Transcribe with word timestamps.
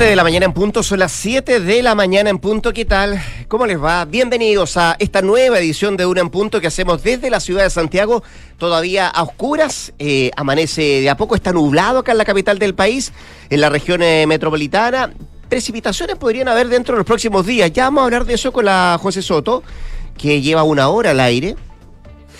7 0.00 0.08
de 0.08 0.16
la 0.16 0.24
mañana 0.24 0.46
en 0.46 0.54
punto, 0.54 0.82
son 0.82 0.98
las 0.98 1.12
7 1.12 1.60
de 1.60 1.82
la 1.82 1.94
mañana 1.94 2.30
en 2.30 2.38
punto, 2.38 2.72
¿qué 2.72 2.86
tal? 2.86 3.22
¿Cómo 3.48 3.66
les 3.66 3.78
va? 3.78 4.06
Bienvenidos 4.06 4.78
a 4.78 4.96
esta 4.98 5.20
nueva 5.20 5.58
edición 5.58 5.98
de 5.98 6.06
Una 6.06 6.22
en 6.22 6.30
Punto 6.30 6.58
que 6.58 6.68
hacemos 6.68 7.02
desde 7.02 7.28
la 7.28 7.38
ciudad 7.38 7.64
de 7.64 7.68
Santiago, 7.68 8.22
todavía 8.56 9.08
a 9.08 9.22
oscuras, 9.22 9.92
eh, 9.98 10.30
amanece 10.38 11.02
de 11.02 11.10
a 11.10 11.18
poco, 11.18 11.34
está 11.34 11.52
nublado 11.52 11.98
acá 11.98 12.12
en 12.12 12.18
la 12.18 12.24
capital 12.24 12.58
del 12.58 12.74
país, 12.74 13.12
en 13.50 13.60
la 13.60 13.68
región 13.68 14.02
eh, 14.02 14.24
metropolitana. 14.26 15.12
Precipitaciones 15.50 16.16
podrían 16.16 16.48
haber 16.48 16.68
dentro 16.68 16.94
de 16.94 17.00
los 17.00 17.06
próximos 17.06 17.44
días, 17.44 17.70
ya 17.70 17.84
vamos 17.84 18.00
a 18.00 18.04
hablar 18.06 18.24
de 18.24 18.32
eso 18.32 18.52
con 18.54 18.64
la 18.64 18.98
José 18.98 19.20
Soto, 19.20 19.62
que 20.16 20.40
lleva 20.40 20.62
una 20.62 20.88
hora 20.88 21.10
al 21.10 21.20
aire 21.20 21.56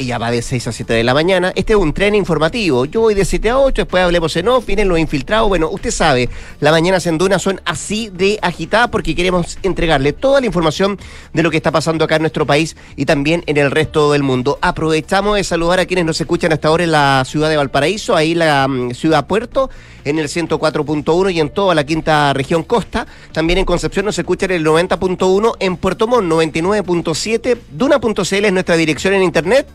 ella 0.01 0.17
va 0.17 0.31
de 0.31 0.41
6 0.41 0.67
a 0.67 0.73
7 0.73 0.95
de 0.95 1.05
la 1.05 1.13
mañana. 1.13 1.53
Este 1.55 1.75
es 1.75 1.79
un 1.79 1.93
tren 1.93 2.15
informativo. 2.15 2.87
Yo 2.87 3.03
voy 3.03 3.15
de 3.15 3.27
7 3.27 3.51
a 3.51 3.59
8, 3.59 3.83
después 3.83 4.03
hablemos 4.03 4.35
en 4.35 4.49
off, 4.49 4.65
vienen 4.65 4.89
los 4.89 4.99
infiltrados. 4.99 5.49
Bueno, 5.49 5.69
usted 5.69 5.91
sabe, 5.91 6.31
las 6.59 6.73
mañanas 6.73 7.07
en 7.07 7.19
Duna 7.19 7.39
son 7.39 7.61
así 7.67 8.09
de 8.09 8.39
agitadas 8.41 8.89
porque 8.89 9.15
queremos 9.15 9.59
entregarle 9.63 10.15
toda 10.15 10.41
la 10.41 10.47
información 10.47 10.99
de 11.35 11.43
lo 11.43 11.51
que 11.51 11.59
está 11.59 11.71
pasando 11.71 12.07
acá 12.07 12.17
en 12.17 12.23
nuestro 12.23 12.47
país 12.47 12.77
y 12.97 13.05
también 13.05 13.45
en 13.47 13.59
el 13.59 13.71
resto 13.71 14.13
del 14.13 14.23
mundo. 14.23 14.59
Aprovechamos 14.63 15.37
de 15.37 15.45
saludar 15.45 15.81
a 15.81 15.87
quienes 15.87 16.07
nos 16.07 16.19
escuchan 16.19 16.53
hasta 16.53 16.69
ahora 16.69 16.85
en 16.85 16.93
la 16.93 17.23
ciudad 17.27 17.51
de 17.51 17.59
Valparaíso, 17.59 18.17
ahí 18.17 18.35
la 18.35 18.67
mm, 18.69 18.93
ciudad 18.93 19.27
Puerto, 19.27 19.69
en 20.05 20.19
el 20.19 20.29
104.1 20.29 21.35
y 21.35 21.41
en 21.41 21.51
toda 21.51 21.75
la 21.75 21.85
quinta 21.85 22.33
región 22.33 22.63
costa. 22.63 23.07
También 23.33 23.59
en 23.59 23.67
Concepción 23.67 24.07
nos 24.07 24.19
escuchan 24.19 24.51
el 24.51 24.65
90.1, 24.65 25.57
en 25.61 25.77
Puerto 25.77 26.07
Montt 26.07 26.33
99.7. 26.33 27.59
Duna.cl 27.71 28.45
es 28.47 28.53
nuestra 28.53 28.77
dirección 28.77 29.13
en 29.13 29.23
internet 29.23 29.69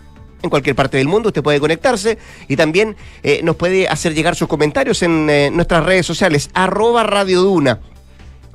en 0.45 0.49
cualquier 0.49 0.75
parte 0.75 0.97
del 0.97 1.07
mundo, 1.07 1.29
usted 1.29 1.43
puede 1.43 1.59
conectarse 1.59 2.17
y 2.47 2.55
también 2.55 2.95
eh, 3.23 3.41
nos 3.43 3.55
puede 3.55 3.87
hacer 3.87 4.13
llegar 4.13 4.35
sus 4.35 4.47
comentarios 4.47 5.03
en 5.03 5.29
eh, 5.29 5.51
nuestras 5.51 5.83
redes 5.83 6.05
sociales, 6.05 6.49
arroba 6.53 7.03
Radio 7.03 7.41
Duna. 7.41 7.79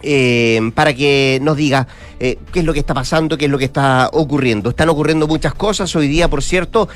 Eh, 0.02 0.58
para 0.74 0.94
que 0.94 1.38
nos 1.42 1.58
diga 1.58 1.86
qué 2.19 2.38
es 2.55 2.64
lo 2.64 2.72
que 2.72 2.78
está 2.78 2.94
pasando, 2.94 3.36
qué 3.36 3.44
es 3.44 3.50
lo 3.50 3.58
que 3.58 3.66
está 3.66 4.08
ocurriendo. 4.14 4.70
Están 4.70 4.88
ocurriendo 4.88 5.28
muchas 5.28 5.52
cosas. 5.52 5.94
Hoy 5.94 6.08
día, 6.08 6.28
por 6.28 6.42
cierto, 6.42 6.88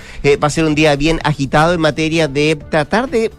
va 0.42 0.46
a 0.46 0.50
ser 0.50 0.64
un 0.64 0.74
día 0.74 0.96
bien 0.96 1.20
agitado 1.22 1.74
en 1.74 1.82
materia 1.82 2.28
de 2.28 2.56
tratar 2.56 3.10
de 3.10 3.30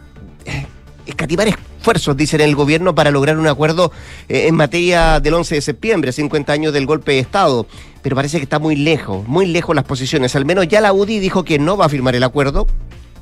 escativar 1.06 1.48
esfuerzos, 1.48 2.18
dicen 2.18 2.42
el 2.42 2.56
gobierno, 2.56 2.96
para 2.96 3.12
lograr 3.12 3.38
un 3.38 3.48
acuerdo 3.48 3.92
eh, 4.28 4.48
en 4.48 4.56
materia 4.56 5.20
del 5.20 5.34
11 5.36 5.56
de 5.56 5.62
septiembre, 5.62 6.12
50 6.12 6.52
años 6.52 6.74
del 6.74 6.86
golpe 6.86 7.14
de 7.14 7.20
Estado. 7.20 7.68
Pero 8.02 8.16
parece 8.16 8.38
que 8.38 8.44
está 8.44 8.60
muy 8.60 8.76
lejos, 8.76 9.28
muy 9.28 9.46
lejos 9.46 9.76
las 9.76 9.86
posiciones. 9.86 10.36
Al 10.36 10.46
menos 10.46 10.68
ya 10.68 10.82
la 10.82 10.94
UDI 10.94 11.20
dijo 11.20 11.44
que 11.44 11.60
no 11.60 11.78
va 11.78 11.86
a 11.86 11.90
firmar 11.90 12.16
el 12.16 12.24
acuerdo. 12.24 12.68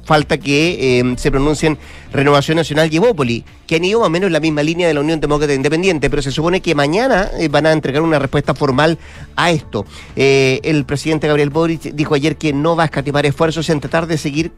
Falta 0.06 0.38
que 0.38 1.00
eh, 1.00 1.16
se 1.16 1.32
pronuncien 1.32 1.78
Renovación 2.12 2.58
Nacional 2.58 2.90
y 2.92 2.98
Evópoli, 2.98 3.46
que 3.66 3.78
han 3.78 3.86
ido 3.86 4.02
más 4.02 4.08
o 4.08 4.10
menos 4.10 4.28
en 4.28 4.34
la 4.34 4.42
misma 4.42 4.62
línea 4.62 4.86
de 4.86 4.94
la 4.94 5.00
Unión 5.00 5.22
Demócrata 5.22 5.54
Independiente, 5.54 6.10
pero 6.10 6.22
se 6.22 6.30
supone 6.30 6.60
que 6.60 6.76
mañana 6.76 7.30
eh, 7.40 7.48
van 7.48 7.66
a 7.66 7.72
entregar 7.72 8.02
una 8.02 8.20
respuesta 8.20 8.54
formal 8.54 8.98
a 9.38 9.52
esto. 9.52 9.86
el 10.18 10.84
presidente 10.84 11.28
Gabriel 11.28 11.52
Boric 11.52 11.84
dijo 11.94 12.16
ayer 12.16 12.36
que 12.36 12.52
no 12.52 12.76
va 12.76 12.84
a 12.84 12.86
escatimar 12.88 13.26
esfuerzos 13.26 13.70
en 13.70 13.80
tratar 13.80 14.06
de 14.06 14.18
seguir 14.18 14.52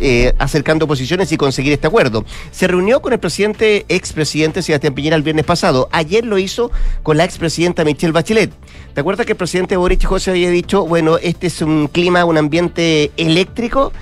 eh, 0.00 0.34
acercando 0.38 0.86
posiciones 0.86 1.32
y 1.32 1.36
conseguir 1.36 1.72
este 1.72 1.86
acuerdo. 1.86 2.24
Se 2.50 2.66
reunió 2.66 3.00
con 3.00 3.12
el 3.12 3.18
presidente, 3.18 3.84
expresidente 3.88 4.62
Sebastián 4.62 4.94
Piñera 4.94 5.16
el 5.16 5.22
viernes 5.22 5.44
pasado. 5.44 5.88
Ayer 5.92 6.24
lo 6.24 6.38
hizo 6.38 6.70
con 7.02 7.16
la 7.16 7.24
expresidenta 7.24 7.84
Michelle 7.84 8.12
Bachelet. 8.12 8.52
¿Te 8.94 9.00
acuerdas 9.00 9.26
que 9.26 9.32
el 9.32 9.38
presidente 9.38 9.76
Boric 9.76 10.04
José 10.04 10.30
había 10.30 10.50
dicho, 10.50 10.86
bueno, 10.86 11.18
este 11.18 11.46
es 11.46 11.62
un 11.62 11.88
clima, 11.88 12.24
un 12.24 12.38
ambiente 12.38 13.10
eléctrico? 13.16 13.92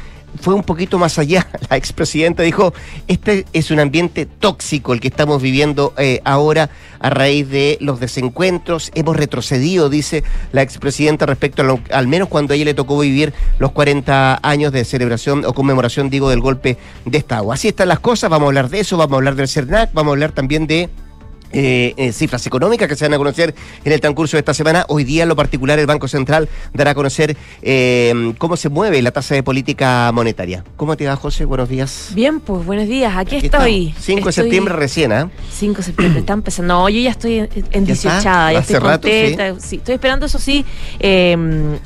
Fue 0.41 0.55
un 0.55 0.63
poquito 0.63 0.99
más 0.99 1.19
allá. 1.19 1.47
La 1.71 1.77
expresidenta 1.77 2.43
dijo, 2.43 2.75
este 3.09 3.47
es 3.53 3.71
un 3.71 3.81
ambiente 3.81 4.27
tóxico 4.27 4.93
el 4.93 5.01
que 5.01 5.09
estamos 5.09 5.43
viviendo 5.43 5.95
eh, 5.99 6.21
ahora 6.25 6.71
a 7.01 7.11
raíz 7.11 7.49
de 7.49 7.79
los 7.81 8.01
desencuentros. 8.01 8.91
Hemos 8.95 9.17
retrocedido, 9.17 9.89
dice 9.89 10.25
la 10.53 10.63
expresidenta, 10.63 11.27
respecto 11.27 11.63
a 11.63 11.65
lo, 11.65 11.81
al 11.91 12.07
menos 12.07 12.29
cuando 12.29 12.53
a 12.53 12.57
ella 12.57 12.67
le 12.67 12.75
tocó 12.75 12.99
vivir 12.99 13.33
los 13.59 13.73
40 13.73 14.41
años 14.43 14.73
de 14.73 14.85
celebración 14.85 15.45
o 15.45 15.53
conmemoración, 15.53 16.11
digo, 16.11 16.31
del 16.31 16.41
golpe 16.41 16.79
de 17.05 17.19
Estado. 17.19 17.53
Así 17.53 17.69
están 17.69 17.89
las 17.89 18.01
cosas, 18.01 18.31
vamos 18.31 18.47
a 18.47 18.49
hablar 18.49 18.69
de 18.69 18.81
eso, 18.81 18.97
vamos 18.97 19.15
a 19.15 19.17
hablar 19.17 19.35
del 19.37 19.49
CERNAC, 19.49 19.93
vamos 19.93 20.13
a 20.13 20.15
hablar 20.15 20.33
también 20.33 20.67
de 20.67 20.89
eh, 21.53 21.95
eh, 21.97 22.13
cifras 22.13 22.47
económicas 22.47 22.89
que 22.89 22.97
se 22.97 23.05
van 23.05 23.15
a 23.15 23.19
conocer 23.19 23.55
en 23.85 23.93
el 23.93 24.01
transcurso 24.01 24.37
de 24.37 24.41
esta 24.41 24.55
semana. 24.55 24.85
Hoy 24.89 25.05
día, 25.05 25.23
en 25.23 25.29
lo 25.29 25.37
particular, 25.37 25.79
el 25.79 25.87
Banco 25.87 26.09
Central 26.09 26.49
dará 26.75 26.91
a 26.91 26.95
conocer 26.95 27.37
eh, 27.63 28.35
cómo 28.39 28.57
se 28.57 28.69
mueve 28.69 29.01
la 29.03 29.11
tasa 29.11 29.35
de 29.35 29.43
política 29.43 30.11
monetaria. 30.13 30.65
¿Cómo 30.77 30.97
te 30.97 31.07
va, 31.07 31.17
José? 31.17 31.45
Buenos 31.45 31.69
días. 31.69 32.11
Bien, 32.15 32.41
pues 32.41 32.65
buenos 32.65 32.89
días. 32.89 33.17
Aquí, 33.17 33.37
estoy. 33.37 33.95
5 33.99 34.27
de 34.27 34.33
septiembre 34.33 34.75
recién, 34.75 35.13
¿ah? 35.13 35.31
5 35.53 35.77
de 35.79 35.83
septiembre, 35.83 36.21
está 36.21 36.33
empezando. 36.33 36.75
No, 36.75 36.89
yo 36.89 37.01
ya 37.01 37.11
estoy 37.11 37.39
en 37.71 37.85
18 37.85 38.23
ya, 38.23 38.53
estoy 38.53 38.81
contenta. 38.81 39.55
sí. 39.61 39.77
estoy 39.77 39.95
esperando, 39.95 40.27
eso 40.27 40.39
sí. 40.39 40.65
Hay 41.01 41.37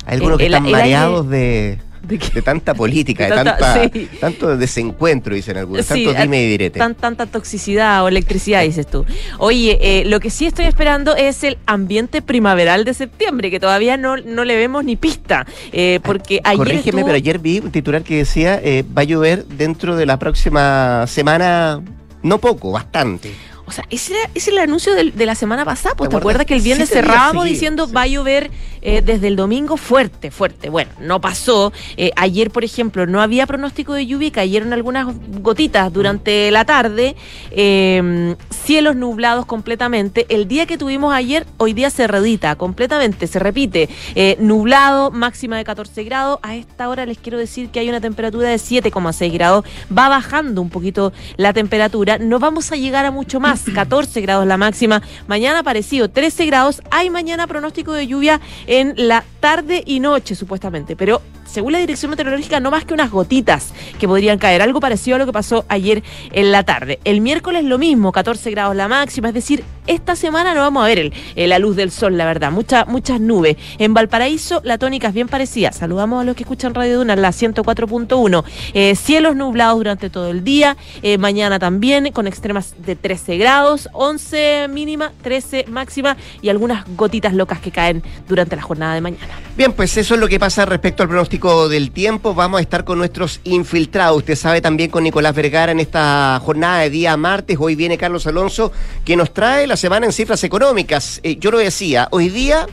algunos 0.05 0.37
que 0.37 0.45
están 0.45 0.69
mareados 0.69 1.29
de 1.29 1.79
de, 2.03 2.41
tanta 2.41 2.73
política, 2.73 3.23
de, 3.29 3.35
tanta, 3.35 3.91
tanto 4.19 4.57
desencuentro, 4.57 5.35
dicen 5.35 5.57
algunos, 5.57 5.85
tanto 5.85 6.13
dime 6.13 6.43
y 6.43 6.47
direte. 6.47 6.79
tanta 6.79 7.25
toxicidad 7.25 8.03
o 8.03 8.07
electricidad, 8.07 8.63
dices 8.63 8.87
tú. 8.87 9.05
Oye, 9.37 9.77
eh, 9.81 10.05
lo 10.05 10.19
que 10.19 10.29
sí 10.29 10.45
estoy 10.45 10.65
esperando 10.65 11.15
es 11.15 11.43
el 11.43 11.57
ambiente 11.65 12.21
primaveral 12.21 12.85
de 12.85 12.93
septiembre, 12.93 13.51
que 13.51 13.59
todavía 13.59 13.97
no, 13.97 14.17
no 14.17 14.43
le 14.43 14.55
vemos 14.55 14.83
ni 14.83 14.95
pista. 14.95 15.45
Eh, 15.71 15.99
porque 16.03 16.41
ayer. 16.43 16.57
Corrígeme, 16.57 17.03
pero 17.03 17.15
ayer 17.15 17.39
vi 17.39 17.59
un 17.59 17.71
titular 17.71 18.03
que 18.03 18.17
decía: 18.17 18.59
eh, 18.63 18.83
va 18.97 19.01
a 19.01 19.05
llover 19.05 19.45
dentro 19.45 19.95
de 19.95 20.05
la 20.05 20.17
próxima 20.17 21.05
semana, 21.07 21.81
no 22.23 22.37
poco, 22.39 22.71
bastante. 22.71 23.31
O 23.71 23.73
sea, 23.73 23.85
ese, 23.89 24.15
es 24.35 24.49
el 24.49 24.57
anuncio 24.57 24.93
de 24.93 25.25
la 25.25 25.33
semana 25.33 25.63
pasada. 25.63 25.95
Pues, 25.95 26.09
¿Te, 26.09 26.17
acuerdas 26.17 26.45
que 26.45 26.55
el 26.55 26.61
viernes 26.61 26.89
cerrábamos 26.89 27.45
diciendo 27.45 27.89
va 27.89 28.01
a 28.01 28.07
llover 28.07 28.51
eh, 28.81 29.01
desde 29.01 29.29
el 29.29 29.37
domingo 29.37 29.77
fuerte, 29.77 30.29
fuerte? 30.29 30.67
Bueno, 30.69 30.91
no 30.99 31.21
pasó. 31.21 31.71
Eh, 31.95 32.11
ayer, 32.17 32.51
por 32.51 32.65
ejemplo, 32.65 33.07
no 33.07 33.21
había 33.21 33.47
pronóstico 33.47 33.93
de 33.93 34.05
lluvia 34.05 34.29
cayeron 34.29 34.73
algunas 34.73 35.07
gotitas 35.41 35.93
durante 35.93 36.51
la 36.51 36.65
tarde. 36.65 37.15
Em, 37.51 38.35
cielos 38.49 38.97
nublados 38.97 39.45
completamente. 39.45 40.25
El 40.27 40.49
día 40.49 40.65
que 40.65 40.77
tuvimos 40.77 41.13
ayer, 41.13 41.47
hoy 41.55 41.71
día 41.71 41.89
se 41.91 42.07
redita 42.07 42.57
completamente, 42.57 43.25
se 43.25 43.39
repite. 43.39 43.87
Eh, 44.15 44.35
nublado, 44.41 45.11
máxima 45.11 45.55
de 45.55 45.63
14 45.63 46.03
grados. 46.03 46.39
A 46.41 46.57
esta 46.57 46.89
hora 46.89 47.05
les 47.05 47.17
quiero 47.19 47.37
decir 47.37 47.69
que 47.69 47.79
hay 47.79 47.87
una 47.87 48.01
temperatura 48.01 48.49
de 48.49 48.57
7,6 48.57 49.31
grados. 49.31 49.63
Va 49.97 50.09
bajando 50.09 50.61
un 50.61 50.69
poquito 50.69 51.13
la 51.37 51.53
temperatura. 51.53 52.17
No 52.17 52.39
vamos 52.39 52.69
a 52.73 52.75
llegar 52.75 53.05
a 53.05 53.11
mucho 53.11 53.39
más. 53.39 53.60
14 53.63 54.21
grados 54.21 54.45
la 54.45 54.57
máxima. 54.57 55.01
Mañana 55.27 55.63
parecido, 55.63 56.09
13 56.09 56.45
grados. 56.45 56.81
Hay 56.91 57.09
mañana 57.09 57.47
pronóstico 57.47 57.93
de 57.93 58.07
lluvia 58.07 58.41
en 58.67 58.93
la 58.95 59.23
tarde 59.39 59.83
y 59.85 59.99
noche, 59.99 60.35
supuestamente. 60.35 60.95
Pero 60.95 61.21
según 61.45 61.73
la 61.73 61.79
Dirección 61.79 62.09
Meteorológica, 62.09 62.59
no 62.59 62.71
más 62.71 62.85
que 62.85 62.93
unas 62.93 63.11
gotitas 63.11 63.73
que 63.99 64.07
podrían 64.07 64.39
caer. 64.39 64.61
Algo 64.61 64.79
parecido 64.79 65.15
a 65.15 65.19
lo 65.19 65.25
que 65.25 65.33
pasó 65.33 65.65
ayer 65.67 66.01
en 66.31 66.51
la 66.51 66.63
tarde. 66.63 66.99
El 67.03 67.21
miércoles 67.21 67.65
lo 67.65 67.77
mismo, 67.77 68.11
14 68.11 68.51
grados 68.51 68.75
la 68.75 68.87
máxima. 68.87 69.27
Es 69.27 69.33
decir, 69.33 69.63
esta 69.87 70.15
semana 70.15 70.53
no 70.53 70.61
vamos 70.61 70.83
a 70.83 70.87
ver 70.87 71.11
la 71.35 71.59
luz 71.59 71.75
del 71.75 71.91
sol, 71.91 72.17
la 72.17 72.25
verdad. 72.25 72.51
Mucha, 72.51 72.85
muchas 72.85 73.19
nubes. 73.19 73.57
En 73.77 73.93
Valparaíso, 73.93 74.61
la 74.63 74.77
tónica 74.77 75.07
es 75.07 75.13
bien 75.13 75.27
parecida. 75.27 75.71
Saludamos 75.71 76.21
a 76.21 76.23
los 76.23 76.35
que 76.35 76.43
escuchan 76.43 76.73
Radio 76.73 76.99
Duna, 76.99 77.15
la 77.15 77.29
104.1. 77.29 78.43
Eh, 78.73 78.95
cielos 78.95 79.35
nublados 79.35 79.77
durante 79.77 80.09
todo 80.09 80.29
el 80.29 80.43
día. 80.43 80.77
Eh, 81.01 81.17
mañana 81.17 81.59
también, 81.59 82.11
con 82.11 82.27
extremas 82.27 82.75
de 82.85 82.95
13 82.95 83.37
grados, 83.37 83.89
11 83.93 84.67
mínima, 84.69 85.11
13 85.23 85.65
máxima 85.67 86.17
y 86.41 86.49
algunas 86.49 86.85
gotitas 86.95 87.33
locas 87.33 87.59
que 87.59 87.71
caen 87.71 88.03
durante 88.27 88.55
la 88.55 88.61
jornada 88.61 88.93
de 88.95 89.01
mañana. 89.01 89.33
Bien, 89.57 89.73
pues 89.73 89.97
eso 89.97 90.15
es 90.15 90.19
lo 90.19 90.27
que 90.27 90.39
pasa 90.39 90.65
respecto 90.65 91.03
al 91.03 91.09
pronóstico 91.09 91.69
del 91.69 91.91
tiempo 91.91 92.33
vamos 92.33 92.59
a 92.59 92.61
estar 92.61 92.83
con 92.83 92.97
nuestros 92.97 93.39
infiltrados. 93.43 94.17
Usted 94.17 94.35
sabe 94.35 94.61
también 94.61 94.89
con 94.89 95.03
Nicolás 95.03 95.35
Vergara 95.35 95.71
en 95.71 95.79
esta 95.79 96.39
jornada 96.43 96.79
de 96.79 96.89
día 96.89 97.15
martes. 97.17 97.57
Hoy 97.59 97.75
viene 97.75 97.97
Carlos 97.97 98.27
Alonso 98.27 98.71
que 99.05 99.15
nos 99.15 99.33
trae 99.33 99.67
la 99.71 99.77
semana 99.77 100.05
en 100.05 100.11
cifras 100.11 100.43
económicas. 100.43 101.21
Eh, 101.23 101.37
yo 101.39 101.49
lo 101.49 101.57
decía, 101.57 102.09
hoy 102.11 102.27
día 102.27 102.67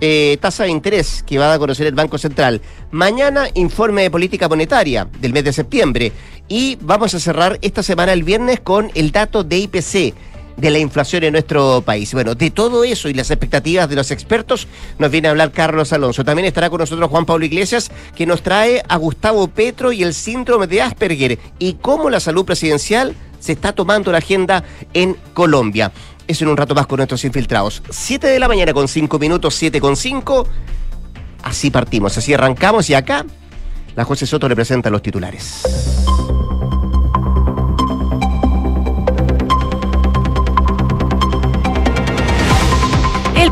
eh, 0.00 0.36
tasa 0.40 0.64
de 0.64 0.70
interés 0.70 1.22
que 1.24 1.38
va 1.38 1.52
a 1.52 1.58
conocer 1.60 1.86
el 1.86 1.94
Banco 1.94 2.18
Central. 2.18 2.60
Mañana 2.90 3.46
informe 3.54 4.02
de 4.02 4.10
política 4.10 4.48
monetaria 4.48 5.06
del 5.20 5.32
mes 5.32 5.44
de 5.44 5.52
septiembre. 5.52 6.10
Y 6.48 6.76
vamos 6.80 7.14
a 7.14 7.20
cerrar 7.20 7.60
esta 7.62 7.84
semana 7.84 8.12
el 8.12 8.24
viernes 8.24 8.58
con 8.58 8.90
el 8.96 9.12
dato 9.12 9.44
de 9.44 9.58
IPC 9.58 10.12
de 10.56 10.70
la 10.70 10.80
inflación 10.80 11.22
en 11.22 11.34
nuestro 11.34 11.82
país. 11.82 12.12
Bueno, 12.14 12.34
de 12.34 12.50
todo 12.50 12.82
eso 12.82 13.08
y 13.08 13.14
las 13.14 13.30
expectativas 13.30 13.88
de 13.88 13.94
los 13.94 14.10
expertos 14.10 14.66
nos 14.98 15.12
viene 15.12 15.28
a 15.28 15.30
hablar 15.30 15.52
Carlos 15.52 15.92
Alonso. 15.92 16.24
También 16.24 16.46
estará 16.46 16.68
con 16.68 16.80
nosotros 16.80 17.08
Juan 17.08 17.26
Pablo 17.26 17.44
Iglesias, 17.44 17.92
que 18.16 18.26
nos 18.26 18.42
trae 18.42 18.82
a 18.88 18.96
Gustavo 18.96 19.46
Petro 19.46 19.92
y 19.92 20.02
el 20.02 20.14
síndrome 20.14 20.66
de 20.66 20.82
Asperger 20.82 21.38
y 21.60 21.74
cómo 21.74 22.10
la 22.10 22.18
salud 22.18 22.44
presidencial 22.44 23.14
se 23.40 23.52
está 23.52 23.72
tomando 23.72 24.12
la 24.12 24.18
agenda 24.18 24.62
en 24.92 25.16
Colombia. 25.34 25.90
Eso 26.30 26.44
en 26.44 26.50
un 26.50 26.56
rato 26.56 26.76
más 26.76 26.86
con 26.86 26.98
nuestros 26.98 27.24
infiltrados. 27.24 27.82
Siete 27.90 28.28
de 28.28 28.38
la 28.38 28.46
mañana 28.46 28.72
con 28.72 28.86
cinco 28.86 29.18
minutos, 29.18 29.52
siete 29.52 29.80
con 29.80 29.96
cinco. 29.96 30.46
Así 31.42 31.72
partimos, 31.72 32.16
así 32.16 32.32
arrancamos 32.32 32.88
y 32.88 32.94
acá 32.94 33.26
la 33.96 34.04
José 34.04 34.26
Soto 34.26 34.48
le 34.48 34.54
presenta 34.54 34.90
los 34.90 35.02
titulares. 35.02 35.64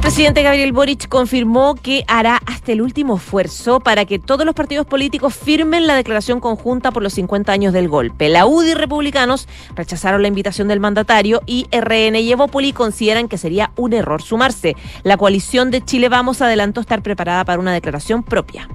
Presidente 0.09 0.43
Gabriel 0.43 0.73
Boric 0.73 1.07
confirmó 1.07 1.75
que 1.75 2.03
hará 2.09 2.41
hasta 2.47 2.73
el 2.73 2.81
último 2.81 3.17
esfuerzo 3.19 3.79
para 3.79 4.07
que 4.07 4.19
todos 4.19 4.47
los 4.47 4.55
partidos 4.55 4.87
políticos 4.87 5.35
firmen 5.35 5.87
la 5.87 5.97
declaración 5.97 6.41
conjunta 6.41 6.93
por 6.93 7.03
los 7.03 7.13
50 7.13 7.53
años 7.53 7.75
del 7.75 7.91
golpe. 7.91 8.31
La 8.31 8.47
UDI 8.47 8.71
y 8.71 8.75
republicanos 8.75 9.47
rechazaron 9.77 10.23
la 10.23 10.29
invitación 10.29 10.67
del 10.67 10.81
mandatario 10.81 11.43
y 11.45 11.67
RN 11.71 12.17
y 12.17 12.33
Evópoli 12.33 12.73
consideran 12.73 13.29
que 13.29 13.37
sería 13.37 13.71
un 13.77 13.93
error 13.93 14.23
sumarse. 14.23 14.77
La 15.03 15.19
coalición 15.19 15.71
de 15.71 15.85
Chile 15.85 16.09
Vamos 16.09 16.41
adelantó 16.41 16.81
estar 16.81 17.03
preparada 17.03 17.45
para 17.45 17.61
una 17.61 17.75
declaración 17.75 18.23
propia. 18.23 18.67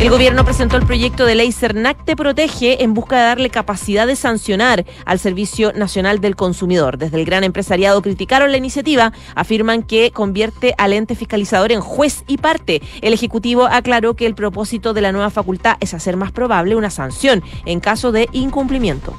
El 0.00 0.10
gobierno 0.10 0.44
presentó 0.44 0.76
el 0.76 0.86
proyecto 0.86 1.26
de 1.26 1.34
ley 1.34 1.50
CERNAC 1.50 2.04
Te 2.04 2.14
Protege 2.14 2.84
en 2.84 2.94
busca 2.94 3.16
de 3.16 3.22
darle 3.24 3.50
capacidad 3.50 4.06
de 4.06 4.14
sancionar 4.14 4.84
al 5.04 5.18
Servicio 5.18 5.72
Nacional 5.72 6.20
del 6.20 6.36
Consumidor. 6.36 6.98
Desde 6.98 7.18
el 7.18 7.24
gran 7.24 7.42
empresariado 7.42 8.00
criticaron 8.00 8.52
la 8.52 8.58
iniciativa, 8.58 9.12
afirman 9.34 9.82
que 9.82 10.12
convierte 10.12 10.72
al 10.78 10.92
ente 10.92 11.16
fiscalizador 11.16 11.72
en 11.72 11.80
juez 11.80 12.22
y 12.28 12.36
parte. 12.38 12.80
El 13.02 13.12
Ejecutivo 13.12 13.64
aclaró 13.64 14.14
que 14.14 14.26
el 14.26 14.36
propósito 14.36 14.94
de 14.94 15.00
la 15.00 15.10
nueva 15.10 15.30
facultad 15.30 15.76
es 15.80 15.94
hacer 15.94 16.16
más 16.16 16.30
probable 16.30 16.76
una 16.76 16.90
sanción 16.90 17.42
en 17.66 17.80
caso 17.80 18.12
de 18.12 18.28
incumplimiento. 18.30 19.18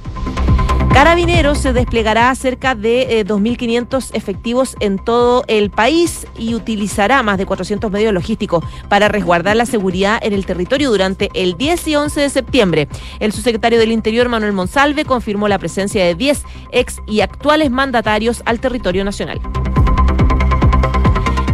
Carabineros 0.93 1.59
se 1.59 1.71
desplegará 1.71 2.33
cerca 2.35 2.75
de 2.75 3.25
2.500 3.25 4.03
eh, 4.03 4.17
efectivos 4.17 4.75
en 4.79 4.97
todo 4.97 5.43
el 5.47 5.69
país 5.69 6.27
y 6.37 6.55
utilizará 6.55 7.23
más 7.23 7.37
de 7.37 7.45
400 7.45 7.91
medios 7.91 8.13
logísticos 8.13 8.63
para 8.89 9.07
resguardar 9.07 9.55
la 9.55 9.65
seguridad 9.65 10.19
en 10.21 10.33
el 10.33 10.45
territorio 10.45 10.89
durante 10.89 11.29
el 11.35 11.55
10 11.57 11.87
y 11.87 11.95
11 11.95 12.21
de 12.21 12.29
septiembre. 12.29 12.87
El 13.19 13.31
subsecretario 13.31 13.79
del 13.79 13.91
Interior, 13.91 14.27
Manuel 14.29 14.53
Monsalve, 14.53 15.05
confirmó 15.05 15.47
la 15.47 15.59
presencia 15.59 16.03
de 16.03 16.15
10 16.15 16.43
ex 16.71 16.97
y 17.07 17.21
actuales 17.21 17.71
mandatarios 17.71 18.41
al 18.45 18.59
territorio 18.59 19.05
nacional. 19.05 19.39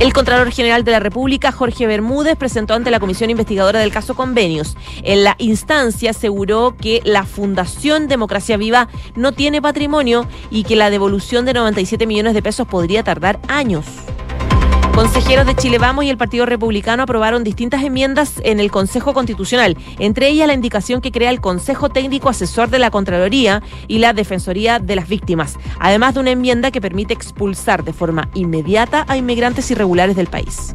El 0.05 0.13
Contralor 0.13 0.51
General 0.51 0.83
de 0.83 0.91
la 0.91 0.99
República, 0.99 1.51
Jorge 1.51 1.87
Bermúdez, 1.87 2.35
presentó 2.37 2.75
ante 2.75 2.91
la 2.91 2.99
Comisión 2.99 3.31
Investigadora 3.31 3.79
del 3.79 3.91
caso 3.91 4.13
Convenios. 4.13 4.77
En 5.01 5.23
la 5.23 5.35
instancia 5.39 6.11
aseguró 6.11 6.75
que 6.79 7.01
la 7.03 7.25
Fundación 7.25 8.07
Democracia 8.07 8.55
Viva 8.55 8.87
no 9.15 9.31
tiene 9.31 9.63
patrimonio 9.63 10.27
y 10.51 10.63
que 10.63 10.75
la 10.75 10.91
devolución 10.91 11.43
de 11.45 11.55
97 11.55 12.05
millones 12.05 12.35
de 12.35 12.43
pesos 12.43 12.67
podría 12.67 13.01
tardar 13.01 13.39
años. 13.47 13.87
Consejeros 14.95 15.45
de 15.45 15.57
Chile 15.57 15.77
Vamos 15.77 16.05
y 16.05 16.09
el 16.09 16.15
Partido 16.15 16.45
Republicano 16.45 17.03
aprobaron 17.03 17.43
distintas 17.43 17.83
enmiendas 17.83 18.39
en 18.45 18.61
el 18.61 18.71
Consejo 18.71 19.13
Constitucional, 19.13 19.77
entre 19.99 20.29
ellas 20.29 20.47
la 20.47 20.53
indicación 20.53 21.01
que 21.01 21.11
crea 21.11 21.31
el 21.31 21.41
Consejo 21.41 21.89
Técnico 21.89 22.29
Asesor 22.29 22.69
de 22.69 22.79
la 22.79 22.91
Contraloría 22.91 23.61
y 23.89 23.97
la 23.97 24.13
Defensoría 24.13 24.79
de 24.79 24.95
las 24.95 25.09
Víctimas, 25.09 25.59
además 25.81 26.13
de 26.13 26.21
una 26.21 26.31
enmienda 26.31 26.71
que 26.71 26.79
permite 26.79 27.13
expulsar 27.13 27.83
de 27.83 27.91
forma 27.91 28.29
inmediata 28.35 29.03
a 29.09 29.17
inmigrantes 29.17 29.69
irregulares 29.69 30.15
del 30.15 30.27
país. 30.27 30.73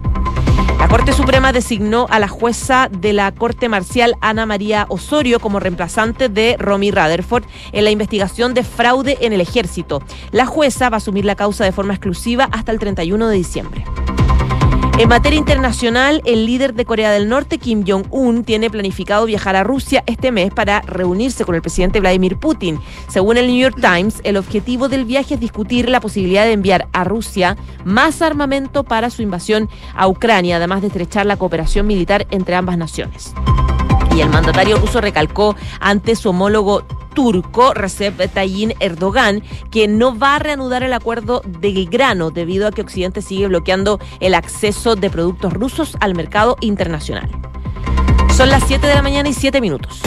La 0.81 0.89
Corte 0.89 1.13
Suprema 1.13 1.53
designó 1.53 2.07
a 2.09 2.19
la 2.19 2.27
jueza 2.27 2.89
de 2.91 3.13
la 3.13 3.31
Corte 3.33 3.69
Marcial 3.69 4.17
Ana 4.23 4.47
María 4.47 4.87
Osorio 4.89 5.39
como 5.39 5.61
reemplazante 5.61 6.31
de 6.31 6.57
Romy 6.59 6.91
Rutherford 6.91 7.45
en 7.73 7.85
la 7.85 7.91
investigación 7.91 8.55
de 8.55 8.65
fraude 8.65 9.19
en 9.21 9.35
el 9.35 9.43
ejército. 9.43 10.03
La 10.33 10.47
jueza 10.47 10.89
va 10.89 10.97
a 10.97 10.99
asumir 10.99 11.27
la 11.27 11.37
causa 11.37 11.65
de 11.65 11.73
forma 11.73 11.93
exclusiva 11.93 12.49
hasta 12.51 12.73
el 12.73 12.79
31 12.79 13.29
de 13.29 13.37
diciembre. 13.37 13.85
En 14.99 15.09
materia 15.09 15.39
internacional, 15.39 16.21
el 16.27 16.45
líder 16.45 16.75
de 16.75 16.85
Corea 16.85 17.11
del 17.11 17.29
Norte, 17.29 17.59
Kim 17.59 17.85
Jong-un, 17.87 18.45
tiene 18.45 18.69
planificado 18.69 19.25
viajar 19.25 19.57
a 19.57 19.65
Rusia 19.65 20.03
este 20.07 20.31
mes 20.31 20.53
para 20.53 20.83
reunirse 20.83 21.45
con 21.45 21.55
el 21.55 21.63
presidente 21.63 22.01
Vladimir 22.01 22.37
Putin. 22.37 22.79
Según 23.09 23.39
el 23.39 23.47
New 23.47 23.59
York 23.59 23.77
Times, 23.81 24.21
el 24.25 24.37
objetivo 24.37 24.89
del 24.89 25.07
viaje 25.07 25.35
es 25.35 25.41
discutir 25.41 25.89
la 25.89 26.01
posibilidad 26.01 26.45
de 26.45 26.53
enviar 26.53 26.89
a 26.93 27.05
Rusia 27.05 27.57
más 27.85 28.21
armamento 28.21 28.85
para 28.85 29.09
su 29.09 29.23
invasión 29.23 29.71
a 29.95 30.07
Ucrania, 30.07 30.57
además 30.57 30.83
de 30.83 30.89
estrechar 30.89 31.25
la 31.25 31.37
cooperación 31.37 31.87
militar 31.87 32.27
entre 32.31 32.55
ambas 32.55 32.77
naciones. 32.77 33.33
El 34.21 34.29
mandatario 34.29 34.77
ruso 34.77 35.01
recalcó 35.01 35.57
ante 35.81 36.15
su 36.15 36.29
homólogo 36.29 36.83
turco 37.15 37.73
Recep 37.73 38.31
Tayyip 38.33 38.77
Erdogan 38.79 39.43
que 39.71 39.89
no 39.89 40.19
va 40.19 40.37
a 40.37 40.39
reanudar 40.39 40.83
el 40.83 40.93
acuerdo 40.93 41.43
del 41.47 41.89
grano 41.89 42.31
debido 42.31 42.67
a 42.67 42.71
que 42.71 42.83
Occidente 42.83 43.23
sigue 43.23 43.47
bloqueando 43.47 43.99
el 44.21 44.35
acceso 44.35 44.95
de 44.95 45.09
productos 45.09 45.55
rusos 45.55 45.97
al 46.01 46.15
mercado 46.15 46.57
internacional. 46.61 47.31
Son 48.37 48.51
las 48.51 48.63
7 48.67 48.87
de 48.87 48.95
la 48.95 49.03
mañana 49.03 49.29
y 49.29 49.33
7 49.33 49.61
minutos. 49.61 50.03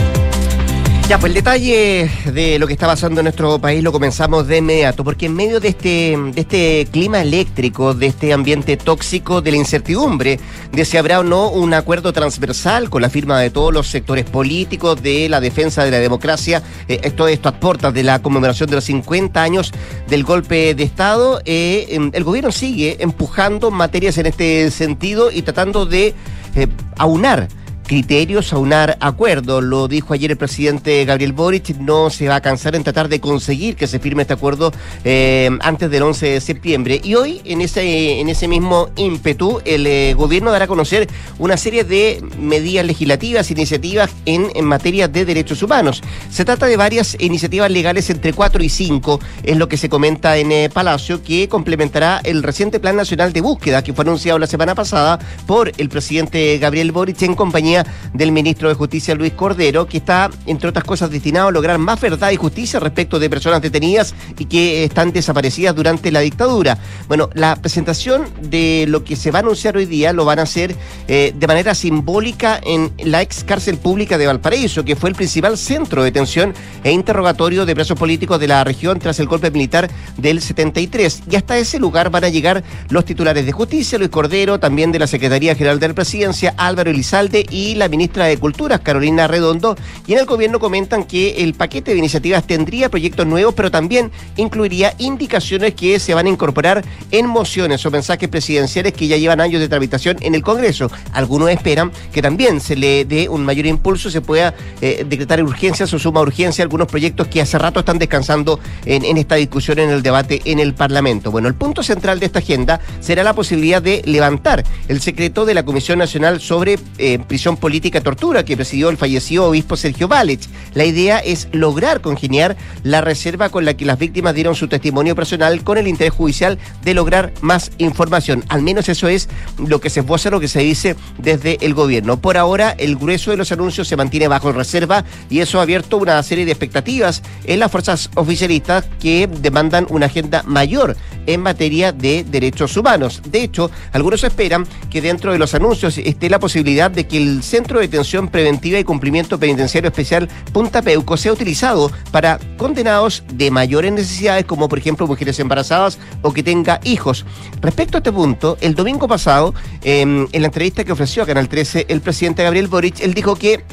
Ya, 1.09 1.19
pues 1.19 1.31
el 1.31 1.33
detalle 1.35 2.09
de 2.31 2.57
lo 2.57 2.65
que 2.65 2.73
está 2.73 2.87
pasando 2.87 3.19
en 3.19 3.25
nuestro 3.25 3.59
país 3.59 3.83
lo 3.83 3.91
comenzamos 3.91 4.47
de 4.47 4.59
inmediato, 4.59 5.03
porque 5.03 5.25
en 5.25 5.35
medio 5.35 5.59
de 5.59 5.67
este, 5.67 6.17
de 6.17 6.41
este 6.41 6.87
clima 6.91 7.21
eléctrico, 7.21 7.93
de 7.93 8.07
este 8.07 8.31
ambiente 8.31 8.77
tóxico, 8.77 9.41
de 9.41 9.51
la 9.51 9.57
incertidumbre 9.57 10.39
de 10.71 10.85
si 10.85 10.95
habrá 10.95 11.19
o 11.19 11.23
no 11.23 11.49
un 11.49 11.73
acuerdo 11.73 12.13
transversal 12.13 12.89
con 12.89 13.01
la 13.01 13.09
firma 13.09 13.37
de 13.41 13.49
todos 13.49 13.73
los 13.73 13.87
sectores 13.89 14.23
políticos 14.23 15.03
de 15.03 15.27
la 15.27 15.41
defensa 15.41 15.83
de 15.83 15.91
la 15.91 15.99
democracia, 15.99 16.63
eh, 16.87 17.01
esto, 17.03 17.27
esto 17.27 17.49
a 17.49 17.59
puertas 17.59 17.93
de 17.93 18.03
la 18.03 18.19
conmemoración 18.19 18.69
de 18.69 18.75
los 18.75 18.85
50 18.85 19.43
años 19.43 19.73
del 20.07 20.23
golpe 20.23 20.73
de 20.73 20.83
Estado, 20.83 21.41
eh, 21.43 21.85
em, 21.89 22.11
el 22.13 22.23
gobierno 22.23 22.53
sigue 22.53 23.03
empujando 23.03 23.71
materias 23.71 24.17
en 24.17 24.27
este 24.27 24.71
sentido 24.71 25.31
y 25.31 25.41
tratando 25.41 25.85
de 25.85 26.15
eh, 26.55 26.67
aunar 26.97 27.49
criterios, 27.93 28.53
aunar 28.53 28.97
acuerdo. 29.01 29.61
Lo 29.61 29.87
dijo 29.87 30.15
ayer 30.15 30.31
el 30.31 30.37
presidente 30.37 31.05
Gabriel 31.05 31.31
Boric, 31.31 31.77
no 31.77 32.09
se 32.09 32.27
va 32.27 32.37
a 32.37 32.41
cansar 32.41 32.73
en 32.75 32.83
tratar 32.83 33.07
de 33.07 33.19
conseguir 33.19 33.75
que 33.75 33.85
se 33.85 33.99
firme 33.99 34.23
este 34.23 34.33
acuerdo 34.33 34.71
eh, 35.03 35.51
antes 35.61 35.91
del 35.91 36.01
11 36.01 36.25
de 36.25 36.41
septiembre. 36.41 36.99
Y 37.03 37.13
hoy, 37.13 37.39
en 37.45 37.61
ese, 37.61 38.19
en 38.19 38.29
ese 38.29 38.47
mismo 38.47 38.89
ímpetu, 38.95 39.61
el 39.63 39.85
eh, 39.85 40.15
gobierno 40.15 40.51
dará 40.51 40.65
a 40.65 40.67
conocer 40.67 41.07
una 41.37 41.55
serie 41.55 41.83
de 41.83 42.23
medidas 42.39 42.83
legislativas, 42.83 43.51
iniciativas 43.51 44.09
en, 44.25 44.47
en 44.55 44.65
materia 44.65 45.07
de 45.07 45.23
derechos 45.23 45.61
humanos. 45.61 46.01
Se 46.31 46.45
trata 46.45 46.65
de 46.65 46.77
varias 46.77 47.15
iniciativas 47.19 47.69
legales 47.69 48.09
entre 48.09 48.33
4 48.33 48.63
y 48.63 48.69
5, 48.69 49.19
es 49.43 49.55
lo 49.55 49.67
que 49.67 49.77
se 49.77 49.89
comenta 49.89 50.35
en 50.37 50.51
eh, 50.51 50.67
Palacio, 50.73 51.21
que 51.21 51.47
complementará 51.47 52.21
el 52.23 52.41
reciente 52.41 52.79
Plan 52.79 52.95
Nacional 52.95 53.33
de 53.33 53.41
Búsqueda 53.41 53.83
que 53.83 53.93
fue 53.93 54.03
anunciado 54.03 54.39
la 54.39 54.47
semana 54.47 54.73
pasada 54.73 55.19
por 55.45 55.71
el 55.77 55.89
presidente 55.89 56.57
Gabriel 56.57 56.91
Boric 56.91 57.21
en 57.21 57.35
compañía 57.35 57.82
del 58.13 58.31
ministro 58.31 58.69
de 58.69 58.75
Justicia 58.75 59.15
Luis 59.15 59.33
Cordero, 59.33 59.87
que 59.87 59.97
está, 59.97 60.29
entre 60.45 60.69
otras 60.69 60.83
cosas, 60.83 61.09
destinado 61.09 61.47
a 61.47 61.51
lograr 61.51 61.77
más 61.77 61.99
verdad 61.99 62.31
y 62.31 62.35
justicia 62.35 62.79
respecto 62.79 63.19
de 63.19 63.29
personas 63.29 63.61
detenidas 63.61 64.13
y 64.37 64.45
que 64.45 64.83
están 64.83 65.11
desaparecidas 65.11 65.75
durante 65.75 66.11
la 66.11 66.21
dictadura. 66.21 66.77
Bueno, 67.07 67.29
la 67.33 67.55
presentación 67.55 68.25
de 68.41 68.85
lo 68.87 69.03
que 69.03 69.15
se 69.15 69.31
va 69.31 69.39
a 69.39 69.41
anunciar 69.41 69.77
hoy 69.77 69.85
día 69.85 70.13
lo 70.13 70.25
van 70.25 70.39
a 70.39 70.43
hacer 70.43 70.75
eh, 71.07 71.33
de 71.35 71.47
manera 71.47 71.75
simbólica 71.75 72.59
en 72.63 72.91
la 73.03 73.21
ex 73.21 73.43
cárcel 73.43 73.77
pública 73.77 74.17
de 74.17 74.27
Valparaíso, 74.27 74.83
que 74.85 74.95
fue 74.95 75.09
el 75.09 75.15
principal 75.15 75.57
centro 75.57 76.01
de 76.01 76.11
detención 76.11 76.53
e 76.83 76.91
interrogatorio 76.91 77.65
de 77.65 77.75
presos 77.75 77.97
políticos 77.97 78.39
de 78.39 78.47
la 78.47 78.63
región 78.63 78.99
tras 78.99 79.19
el 79.19 79.27
golpe 79.27 79.51
militar 79.51 79.89
del 80.17 80.41
73. 80.41 81.23
Y 81.29 81.35
hasta 81.35 81.57
ese 81.57 81.79
lugar 81.79 82.09
van 82.09 82.23
a 82.23 82.29
llegar 82.29 82.63
los 82.89 83.05
titulares 83.05 83.45
de 83.45 83.51
justicia, 83.51 83.97
Luis 83.97 84.09
Cordero, 84.09 84.59
también 84.59 84.91
de 84.91 84.99
la 84.99 85.07
Secretaría 85.07 85.55
General 85.55 85.79
de 85.79 85.87
la 85.87 85.93
Presidencia, 85.93 86.53
Álvaro 86.57 86.91
Elizalde 86.91 87.45
y 87.49 87.62
y 87.63 87.75
la 87.75 87.87
ministra 87.87 88.25
de 88.25 88.37
Culturas, 88.37 88.81
Carolina 88.81 89.27
Redondo, 89.27 89.75
y 90.05 90.13
en 90.13 90.19
el 90.19 90.25
gobierno 90.25 90.59
comentan 90.59 91.05
que 91.05 91.43
el 91.43 91.53
paquete 91.53 91.91
de 91.91 91.97
iniciativas 91.97 92.45
tendría 92.45 92.89
proyectos 92.89 93.25
nuevos, 93.25 93.53
pero 93.53 93.71
también 93.71 94.11
incluiría 94.37 94.93
indicaciones 94.97 95.73
que 95.73 95.99
se 95.99 96.13
van 96.13 96.25
a 96.25 96.29
incorporar 96.29 96.83
en 97.11 97.25
mociones 97.27 97.85
o 97.85 97.91
mensajes 97.91 98.27
presidenciales 98.27 98.93
que 98.93 99.07
ya 99.07 99.17
llevan 99.17 99.39
años 99.39 99.61
de 99.61 99.69
tramitación 99.69 100.17
en 100.21 100.35
el 100.35 100.41
Congreso. 100.41 100.91
Algunos 101.13 101.49
esperan 101.49 101.91
que 102.11 102.21
también 102.21 102.59
se 102.59 102.75
le 102.75 103.05
dé 103.05 103.29
un 103.29 103.45
mayor 103.45 103.65
impulso, 103.65 104.09
se 104.09 104.21
pueda 104.21 104.53
eh, 104.81 105.05
decretar 105.07 105.41
urgencias 105.43 105.93
o 105.93 105.99
suma 105.99 106.21
urgencia 106.21 106.63
algunos 106.63 106.87
proyectos 106.87 107.27
que 107.27 107.41
hace 107.41 107.57
rato 107.57 107.79
están 107.79 107.99
descansando 107.99 108.59
en, 108.85 109.17
esta 109.17 109.35
discusión, 109.35 109.79
en 109.79 109.89
el 109.89 110.01
debate 110.01 110.41
en 110.45 110.59
el 110.59 110.73
Parlamento. 110.73 111.31
Bueno, 111.31 111.47
el 111.47 111.55
punto 111.55 111.83
central 111.83 112.19
de 112.19 112.25
esta 112.25 112.39
agenda 112.39 112.79
será 112.99 113.23
la 113.23 113.33
posibilidad 113.33 113.81
de 113.81 114.01
levantar 114.05 114.63
el 114.87 115.01
secreto 115.01 115.45
de 115.45 115.53
la 115.53 115.63
Comisión 115.63 115.99
Nacional 115.99 116.41
sobre 116.41 116.77
eh, 116.97 117.19
Prisión 117.27 117.52
política 117.57 118.01
tortura 118.01 118.43
que 118.45 118.55
presidió 118.55 118.89
el 118.89 118.97
fallecido 118.97 119.45
obispo 119.45 119.77
Sergio 119.77 120.07
Vález. 120.07 120.49
La 120.73 120.85
idea 120.85 121.19
es 121.19 121.47
lograr 121.51 122.01
congeniar 122.01 122.55
la 122.83 123.01
reserva 123.01 123.49
con 123.49 123.65
la 123.65 123.75
que 123.75 123.85
las 123.85 123.99
víctimas 123.99 124.35
dieron 124.35 124.55
su 124.55 124.67
testimonio 124.67 125.15
personal 125.15 125.63
con 125.63 125.77
el 125.77 125.87
interés 125.87 126.13
judicial 126.13 126.57
de 126.83 126.93
lograr 126.93 127.33
más 127.41 127.71
información. 127.77 128.43
Al 128.49 128.61
menos 128.61 128.89
eso 128.89 129.07
es 129.07 129.29
lo 129.57 129.79
que 129.79 129.89
se 129.89 130.01
esboza, 130.01 130.29
lo 130.29 130.39
que 130.39 130.47
se 130.47 130.59
dice 130.59 130.95
desde 131.17 131.57
el 131.65 131.73
gobierno. 131.73 132.17
Por 132.17 132.37
ahora, 132.37 132.71
el 132.77 132.95
grueso 132.95 133.31
de 133.31 133.37
los 133.37 133.51
anuncios 133.51 133.87
se 133.87 133.97
mantiene 133.97 134.27
bajo 134.27 134.51
reserva 134.51 135.03
y 135.29 135.39
eso 135.39 135.59
ha 135.59 135.63
abierto 135.63 135.97
una 135.97 136.21
serie 136.23 136.45
de 136.45 136.51
expectativas 136.51 137.21
en 137.45 137.59
las 137.59 137.71
fuerzas 137.71 138.09
oficialistas 138.15 138.85
que 138.99 139.27
demandan 139.27 139.87
una 139.89 140.07
agenda 140.07 140.43
mayor 140.43 140.95
en 141.25 141.41
materia 141.41 141.91
de 141.91 142.23
derechos 142.23 142.75
humanos. 142.77 143.21
De 143.29 143.43
hecho, 143.43 143.71
algunos 143.91 144.23
esperan 144.23 144.65
que 144.89 145.01
dentro 145.01 145.31
de 145.31 145.39
los 145.39 145.53
anuncios 145.53 145.97
esté 145.97 146.29
la 146.29 146.39
posibilidad 146.39 146.91
de 146.91 147.07
que 147.07 147.17
el 147.17 147.42
Centro 147.43 147.79
de 147.79 147.87
Detención 147.87 148.27
Preventiva 148.27 148.79
y 148.79 148.83
Cumplimiento 148.83 149.39
Penitenciario 149.39 149.89
Especial 149.89 150.29
Punta 150.51 150.81
Peuco 150.81 151.17
sea 151.17 151.33
utilizado 151.33 151.91
para 152.11 152.39
condenados 152.57 153.23
de 153.33 153.51
mayores 153.51 153.91
necesidades, 153.91 154.45
como 154.45 154.69
por 154.69 154.79
ejemplo 154.79 155.07
mujeres 155.07 155.39
embarazadas 155.39 155.99
o 156.21 156.33
que 156.33 156.43
tenga 156.43 156.79
hijos. 156.83 157.25
Respecto 157.61 157.97
a 157.97 157.99
este 157.99 158.11
punto, 158.11 158.57
el 158.61 158.75
domingo 158.75 159.07
pasado, 159.07 159.53
em, 159.83 160.27
en 160.31 160.41
la 160.41 160.47
entrevista 160.47 160.83
que 160.83 160.91
ofreció 160.91 161.23
a 161.23 161.25
Canal 161.25 161.49
13 161.49 161.85
el 161.89 162.01
presidente 162.01 162.43
Gabriel 162.43 162.67
Boric, 162.67 163.01
él 163.01 163.13
dijo 163.13 163.35
que 163.35 163.63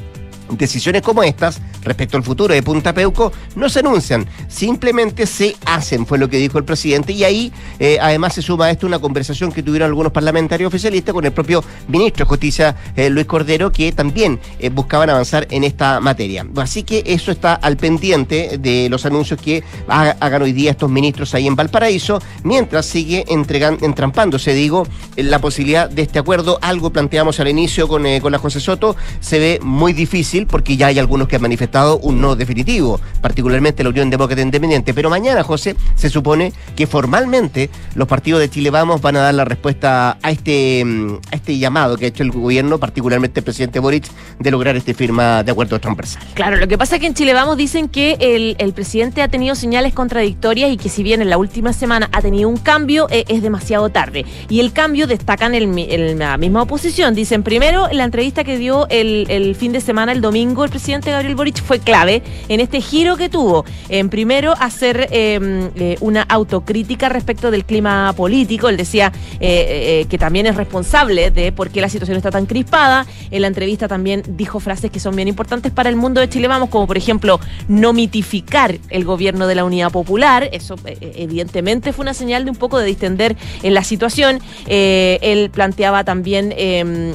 decisiones 0.51 1.03
como 1.03 1.23
estas 1.23 1.61
respecto 1.83 2.17
al 2.17 2.23
futuro 2.23 2.55
de 2.55 2.63
Punta 2.63 2.93
Peuco 2.93 3.33
no 3.57 3.69
se 3.69 3.81
anuncian, 3.81 4.27
simplemente 4.49 5.27
se 5.27 5.57
hacen, 5.65 6.07
fue 6.07 6.19
lo 6.19 6.29
que 6.29 6.37
dijo 6.39 6.59
el 6.59 6.65
presidente. 6.65 7.13
Y 7.13 7.25
ahí 7.25 7.53
eh, 7.79 7.99
además 8.01 8.35
se 8.35 8.43
suma 8.43 8.67
a 8.67 8.71
esto 8.71 8.87
una 8.87 8.99
conversación 8.99 9.53
que 9.53 9.63
tuvieron 9.63 9.89
algunos 9.89 10.13
parlamentarios 10.13 10.69
oficialistas 10.69 11.15
con 11.15 11.25
el 11.25 11.33
propio 11.33 11.65
ministro 11.89 12.25
de 12.25 12.29
Justicia, 12.29 12.77
eh, 12.97 13.11
Luis 13.11 13.27
Cordero, 13.27 13.73
que 13.73 13.93
también 13.93 14.39
eh, 14.59 14.71
buscaban 14.71 15.11
avanzar 15.11 15.47
en 15.51 15.65
esta 15.65 16.01
materia. 16.01 16.47
Así 16.57 16.83
que 16.83 17.03
eso 17.07 17.33
está 17.33 17.55
al 17.55 17.77
pendiente 17.77 18.59
de 18.59 18.89
los 18.89 19.07
anuncios 19.07 19.41
que 19.41 19.63
hagan 19.89 20.43
hoy 20.43 20.53
día 20.53 20.73
estos 20.73 20.91
ministros 20.91 21.35
ahí 21.35 21.47
en 21.47 21.57
Valparaíso, 21.57 22.21
mientras 22.45 22.87
sigue 22.87 23.25
entregando, 23.29 23.85
entrampándose, 23.87 24.53
digo, 24.55 24.87
la 25.17 25.41
posibilidad 25.41 25.89
de 25.89 26.03
este 26.03 26.19
acuerdo. 26.19 26.59
Algo 26.63 26.91
planteamos 26.91 27.41
al 27.41 27.49
inicio 27.49 27.89
con, 27.89 28.05
con 28.21 28.33
la 28.33 28.39
José 28.39 28.61
Soto, 28.61 28.97
se 29.21 29.39
ve 29.39 29.61
muy 29.63 29.93
difícil 29.93 30.40
porque 30.47 30.77
ya 30.77 30.89
hay 30.89 30.99
algunos 30.99 31.29
que 31.29 31.37
han 31.37 31.43
manifestado 31.43 31.99
un 31.99 32.21
no 32.21 32.37
definitivo, 32.37 33.01
particularmente 33.21 33.83
la 33.83 33.91
Unión 33.91 34.11
Demócrata 34.11 34.43
Independiente. 34.43 34.95
Pero 34.95 35.11
mañana, 35.11 35.43
José, 35.43 35.77
se 35.95 36.11
supone 36.11 36.53
que 36.77 36.87
formalmente 36.87 37.71
los 37.95 38.09
partidos 38.09 38.41
de 38.41 38.49
Chile 38.49 38.71
Vamos 38.71 39.01
van 39.01 39.17
a 39.17 39.21
dar 39.21 39.35
la 39.35 39.45
respuesta 39.45 40.19
a 40.23 40.31
este, 40.31 40.85
mm, 40.85 41.19
este 41.33 41.59
llamado 41.59 41.97
que 41.97 42.07
ha 42.07 42.09
hecho 42.09 42.23
el 42.23 42.31
gobierno, 42.31 42.79
particularmente 42.79 43.41
el 43.41 43.45
presidente 43.45 43.79
Boric, 43.79 44.05
de 44.39 44.51
lograr 44.51 44.77
este 44.77 44.95
firma 44.95 45.43
de 45.43 45.53
acuerdo 45.53 45.79
transversal. 45.79 46.23
Claro, 46.35 46.57
lo 46.57 46.69
que 46.69 46.79
pasa 46.79 46.97
es 46.97 47.01
que 47.01 47.07
en 47.07 47.15
Chile 47.15 47.35
Vamos 47.35 47.57
dicen 47.57 47.89
que 47.89 48.17
el, 48.21 48.73
presidente 48.73 49.21
ha 49.23 49.29
tenido 49.29 49.55
señales 49.55 49.93
contradictorias 49.93 50.71
y 50.71 50.77
que 50.77 50.89
si 50.89 51.03
bien 51.03 51.21
en 51.21 51.29
la 51.29 51.39
última 51.39 51.73
semana 51.73 52.09
ha 52.13 52.23
tenido 52.23 52.49
un 52.49 52.57
cambio, 52.57 53.09
eh, 53.11 53.25
es 53.29 53.43
demasiado 53.43 53.89
tarde. 53.91 54.25
Y 54.49 54.61
el 54.61 54.73
cambio 54.73 55.07
destacan 55.07 55.55
en, 55.55 56.19
la 56.19 56.37
misma 56.37 56.63
oposición. 56.63 57.15
Dicen 57.15 57.43
primero, 57.43 57.89
la 57.93 58.05
entrevista 58.05 58.45
que 58.45 58.57
dio 58.57 58.87
el, 58.89 59.27
el 59.29 59.55
fin 59.57 59.73
de 59.73 59.81
semana, 59.81 60.13
el 60.13 60.21
domingo, 60.21 60.30
el 60.35 60.71
presidente 60.71 61.11
Gabriel 61.11 61.35
Boric 61.35 61.63
fue 61.63 61.81
clave 61.81 62.23
en 62.49 62.61
este 62.61 62.81
giro 62.81 63.17
que 63.17 63.29
tuvo. 63.29 63.65
En 63.89 64.09
primero, 64.09 64.55
hacer 64.59 65.09
em, 65.11 65.71
eh, 65.75 65.97
una 66.01 66.23
autocrítica 66.23 67.09
respecto 67.09 67.51
del 67.51 67.65
clima 67.65 68.13
político. 68.17 68.69
Él 68.69 68.77
decía 68.77 69.13
eh, 69.41 70.03
eh, 70.03 70.07
que 70.09 70.19
también 70.19 70.47
es 70.47 70.57
responsable 70.57 71.31
de 71.31 71.53
por 71.53 71.71
qué 71.71 71.81
la 71.81 71.89
situación 71.89 72.17
está 72.17 72.31
tan 72.31 72.47
crispada. 72.47 73.07
En 73.31 73.43
la 73.43 73.49
entrevista 73.49 73.89
también 73.89 74.23
dijo 74.29 74.61
frases 74.61 74.91
que 74.91 75.01
son 75.01 75.17
bien 75.17 75.29
importantes 75.29 75.73
para 75.73 75.89
el 75.89 75.97
mundo 75.97 76.21
de 76.21 76.29
Chile 76.29 76.49
Vamos, 76.49 76.69
como 76.69 76.87
por 76.87 76.97
ejemplo 76.97 77.41
no 77.69 77.93
mitificar 77.93 78.79
el 78.89 79.05
gobierno 79.05 79.47
de 79.47 79.55
la 79.55 79.65
Unidad 79.65 79.91
Popular. 79.91 80.49
Eso 80.53 80.77
evidentemente 80.85 81.93
fue 81.93 82.03
una 82.03 82.15
señal 82.15 82.45
de 82.45 82.51
un 82.51 82.57
poco 82.57 82.79
de 82.79 82.87
distender 82.87 83.37
en 83.63 83.75
la 83.75 83.85
situación. 83.85 84.41
él 84.67 85.51
planteaba 85.51 86.05
también 86.05 86.55
em, 86.57 87.15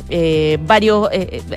varios, 0.66 1.10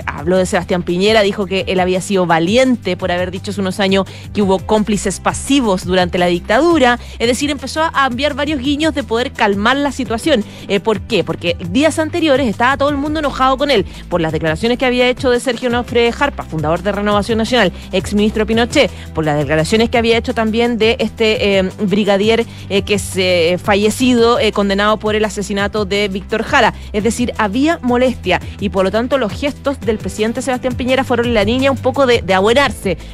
habló 0.05 0.37
de 0.37 0.45
Sebastián 0.45 0.83
Piñera, 0.83 1.21
dijo 1.21 1.45
que 1.49 1.65
él 1.67 1.79
había 1.79 1.99
sido 1.99 2.25
valiente 2.25 2.95
por 2.95 3.11
haber 3.11 3.31
dicho 3.31 3.51
hace 3.51 3.59
unos 3.59 3.79
años 3.79 4.05
que 4.33 4.41
hubo 4.41 4.59
cómplices 4.59 5.19
pasivos 5.19 5.83
durante 5.83 6.17
la 6.17 6.27
dictadura. 6.27 6.99
Es 7.17 7.27
decir, 7.27 7.49
empezó 7.49 7.81
a 7.81 8.07
enviar 8.07 8.35
varios 8.35 8.61
guiños 8.61 8.93
de 8.93 9.03
poder 9.03 9.33
calmar 9.33 9.75
la 9.77 9.91
situación. 9.91 10.43
Eh, 10.67 10.79
¿Por 10.79 11.01
qué? 11.01 11.23
Porque 11.23 11.57
días 11.71 11.99
anteriores 11.99 12.47
estaba 12.47 12.77
todo 12.77 12.89
el 12.89 12.97
mundo 12.97 13.19
enojado 13.19 13.57
con 13.57 13.71
él 13.71 13.85
por 14.09 14.21
las 14.21 14.31
declaraciones 14.31 14.77
que 14.77 14.85
había 14.85 15.09
hecho 15.09 15.29
de 15.29 15.39
Sergio 15.39 15.69
Nofre 15.69 16.11
Jarpa, 16.11 16.43
fundador 16.43 16.81
de 16.81 16.91
Renovación 16.91 17.37
Nacional, 17.37 17.71
ex 17.91 18.13
ministro 18.13 18.45
Pinochet, 18.45 18.91
por 19.13 19.25
las 19.25 19.37
declaraciones 19.37 19.89
que 19.89 19.97
había 19.97 20.17
hecho 20.17 20.33
también 20.33 20.77
de 20.77 20.95
este 20.99 21.57
eh, 21.57 21.69
brigadier 21.81 22.45
eh, 22.69 22.83
que 22.83 22.93
es 22.93 23.61
fallecido, 23.61 24.37
condenado 24.53 24.97
por 24.97 25.15
el 25.15 25.25
asesinato 25.25 25.85
de 25.85 26.07
Víctor 26.07 26.43
Jara. 26.43 26.73
Es 26.93 27.03
decir, 27.03 27.33
había 27.37 27.79
molestia 27.81 28.39
y 28.59 28.69
por 28.69 28.83
lo 28.83 28.91
tanto 28.91 29.17
los 29.17 29.31
gestos 29.31 29.79
del 29.79 29.97
presidente 29.97 30.41
Sebastián 30.41 30.75
Piñera 30.75 31.03
fueron 31.03 31.28
la 31.33 31.45
niña 31.45 31.71
un 31.71 31.77
poco 31.77 32.05
de, 32.05 32.21
de 32.21 32.33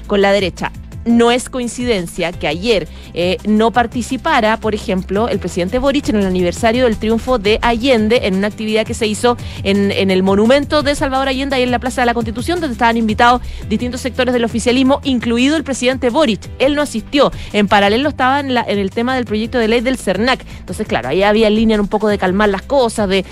con 0.08 0.22
la 0.22 0.32
derecha 0.32 0.72
no 1.06 1.32
es 1.32 1.50
coincidencia 1.50 2.32
que 2.32 2.48
ayer 2.48 2.88
eh, 3.14 3.38
no 3.48 3.72
participara, 3.72 4.58
por 4.58 4.76
ejemplo, 4.76 5.30
el 5.30 5.40
presidente 5.40 5.80
Boric 5.80 6.10
en 6.10 6.18
el 6.18 6.26
aniversario 6.26 6.86
del 6.86 6.98
triunfo 6.98 7.38
de 7.38 7.60
Allende 7.62 8.22
en 8.24 8.36
una 8.36 8.48
actividad 8.48 8.86
que 8.86 8.94
se 8.94 9.08
hizo 9.08 9.38
en, 9.64 9.92
el 9.92 10.24
monumento 10.24 10.84
de 10.84 10.96
Salvador 10.96 11.28
Allende, 11.28 11.56
ahí 11.56 11.64
en 11.64 11.72
la 11.72 11.80
Plaza 11.80 12.02
de 12.02 12.08
la 12.08 12.14
Constitución, 12.14 12.60
donde 12.60 12.74
estaban 12.74 12.98
invitados 12.98 13.42
distintos 13.70 14.02
sectores 14.02 14.34
del 14.34 14.44
oficialismo, 14.44 15.00
incluido 15.04 15.56
el 15.56 15.64
presidente 15.64 16.10
Boric. 16.10 16.50
Él 16.60 16.76
no 16.76 16.82
asistió. 16.82 17.32
En 17.54 17.68
paralelo 17.68 18.10
estaba 18.10 18.40
en, 18.40 18.52
el 18.52 18.90
tema 18.90 19.16
del 19.16 19.26
proyecto 19.26 19.60
de 19.60 19.68
ley 19.68 19.82
del 19.82 19.98
CERNAC. 19.98 20.46
Entonces, 20.60 20.88
claro, 20.88 21.10
ahí 21.10 21.24
había 21.24 21.50
línea 21.50 21.80
un 21.80 21.88
poco 21.88 22.08
de 22.08 22.18
calmar 22.18 22.50
las 22.50 22.64
cosas, 22.64 23.08
de, 23.08 23.26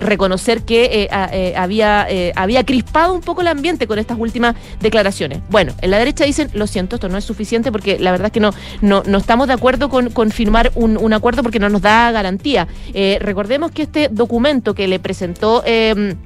reconocer 0.00 0.62
que 0.62 0.84
eh, 0.84 1.08
eh, 1.32 1.54
había, 1.56 2.06
había 2.34 2.64
crispado 2.64 3.14
un 3.14 3.20
poco 3.20 3.40
el 3.40 3.48
ambiente 3.48 3.86
con 3.86 3.98
estas 3.98 4.18
últimas 4.18 4.54
declaraciones. 4.80 5.40
Bueno, 5.50 5.72
en 5.80 5.90
la 5.90 5.98
derecha 5.98 6.24
dicen, 6.24 6.50
lo 6.54 6.66
siento, 6.66 6.96
esto 6.96 7.08
no 7.08 7.13
no 7.14 7.18
es 7.18 7.24
suficiente 7.24 7.72
porque 7.72 7.98
la 7.98 8.10
verdad 8.10 8.26
es 8.26 8.32
que 8.32 8.40
no, 8.40 8.52
no, 8.82 9.02
estamos 9.16 9.46
de 9.46 9.54
acuerdo 9.54 9.88
con, 9.88 10.10
con 10.10 10.30
firmar 10.30 10.72
un, 10.74 11.12
acuerdo 11.12 11.42
porque 11.42 11.58
no 11.58 11.68
nos 11.68 11.80
da 11.80 12.10
garantía. 12.10 12.66
Eh, 12.92 13.18
recordemos 13.20 13.70
que 13.70 13.82
este 13.82 14.08
documento 14.10 14.74
que 14.74 14.88
le 14.88 14.98
presentó... 14.98 15.62
Eh, 15.64 16.16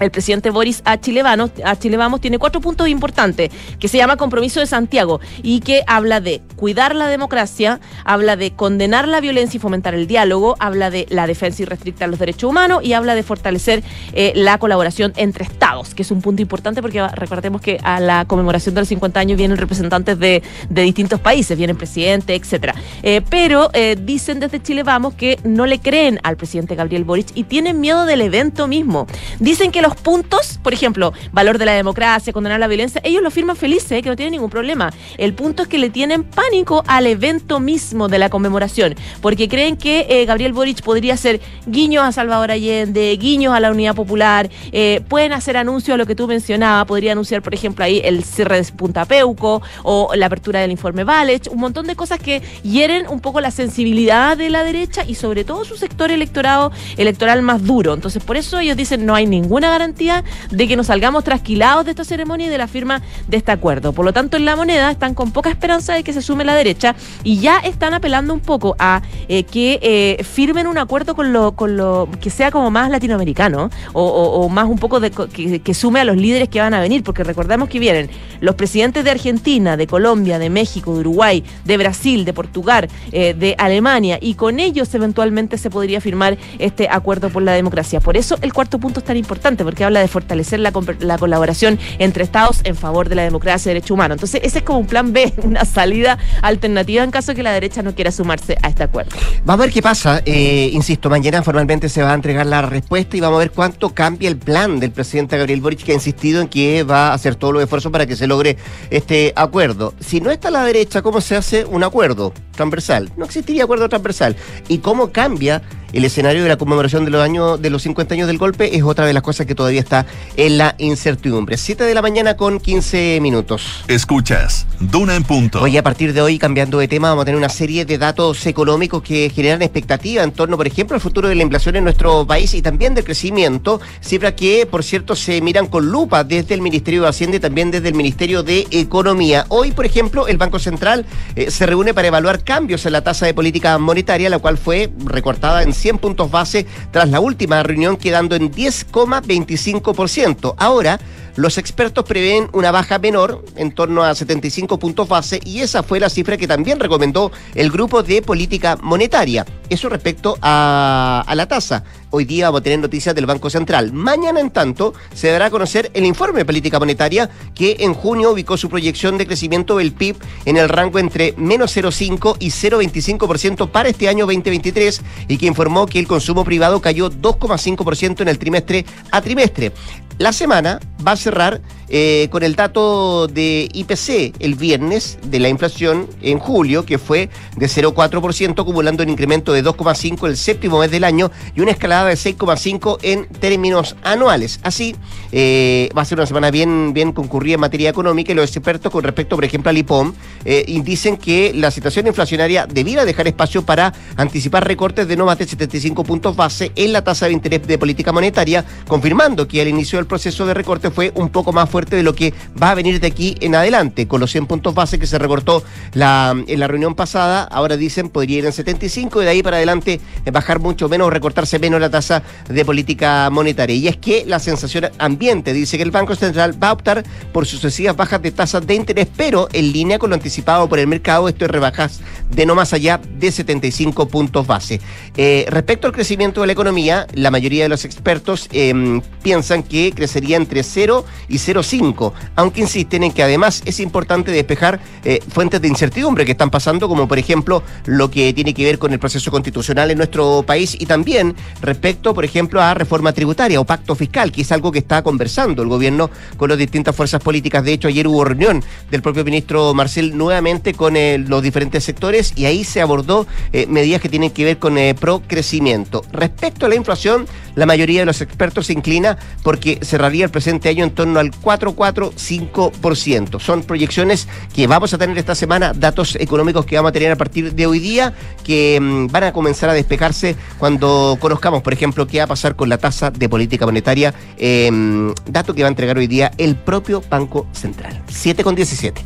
el 0.00 0.10
presidente 0.10 0.50
Boris 0.50 0.82
a 0.84 0.98
Chile, 0.98 1.22
a 1.22 1.98
Vamos 1.98 2.20
tiene 2.20 2.38
cuatro 2.38 2.60
puntos 2.60 2.88
importantes, 2.88 3.50
que 3.78 3.88
se 3.88 3.98
llama 3.98 4.16
Compromiso 4.16 4.60
de 4.60 4.66
Santiago 4.66 5.20
y 5.42 5.60
que 5.60 5.82
habla 5.86 6.20
de 6.20 6.42
cuidar 6.56 6.94
la 6.94 7.08
democracia, 7.08 7.80
habla 8.04 8.36
de 8.36 8.52
condenar 8.52 9.08
la 9.08 9.20
violencia 9.20 9.58
y 9.58 9.60
fomentar 9.60 9.94
el 9.94 10.06
diálogo, 10.06 10.56
habla 10.60 10.90
de 10.90 11.06
la 11.10 11.26
defensa 11.26 11.62
y 11.62 11.64
restrictar 11.64 12.08
los 12.08 12.18
derechos 12.18 12.50
humanos 12.50 12.84
y 12.84 12.92
habla 12.92 13.14
de 13.14 13.22
fortalecer 13.22 13.82
eh, 14.12 14.32
la 14.34 14.58
colaboración 14.58 15.12
entre 15.16 15.44
estados, 15.44 15.94
que 15.94 16.02
es 16.02 16.10
un 16.10 16.22
punto 16.22 16.42
importante 16.42 16.82
porque 16.82 17.06
recordemos 17.08 17.60
que 17.60 17.78
a 17.82 18.00
la 18.00 18.24
conmemoración 18.26 18.74
de 18.74 18.82
los 18.82 18.88
50 18.88 19.20
años 19.20 19.38
vienen 19.38 19.56
representantes 19.56 20.18
de, 20.18 20.42
distintos 20.70 21.20
países, 21.20 21.56
vienen 21.56 21.76
presidentes, 21.76 22.40
etcétera. 22.40 22.74
Eh, 23.02 23.22
pero 23.28 23.70
eh, 23.72 23.96
dicen 24.00 24.40
desde 24.40 24.62
Chile 24.62 24.82
Vamos 24.82 25.14
que 25.14 25.38
no 25.44 25.66
le 25.66 25.80
creen 25.80 26.20
al 26.22 26.36
presidente 26.36 26.74
Gabriel 26.74 27.04
Boric 27.04 27.28
y 27.34 27.44
tienen 27.44 27.80
miedo 27.80 28.06
del 28.06 28.20
evento 28.20 28.68
mismo. 28.68 29.06
Dicen 29.38 29.70
que 29.70 29.82
los 29.82 29.87
puntos, 29.96 30.58
por 30.62 30.72
ejemplo, 30.72 31.12
valor 31.32 31.58
de 31.58 31.66
la 31.66 31.72
democracia, 31.72 32.32
condenar 32.32 32.60
la 32.60 32.66
violencia, 32.66 33.00
ellos 33.04 33.22
lo 33.22 33.30
firman 33.30 33.56
felices, 33.56 34.02
que 34.02 34.08
no 34.08 34.16
tienen 34.16 34.32
ningún 34.32 34.50
problema. 34.50 34.92
El 35.16 35.34
punto 35.34 35.62
es 35.62 35.68
que 35.68 35.78
le 35.78 35.90
tienen 35.90 36.24
pánico 36.24 36.82
al 36.86 37.06
evento 37.06 37.60
mismo 37.60 38.08
de 38.08 38.18
la 38.18 38.30
conmemoración, 38.30 38.94
porque 39.20 39.48
creen 39.48 39.76
que 39.76 40.06
eh, 40.08 40.24
Gabriel 40.24 40.52
Boric 40.52 40.82
podría 40.82 41.14
hacer 41.14 41.40
guiños 41.66 42.04
a 42.04 42.12
Salvador 42.12 42.50
Allende, 42.50 43.16
guiños 43.16 43.54
a 43.54 43.60
la 43.60 43.70
Unidad 43.70 43.94
Popular, 43.94 44.48
eh, 44.72 45.02
pueden 45.08 45.32
hacer 45.32 45.56
anuncios 45.56 45.94
a 45.94 45.98
lo 45.98 46.06
que 46.06 46.14
tú 46.14 46.26
mencionabas, 46.26 46.86
podría 46.86 47.12
anunciar, 47.12 47.42
por 47.42 47.54
ejemplo, 47.54 47.84
ahí 47.84 48.00
el 48.04 48.24
cierre 48.24 48.62
de 48.62 48.72
Punta 48.72 49.04
Peuco 49.04 49.62
o 49.82 50.10
la 50.14 50.26
apertura 50.26 50.60
del 50.60 50.70
informe 50.70 51.04
Valech, 51.04 51.48
un 51.50 51.58
montón 51.58 51.86
de 51.86 51.96
cosas 51.96 52.18
que 52.18 52.42
hieren 52.62 53.06
un 53.08 53.20
poco 53.20 53.40
la 53.40 53.50
sensibilidad 53.50 54.36
de 54.36 54.50
la 54.50 54.64
derecha 54.64 55.04
y 55.06 55.14
sobre 55.14 55.44
todo 55.44 55.64
su 55.64 55.76
sector 55.76 56.10
electorado 56.10 56.72
electoral 56.96 57.42
más 57.42 57.64
duro. 57.64 57.94
Entonces, 57.94 58.22
por 58.22 58.36
eso 58.36 58.58
ellos 58.58 58.76
dicen 58.76 59.06
no 59.06 59.14
hay 59.14 59.26
ninguna 59.26 59.70
garantía 59.78 60.24
de 60.50 60.66
que 60.66 60.76
nos 60.76 60.88
salgamos 60.88 61.24
trasquilados 61.24 61.84
de 61.84 61.92
esta 61.92 62.04
ceremonia 62.04 62.48
y 62.48 62.50
de 62.50 62.58
la 62.58 62.66
firma 62.66 63.00
de 63.28 63.36
este 63.36 63.52
acuerdo. 63.52 63.92
Por 63.92 64.04
lo 64.04 64.12
tanto, 64.12 64.36
en 64.36 64.44
la 64.44 64.56
moneda 64.56 64.90
están 64.90 65.14
con 65.14 65.30
poca 65.30 65.50
esperanza 65.50 65.94
de 65.94 66.02
que 66.02 66.12
se 66.12 66.20
sume 66.20 66.44
la 66.44 66.54
derecha 66.54 66.96
y 67.22 67.38
ya 67.38 67.58
están 67.58 67.94
apelando 67.94 68.34
un 68.34 68.40
poco 68.40 68.74
a 68.78 69.02
eh, 69.28 69.44
que 69.44 69.78
eh, 69.82 70.24
firmen 70.24 70.66
un 70.66 70.78
acuerdo 70.78 71.14
con 71.14 71.32
lo, 71.32 71.52
con 71.52 71.76
lo 71.76 72.08
que 72.20 72.30
sea 72.30 72.50
como 72.50 72.70
más 72.70 72.90
latinoamericano 72.90 73.70
o, 73.92 74.48
más 74.48 74.68
un 74.68 74.78
poco 74.78 75.00
de 75.00 75.10
que, 75.10 75.74
sume 75.74 76.00
a 76.00 76.04
los 76.04 76.16
líderes 76.16 76.48
que 76.48 76.60
van 76.60 76.74
a 76.74 76.80
venir, 76.80 77.04
porque 77.04 77.22
recordamos 77.22 77.68
que 77.68 77.78
vienen 77.78 78.10
los 78.40 78.54
presidentes 78.56 79.04
de 79.04 79.10
Argentina, 79.10 79.76
de 79.76 79.86
Colombia, 79.86 80.38
de 80.38 80.50
México, 80.50 80.94
de 80.94 81.00
Uruguay, 81.00 81.44
de 81.64 81.76
Brasil, 81.76 82.24
de 82.24 82.32
Portugal, 82.32 82.88
eh, 83.12 83.34
de 83.34 83.54
Alemania 83.58 84.18
y 84.20 84.34
con 84.34 84.58
ellos 84.58 84.92
eventualmente 84.94 85.58
se 85.58 85.70
podría 85.70 86.00
firmar 86.00 86.36
este 86.58 86.88
acuerdo 86.90 87.30
por 87.30 87.42
la 87.42 87.52
democracia. 87.52 88.00
Por 88.00 88.16
eso 88.16 88.36
el 88.42 88.52
cuarto 88.52 88.78
punto 88.78 89.00
es 89.00 89.06
tan 89.06 89.16
importante 89.16 89.64
porque 89.68 89.84
habla 89.84 90.00
de 90.00 90.08
fortalecer 90.08 90.60
la, 90.60 90.72
la 91.00 91.18
colaboración 91.18 91.78
entre 91.98 92.24
Estados 92.24 92.62
en 92.64 92.74
favor 92.74 93.10
de 93.10 93.16
la 93.16 93.22
democracia 93.22 93.68
y 93.68 93.74
derecho 93.74 93.92
humano. 93.92 94.14
Entonces, 94.14 94.40
ese 94.42 94.60
es 94.60 94.64
como 94.64 94.78
un 94.78 94.86
plan 94.86 95.12
B, 95.12 95.30
una 95.42 95.66
salida 95.66 96.16
alternativa 96.40 97.04
en 97.04 97.10
caso 97.10 97.32
de 97.32 97.36
que 97.36 97.42
la 97.42 97.52
derecha 97.52 97.82
no 97.82 97.94
quiera 97.94 98.10
sumarse 98.10 98.56
a 98.62 98.68
este 98.68 98.84
acuerdo. 98.84 99.10
Vamos 99.44 99.60
a 99.60 99.66
ver 99.66 99.74
qué 99.74 99.82
pasa. 99.82 100.22
Eh, 100.24 100.70
insisto, 100.72 101.10
mañana 101.10 101.42
formalmente 101.42 101.90
se 101.90 102.00
va 102.00 102.12
a 102.12 102.14
entregar 102.14 102.46
la 102.46 102.62
respuesta 102.62 103.18
y 103.18 103.20
vamos 103.20 103.36
a 103.36 103.40
ver 103.40 103.50
cuánto 103.50 103.90
cambia 103.90 104.30
el 104.30 104.38
plan 104.38 104.80
del 104.80 104.90
presidente 104.90 105.36
Gabriel 105.36 105.60
Boric, 105.60 105.82
que 105.84 105.92
ha 105.92 105.96
insistido 105.96 106.40
en 106.40 106.48
que 106.48 106.82
va 106.82 107.08
a 107.08 107.12
hacer 107.12 107.34
todos 107.34 107.52
los 107.52 107.62
esfuerzos 107.62 107.92
para 107.92 108.06
que 108.06 108.16
se 108.16 108.26
logre 108.26 108.56
este 108.88 109.34
acuerdo. 109.36 109.92
Si 110.00 110.22
no 110.22 110.30
está 110.30 110.50
la 110.50 110.64
derecha, 110.64 111.02
¿cómo 111.02 111.20
se 111.20 111.36
hace 111.36 111.66
un 111.66 111.84
acuerdo 111.84 112.32
transversal? 112.52 113.10
No 113.18 113.26
existiría 113.26 113.64
acuerdo 113.64 113.86
transversal. 113.90 114.34
¿Y 114.68 114.78
cómo 114.78 115.12
cambia 115.12 115.60
el 115.92 116.04
escenario 116.04 116.42
de 116.42 116.48
la 116.48 116.56
conmemoración 116.56 117.04
de 117.04 117.10
los 117.10 117.22
años 117.22 117.60
de 117.60 117.70
los 117.70 117.82
50 117.82 118.14
años 118.14 118.26
del 118.26 118.38
golpe 118.38 118.76
es 118.76 118.82
otra 118.82 119.06
de 119.06 119.12
las 119.12 119.22
cosas 119.22 119.46
que 119.46 119.54
todavía 119.54 119.80
está 119.80 120.06
en 120.36 120.58
la 120.58 120.74
incertidumbre. 120.78 121.56
7 121.56 121.84
de 121.84 121.94
la 121.94 122.02
mañana 122.02 122.36
con 122.36 122.60
15 122.60 123.18
minutos. 123.20 123.84
Escuchas, 123.88 124.66
Duna 124.80 125.16
en 125.16 125.24
punto. 125.24 125.60
Hoy 125.60 125.76
a 125.76 125.82
partir 125.82 126.12
de 126.12 126.20
hoy, 126.20 126.38
cambiando 126.38 126.78
de 126.78 126.86
tema, 126.86 127.08
vamos 127.08 127.22
a 127.22 127.24
tener 127.24 127.38
una 127.38 127.48
serie 127.48 127.84
de 127.84 127.98
datos 127.98 128.46
económicos 128.46 129.02
que 129.02 129.30
generan 129.34 129.62
expectativa 129.62 130.22
en 130.22 130.30
torno, 130.32 130.56
por 130.56 130.66
ejemplo, 130.66 130.94
al 130.94 131.00
futuro 131.00 131.28
de 131.28 131.34
la 131.34 131.42
inflación 131.42 131.76
en 131.76 131.84
nuestro 131.84 132.26
país 132.26 132.54
y 132.54 132.62
también 132.62 132.94
del 132.94 133.04
crecimiento, 133.04 133.80
cifras 134.00 134.34
que, 134.34 134.66
por 134.66 134.84
cierto, 134.84 135.16
se 135.16 135.40
miran 135.40 135.66
con 135.66 135.90
lupa 135.90 136.22
desde 136.22 136.54
el 136.54 136.60
Ministerio 136.60 137.02
de 137.02 137.08
Hacienda 137.08 137.38
y 137.38 137.40
también 137.40 137.70
desde 137.70 137.88
el 137.88 137.94
Ministerio 137.94 138.42
de 138.42 138.66
Economía. 138.70 139.46
Hoy, 139.48 139.72
por 139.72 139.84
ejemplo, 139.84 140.28
el 140.28 140.36
Banco 140.36 140.58
Central 140.58 141.06
eh, 141.34 141.50
se 141.50 141.66
reúne 141.66 141.92
para 141.94 142.08
evaluar 142.08 142.44
cambios 142.44 142.86
en 142.86 142.92
la 142.92 143.02
tasa 143.02 143.26
de 143.26 143.34
política 143.34 143.78
monetaria, 143.78 144.30
la 144.30 144.38
cual 144.38 144.58
fue 144.58 144.92
recortada 145.04 145.62
en 145.62 145.72
100 145.78 145.98
puntos 145.98 146.30
base 146.30 146.66
tras 146.90 147.08
la 147.08 147.20
última 147.20 147.62
reunión, 147.62 147.96
quedando 147.96 148.36
en 148.36 148.52
10,25%. 148.52 150.54
Ahora, 150.58 151.00
los 151.38 151.56
expertos 151.56 152.04
prevén 152.04 152.48
una 152.52 152.72
baja 152.72 152.98
menor, 152.98 153.44
en 153.54 153.70
torno 153.70 154.02
a 154.02 154.12
75 154.12 154.76
puntos 154.80 155.06
base, 155.06 155.38
y 155.44 155.60
esa 155.60 155.84
fue 155.84 156.00
la 156.00 156.10
cifra 156.10 156.36
que 156.36 156.48
también 156.48 156.80
recomendó 156.80 157.30
el 157.54 157.70
grupo 157.70 158.02
de 158.02 158.22
política 158.22 158.76
monetaria. 158.82 159.46
Eso 159.68 159.88
respecto 159.88 160.36
a, 160.42 161.24
la 161.32 161.46
tasa. 161.46 161.84
Hoy 162.10 162.24
día 162.24 162.46
vamos 162.46 162.62
a 162.62 162.64
tener 162.64 162.80
noticias 162.80 163.14
del 163.14 163.26
Banco 163.26 163.50
Central. 163.50 163.92
Mañana, 163.92 164.40
en 164.40 164.50
tanto, 164.50 164.94
se 165.14 165.30
dará 165.30 165.46
a 165.46 165.50
conocer 165.50 165.92
el 165.94 166.06
informe 166.06 166.40
de 166.40 166.44
política 166.44 166.80
monetaria 166.80 167.30
que 167.54 167.76
en 167.80 167.94
junio 167.94 168.32
ubicó 168.32 168.56
su 168.56 168.68
proyección 168.68 169.16
de 169.16 169.26
crecimiento 169.26 169.76
del 169.76 169.92
PIB 169.92 170.16
en 170.44 170.56
el 170.56 170.68
rango 170.68 170.98
entre 170.98 171.34
menos 171.36 171.76
0,5 171.76 172.36
y 172.40 172.48
0,25% 172.48 173.70
para 173.70 173.90
este 173.90 174.08
año 174.08 174.26
2023 174.26 175.02
y 175.28 175.38
que 175.38 175.46
informó 175.46 175.86
que 175.86 176.00
el 176.00 176.08
consumo 176.08 176.44
privado 176.44 176.80
cayó 176.80 177.12
2,5% 177.12 178.22
en 178.22 178.28
el 178.28 178.38
trimestre 178.38 178.84
a 179.12 179.22
trimestre. 179.22 179.72
La 180.18 180.32
semana 180.32 180.80
va 181.06 181.12
a 181.12 181.16
cerrar 181.16 181.60
eh, 181.90 182.28
con 182.30 182.42
el 182.42 182.54
dato 182.54 183.28
de 183.28 183.68
IPC 183.72 184.34
el 184.40 184.54
viernes 184.54 185.18
de 185.24 185.40
la 185.40 185.48
inflación 185.48 186.06
en 186.20 186.38
julio, 186.38 186.84
que 186.84 186.98
fue 186.98 187.30
de 187.56 187.66
0,4%, 187.66 188.60
acumulando 188.60 189.02
un 189.02 189.08
incremento 189.08 189.52
de 189.52 189.64
2,5% 189.64 190.26
el 190.26 190.36
séptimo 190.36 190.78
mes 190.80 190.90
del 190.90 191.04
año 191.04 191.30
y 191.54 191.60
una 191.60 191.70
escalada 191.70 192.06
de 192.06 192.14
6,5% 192.14 192.98
en 193.02 193.26
términos 193.26 193.96
anuales. 194.02 194.60
Así, 194.62 194.96
eh, 195.32 195.88
va 195.96 196.02
a 196.02 196.04
ser 196.04 196.18
una 196.18 196.26
semana 196.26 196.50
bien, 196.50 196.92
bien 196.92 197.12
concurrida 197.12 197.54
en 197.54 197.60
materia 197.60 197.90
económica 197.90 198.32
y 198.32 198.34
los 198.34 198.54
expertos 198.54 198.92
con 198.92 199.02
respecto, 199.02 199.36
por 199.36 199.44
ejemplo, 199.44 199.70
al 199.70 199.78
IPOM, 199.78 200.12
eh, 200.44 200.64
dicen 200.84 201.16
que 201.16 201.52
la 201.54 201.70
situación 201.70 202.06
inflacionaria 202.06 202.66
debiera 202.66 203.04
dejar 203.04 203.28
espacio 203.28 203.64
para 203.64 203.92
anticipar 204.16 204.66
recortes 204.66 205.08
de 205.08 205.16
no 205.16 205.24
más 205.24 205.38
de 205.38 205.46
75 205.46 206.04
puntos 206.04 206.36
base 206.36 206.72
en 206.76 206.92
la 206.92 207.02
tasa 207.02 207.26
de 207.26 207.32
interés 207.32 207.66
de 207.66 207.78
política 207.78 208.12
monetaria, 208.12 208.64
confirmando 208.86 209.48
que 209.48 209.60
al 209.60 209.68
inicio 209.68 209.98
del 209.98 210.06
proceso 210.06 210.46
de 210.46 210.54
recorte 210.54 210.90
fue 210.90 211.12
un 211.14 211.30
poco 211.30 211.52
más 211.52 211.68
fuerte 211.68 211.77
de 211.86 212.02
lo 212.02 212.14
que 212.14 212.34
va 212.60 212.70
a 212.70 212.74
venir 212.74 213.00
de 213.00 213.06
aquí 213.06 213.36
en 213.40 213.54
adelante, 213.54 214.06
con 214.08 214.20
los 214.20 214.30
100 214.30 214.46
puntos 214.46 214.74
base 214.74 214.98
que 214.98 215.06
se 215.06 215.18
recortó 215.18 215.62
en 215.94 216.60
la 216.60 216.68
reunión 216.68 216.94
pasada, 216.94 217.44
ahora 217.44 217.76
dicen 217.76 218.08
podría 218.08 218.38
ir 218.38 218.46
en 218.46 218.52
75 218.52 219.22
y 219.22 219.24
de 219.24 219.30
ahí 219.30 219.42
para 219.42 219.56
adelante 219.56 220.00
eh, 220.24 220.30
bajar 220.30 220.58
mucho 220.58 220.88
menos, 220.88 221.12
recortarse 221.12 221.58
menos 221.58 221.80
la 221.80 221.90
tasa 221.90 222.22
de 222.48 222.64
política 222.64 223.28
monetaria. 223.30 223.76
Y 223.76 223.88
es 223.88 223.96
que 223.96 224.24
la 224.26 224.38
sensación 224.38 224.86
ambiente 224.98 225.52
dice 225.52 225.76
que 225.76 225.82
el 225.82 225.90
Banco 225.90 226.14
Central 226.14 226.62
va 226.62 226.70
a 226.70 226.72
optar 226.72 227.04
por 227.32 227.46
sucesivas 227.46 227.96
bajas 227.96 228.22
de 228.22 228.30
tasas 228.30 228.66
de 228.66 228.74
interés, 228.74 229.08
pero 229.16 229.48
en 229.52 229.72
línea 229.72 229.98
con 229.98 230.10
lo 230.10 230.16
anticipado 230.16 230.68
por 230.68 230.78
el 230.78 230.86
mercado, 230.86 231.28
esto 231.28 231.44
es 231.44 231.50
rebajas 231.50 232.00
de 232.30 232.46
no 232.46 232.54
más 232.54 232.72
allá 232.72 233.00
de 233.18 233.32
75 233.32 234.08
puntos 234.08 234.46
base. 234.46 234.80
Eh, 235.16 235.46
respecto 235.48 235.86
al 235.86 235.92
crecimiento 235.92 236.40
de 236.40 236.46
la 236.46 236.52
economía, 236.52 237.06
la 237.14 237.30
mayoría 237.30 237.62
de 237.64 237.68
los 237.68 237.84
expertos 237.84 238.48
em, 238.52 239.00
piensan 239.22 239.62
que 239.62 239.92
crecería 239.94 240.36
entre 240.36 240.62
0 240.62 241.04
y 241.28 241.38
0 241.68 242.12
aunque 242.36 242.60
insisten 242.60 243.02
en 243.02 243.12
que 243.12 243.22
además 243.22 243.62
es 243.64 243.80
importante 243.80 244.30
despejar 244.30 244.80
eh, 245.04 245.20
fuentes 245.28 245.60
de 245.60 245.68
incertidumbre 245.68 246.24
que 246.24 246.32
están 246.32 246.50
pasando, 246.50 246.88
como 246.88 247.06
por 247.06 247.18
ejemplo 247.18 247.62
lo 247.86 248.10
que 248.10 248.32
tiene 248.32 248.54
que 248.54 248.64
ver 248.64 248.78
con 248.78 248.92
el 248.92 248.98
proceso 248.98 249.30
constitucional 249.30 249.90
en 249.90 249.98
nuestro 249.98 250.42
país 250.44 250.76
y 250.78 250.86
también 250.86 251.34
respecto, 251.60 252.14
por 252.14 252.24
ejemplo, 252.24 252.62
a 252.62 252.74
reforma 252.74 253.12
tributaria 253.12 253.60
o 253.60 253.64
pacto 253.64 253.94
fiscal, 253.94 254.32
que 254.32 254.42
es 254.42 254.52
algo 254.52 254.72
que 254.72 254.78
está 254.78 255.02
conversando 255.02 255.62
el 255.62 255.68
gobierno 255.68 256.10
con 256.36 256.48
las 256.48 256.58
distintas 256.58 256.94
fuerzas 256.94 257.22
políticas. 257.22 257.64
De 257.64 257.72
hecho, 257.72 257.88
ayer 257.88 258.06
hubo 258.06 258.24
reunión 258.24 258.62
del 258.90 259.02
propio 259.02 259.24
ministro 259.24 259.74
Marcel 259.74 260.16
nuevamente 260.16 260.74
con 260.74 260.96
eh, 260.96 261.18
los 261.18 261.42
diferentes 261.42 261.84
sectores 261.84 262.32
y 262.36 262.46
ahí 262.46 262.64
se 262.64 262.80
abordó 262.80 263.26
eh, 263.52 263.66
medidas 263.66 264.00
que 264.00 264.08
tienen 264.08 264.30
que 264.30 264.44
ver 264.44 264.58
con 264.58 264.78
pro 265.00 265.22
crecimiento. 265.26 266.02
Respecto 266.12 266.66
a 266.66 266.68
la 266.68 266.76
inflación, 266.76 267.26
la 267.54 267.66
mayoría 267.66 268.00
de 268.00 268.06
los 268.06 268.20
expertos 268.20 268.66
se 268.66 268.72
inclina 268.72 269.18
porque 269.42 269.78
cerraría 269.82 270.24
el 270.24 270.30
presente 270.30 270.68
año 270.68 270.84
en 270.84 270.90
torno 270.90 271.18
al 271.18 271.32
4 271.32 271.57
4,45%. 271.58 273.40
Son 273.40 273.62
proyecciones 273.62 274.28
que 274.54 274.66
vamos 274.66 274.94
a 274.94 274.98
tener 274.98 275.16
esta 275.18 275.34
semana, 275.34 275.72
datos 275.72 276.16
económicos 276.16 276.66
que 276.66 276.76
vamos 276.76 276.90
a 276.90 276.92
tener 276.92 277.12
a 277.12 277.16
partir 277.16 277.54
de 277.54 277.66
hoy 277.66 277.78
día, 277.78 278.14
que 278.44 278.78
mm, 278.80 279.08
van 279.08 279.24
a 279.24 279.32
comenzar 279.32 279.70
a 279.70 279.72
despejarse 279.72 280.36
cuando 280.58 281.16
conozcamos, 281.20 281.62
por 281.62 281.72
ejemplo, 281.72 282.06
qué 282.06 282.18
va 282.18 282.24
a 282.24 282.28
pasar 282.28 282.56
con 282.56 282.68
la 282.68 282.78
tasa 282.78 283.10
de 283.10 283.28
política 283.28 283.64
monetaria, 283.66 284.14
em, 284.36 285.12
dato 285.26 285.54
que 285.54 285.62
va 285.62 285.68
a 285.68 285.70
entregar 285.70 285.98
hoy 285.98 286.06
día 286.06 286.32
el 286.38 286.56
propio 286.56 287.02
Banco 287.08 287.46
Central. 287.52 288.02
7 288.08 288.44
con 288.44 288.54
17. 288.54 289.02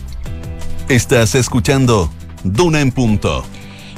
Estás 0.88 1.34
escuchando 1.34 2.10
Duna 2.44 2.80
en 2.80 2.90
punto. 2.90 3.44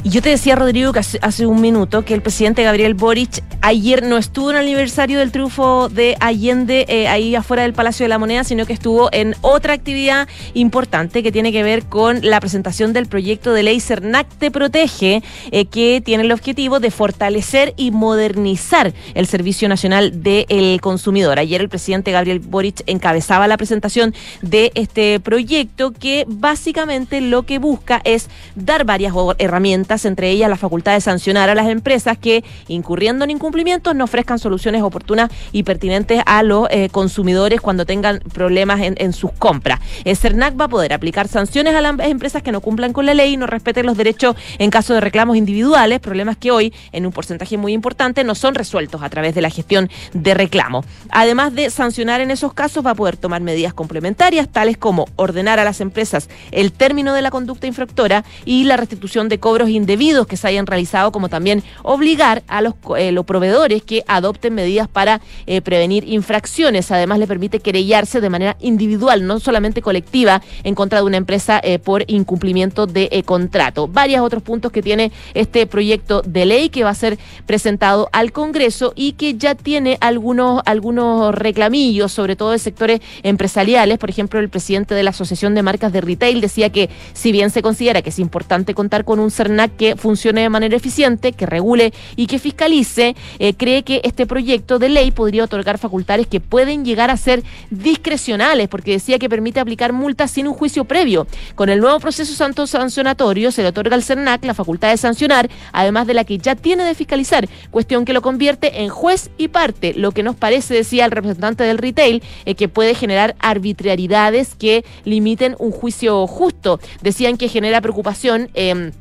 Yo 0.07 0.21
te 0.21 0.29
decía, 0.29 0.55
Rodrigo, 0.55 0.93
que 0.93 0.99
hace, 0.99 1.47
un 1.47 1.63
minuto 1.63 2.05
que 2.05 2.13
el 2.13 2.21
presidente 2.21 2.63
Gabriel 2.63 2.93
Boric 2.93 3.43
ayer 3.63 4.03
no 4.03 4.19
estuvo 4.19 4.51
en 4.51 4.57
el 4.57 4.63
aniversario 4.65 5.19
del 5.19 5.33
triunfo 5.33 5.89
de 5.89 6.15
Allende 6.21 6.85
eh, 6.89 7.09
ahí 7.09 7.35
afuera 7.35 7.63
del 7.63 7.73
Palacio 7.73 8.05
de 8.05 8.11
la 8.11 8.19
Moneda, 8.19 8.45
sino 8.45 8.67
que 8.67 8.75
estuvo 8.75 9.09
en 9.13 9.35
otra 9.41 9.73
actividad 9.73 10.29
importante 10.53 11.23
que 11.23 11.33
tiene 11.33 11.53
que 11.53 11.63
ver 11.63 11.87
con 11.87 12.21
la 12.21 12.39
presentación 12.39 12.93
del 12.93 13.07
proyecto 13.07 13.55
de 13.55 13.63
ley 13.63 13.81
CERNAC 13.81 14.29
Te 14.37 14.51
Protege, 14.51 15.23
eh, 15.51 15.65
que 15.65 16.03
tiene 16.05 16.25
el 16.25 16.33
objetivo 16.33 16.81
de 16.81 16.91
fortalecer 16.91 17.73
y 17.79 17.91
modernizar 17.91 18.93
el 19.15 19.27
Servicio 19.27 19.71
Nacional 19.71 20.23
del 20.23 20.83
Consumidor. 20.83 21.39
Ayer 21.39 21.63
el 21.63 21.71
presidente 21.71 22.13
Gabriel 22.13 22.41
Boric 22.41 22.83
encabezaba 22.87 23.49
la 23.49 23.57
presentación 23.57 24.15
de 24.43 24.71
este 24.75 25.19
proyecto 25.19 25.93
que 25.93 26.27
básicamente 26.29 27.23
lo 27.23 27.45
que 27.45 27.59
busca 27.59 28.03
es 28.05 28.29
dar 28.55 28.85
varias 28.85 29.15
herramientas 29.39 29.94
entre 30.05 30.31
ellas 30.31 30.51
la 30.51 30.57
facultad 30.57 30.95
de 30.95 31.01
sancionar 31.01 31.51
a 31.51 31.55
las 31.55 31.69
empresas 31.69 32.19
que, 32.19 32.43
incurriendo 32.69 33.25
en 33.25 33.31
incumplimientos, 33.31 33.95
no 33.95 34.05
ofrezcan 34.05 34.39
soluciones 34.39 34.83
oportunas 34.83 35.31
y 35.53 35.63
pertinentes 35.63 36.21
a 36.27 36.43
los 36.43 36.67
eh, 36.71 36.89
consumidores 36.91 37.61
cuando 37.61 37.87
tengan 37.87 38.19
problemas 38.33 38.81
en, 38.83 39.13
sus 39.13 39.31
compras. 39.33 39.81
El 40.05 40.17
CERNAC 40.17 40.59
va 40.61 40.65
a 40.65 40.69
poder 40.69 40.93
aplicar 40.93 41.29
sanciones 41.29 41.75
a 41.77 41.81
las 41.81 41.99
empresas 42.01 42.43
que 42.43 42.51
no 42.51 42.61
cumplan 42.61 42.93
con 42.93 43.07
la 43.07 43.15
ley 43.15 43.35
y 43.35 43.37
no 43.37 43.47
respeten 43.47 43.87
los 43.87 43.97
derechos 43.97 44.35
en 44.59 44.71
caso 44.71 44.95
de 44.95 45.01
reclamos 45.01 45.37
individuales, 45.37 46.01
problemas 46.01 46.37
que 46.37 46.51
hoy, 46.51 46.73
en 46.91 47.07
un 47.07 47.13
porcentaje 47.13 47.57
muy 47.57 47.73
importante, 47.73 48.25
no 48.25 48.35
son 48.35 48.55
resueltos 48.55 49.03
a 49.03 49.09
través 49.09 49.35
de 49.35 49.43
la 49.43 49.51
gestión 49.51 49.89
de 50.13 50.35
reclamo. 50.35 50.85
Además 51.11 51.55
de 51.55 51.71
sancionar 51.71 52.21
en 52.21 52.31
esos 52.31 52.55
casos, 52.55 52.85
va 52.85 52.91
a 52.91 52.95
poder 52.95 53.17
tomar 53.17 53.43
medidas 53.43 53.75
complementarias, 53.75 54.49
tales 54.49 54.77
como 54.77 55.07
ordenar 55.17 55.61
a 55.61 55.65
las 55.65 55.81
empresas 55.81 56.29
el 56.51 56.73
término 56.73 57.15
de 57.15 57.23
la 57.23 57.31
conducta 57.31 57.67
infractora 57.67 58.25
y 58.45 58.65
la 58.65 58.77
restitución 58.77 59.29
de 59.29 59.39
cobros 59.39 59.69
indebidos 59.85 60.27
que 60.27 60.39
se 60.39 60.49
hayan 60.49 60.67
realizado, 60.67 61.13
como 61.13 61.29
también 61.29 61.63
obligar 61.83 62.43
a 62.49 62.63
los, 62.63 62.75
eh, 62.97 63.15
proveedores 63.27 63.83
que 63.83 64.03
adopten 64.07 64.55
medidas 64.55 64.89
para 64.89 65.21
eh, 65.47 65.61
prevenir 65.61 66.09
infracciones. 66.09 66.91
Además, 66.91 67.19
le 67.19 67.27
permite 67.27 67.61
querellarse 67.61 68.23
de 68.23 68.31
manera 68.31 68.57
individual, 68.61 69.27
no 69.27 69.41
solamente 69.41 69.83
colectiva, 69.83 70.41
en 70.63 70.75
contra 70.75 71.01
de 71.01 71.05
una 71.05 71.19
empresa 71.19 71.61
eh, 71.63 71.79
por 71.79 72.05
incumplimiento 72.07 72.87
de 72.87 73.23
contrato. 73.27 73.89
Varios 73.89 74.23
otros 74.23 74.43
puntos 74.43 74.73
que 74.73 74.83
tiene 74.83 75.13
este 75.35 75.67
proyecto 75.67 76.23
de 76.23 76.47
ley 76.47 76.71
que 76.71 76.83
va 76.83 76.91
a 76.91 76.95
ser 76.95 77.19
presentado 77.45 78.09
al 78.13 78.33
Congreso 78.33 78.95
y 78.97 79.13
que 79.13 79.35
ya 79.35 79.55
tiene 79.55 79.99
algunos, 80.01 80.63
algunos 80.65 81.35
reclamillos, 81.35 82.11
sobre 82.11 82.37
todo 82.37 82.53
de 82.53 82.59
sectores 82.59 83.01
empresariales. 83.23 83.99
Por 83.99 84.09
ejemplo, 84.09 84.41
el 84.41 84.49
presidente 84.49 84.95
de 84.95 85.03
la 85.03 85.11
Asociación 85.11 85.55
de 85.55 85.63
Marcas 85.63 85.93
de 85.93 86.01
Retail 86.01 86.41
decía 86.41 86.71
que 86.71 86.89
si 87.13 87.33
bien 87.33 87.51
se 87.51 87.61
considera 87.61 88.01
que 88.01 88.11
es 88.11 88.19
importante 88.19 88.75
contar 88.75 89.05
con 89.05 89.21
un 89.21 89.31
CERNAC, 89.31 89.74
que 89.77 89.97
funcione 89.97 90.43
de 90.43 90.49
manera 90.49 90.77
eficiente, 90.77 91.33
que 91.33 91.47
regule 91.47 91.93
y 92.17 92.27
que 92.27 92.39
fiscalice, 92.39 93.17
eh, 93.39 93.55
cree 93.55 93.83
que 93.83 94.01
este 94.05 94.27
proyecto 94.27 94.79
de 94.79 94.89
ley 94.89 95.11
podría 95.11 95.45
otorgar 95.45 95.79
facultades 95.79 96.27
que 96.27 96.41
pueden 96.41 96.85
llegar 96.85 97.11
a 97.11 97.17
ser 97.17 97.43
discrecionales, 97.71 98.69
porque 98.69 98.93
decía 98.93 99.19
que 99.19 99.29
permite 99.29 99.61
aplicar 99.61 99.93
multas 99.93 100.31
sin 100.31 100.47
un 100.47 100.55
juicio 100.55 100.85
previo. 100.85 101.27
Con 101.55 101.69
el 101.69 101.81
nuevo 101.81 102.01
proceso 102.01 102.35
santo 102.35 102.67
sancionatorio 102.67 103.53
se 103.53 103.63
le 103.63 103.69
otorga 103.69 103.95
al 103.95 104.03
CERNAC 104.03 104.45
la 104.45 104.55
facultad 104.55 104.91
de 104.91 104.97
sancionar, 104.97 105.51
además 105.73 106.07
de 106.07 106.15
la 106.15 106.25
que 106.25 106.39
ya 106.39 106.55
tiene 106.55 106.85
de 106.85 106.95
fiscalizar, 106.95 107.49
cuestión 107.71 108.05
que 108.05 108.13
lo 108.13 108.23
convierte 108.23 108.83
en 108.83 108.89
juez 108.89 109.31
y 109.39 109.49
parte, 109.49 109.95
lo 109.95 110.13
que 110.13 110.23
nos 110.23 110.37
parece, 110.37 110.75
decía 110.75 111.05
el 111.05 111.11
representante 111.11 111.65
del 111.65 111.79
retail, 111.79 112.23
eh, 112.45 112.55
que 112.55 112.69
puede 112.69 112.95
generar 112.95 113.37
arbitrariedades 113.39 114.55
que 114.55 114.85
limiten 115.05 115.57
un 115.59 115.71
juicio 115.71 116.27
justo. 116.27 116.81
Decían 117.03 117.37
que 117.37 117.49
genera 117.49 117.81
preocupación. 117.81 118.51
Eh, 118.55 118.93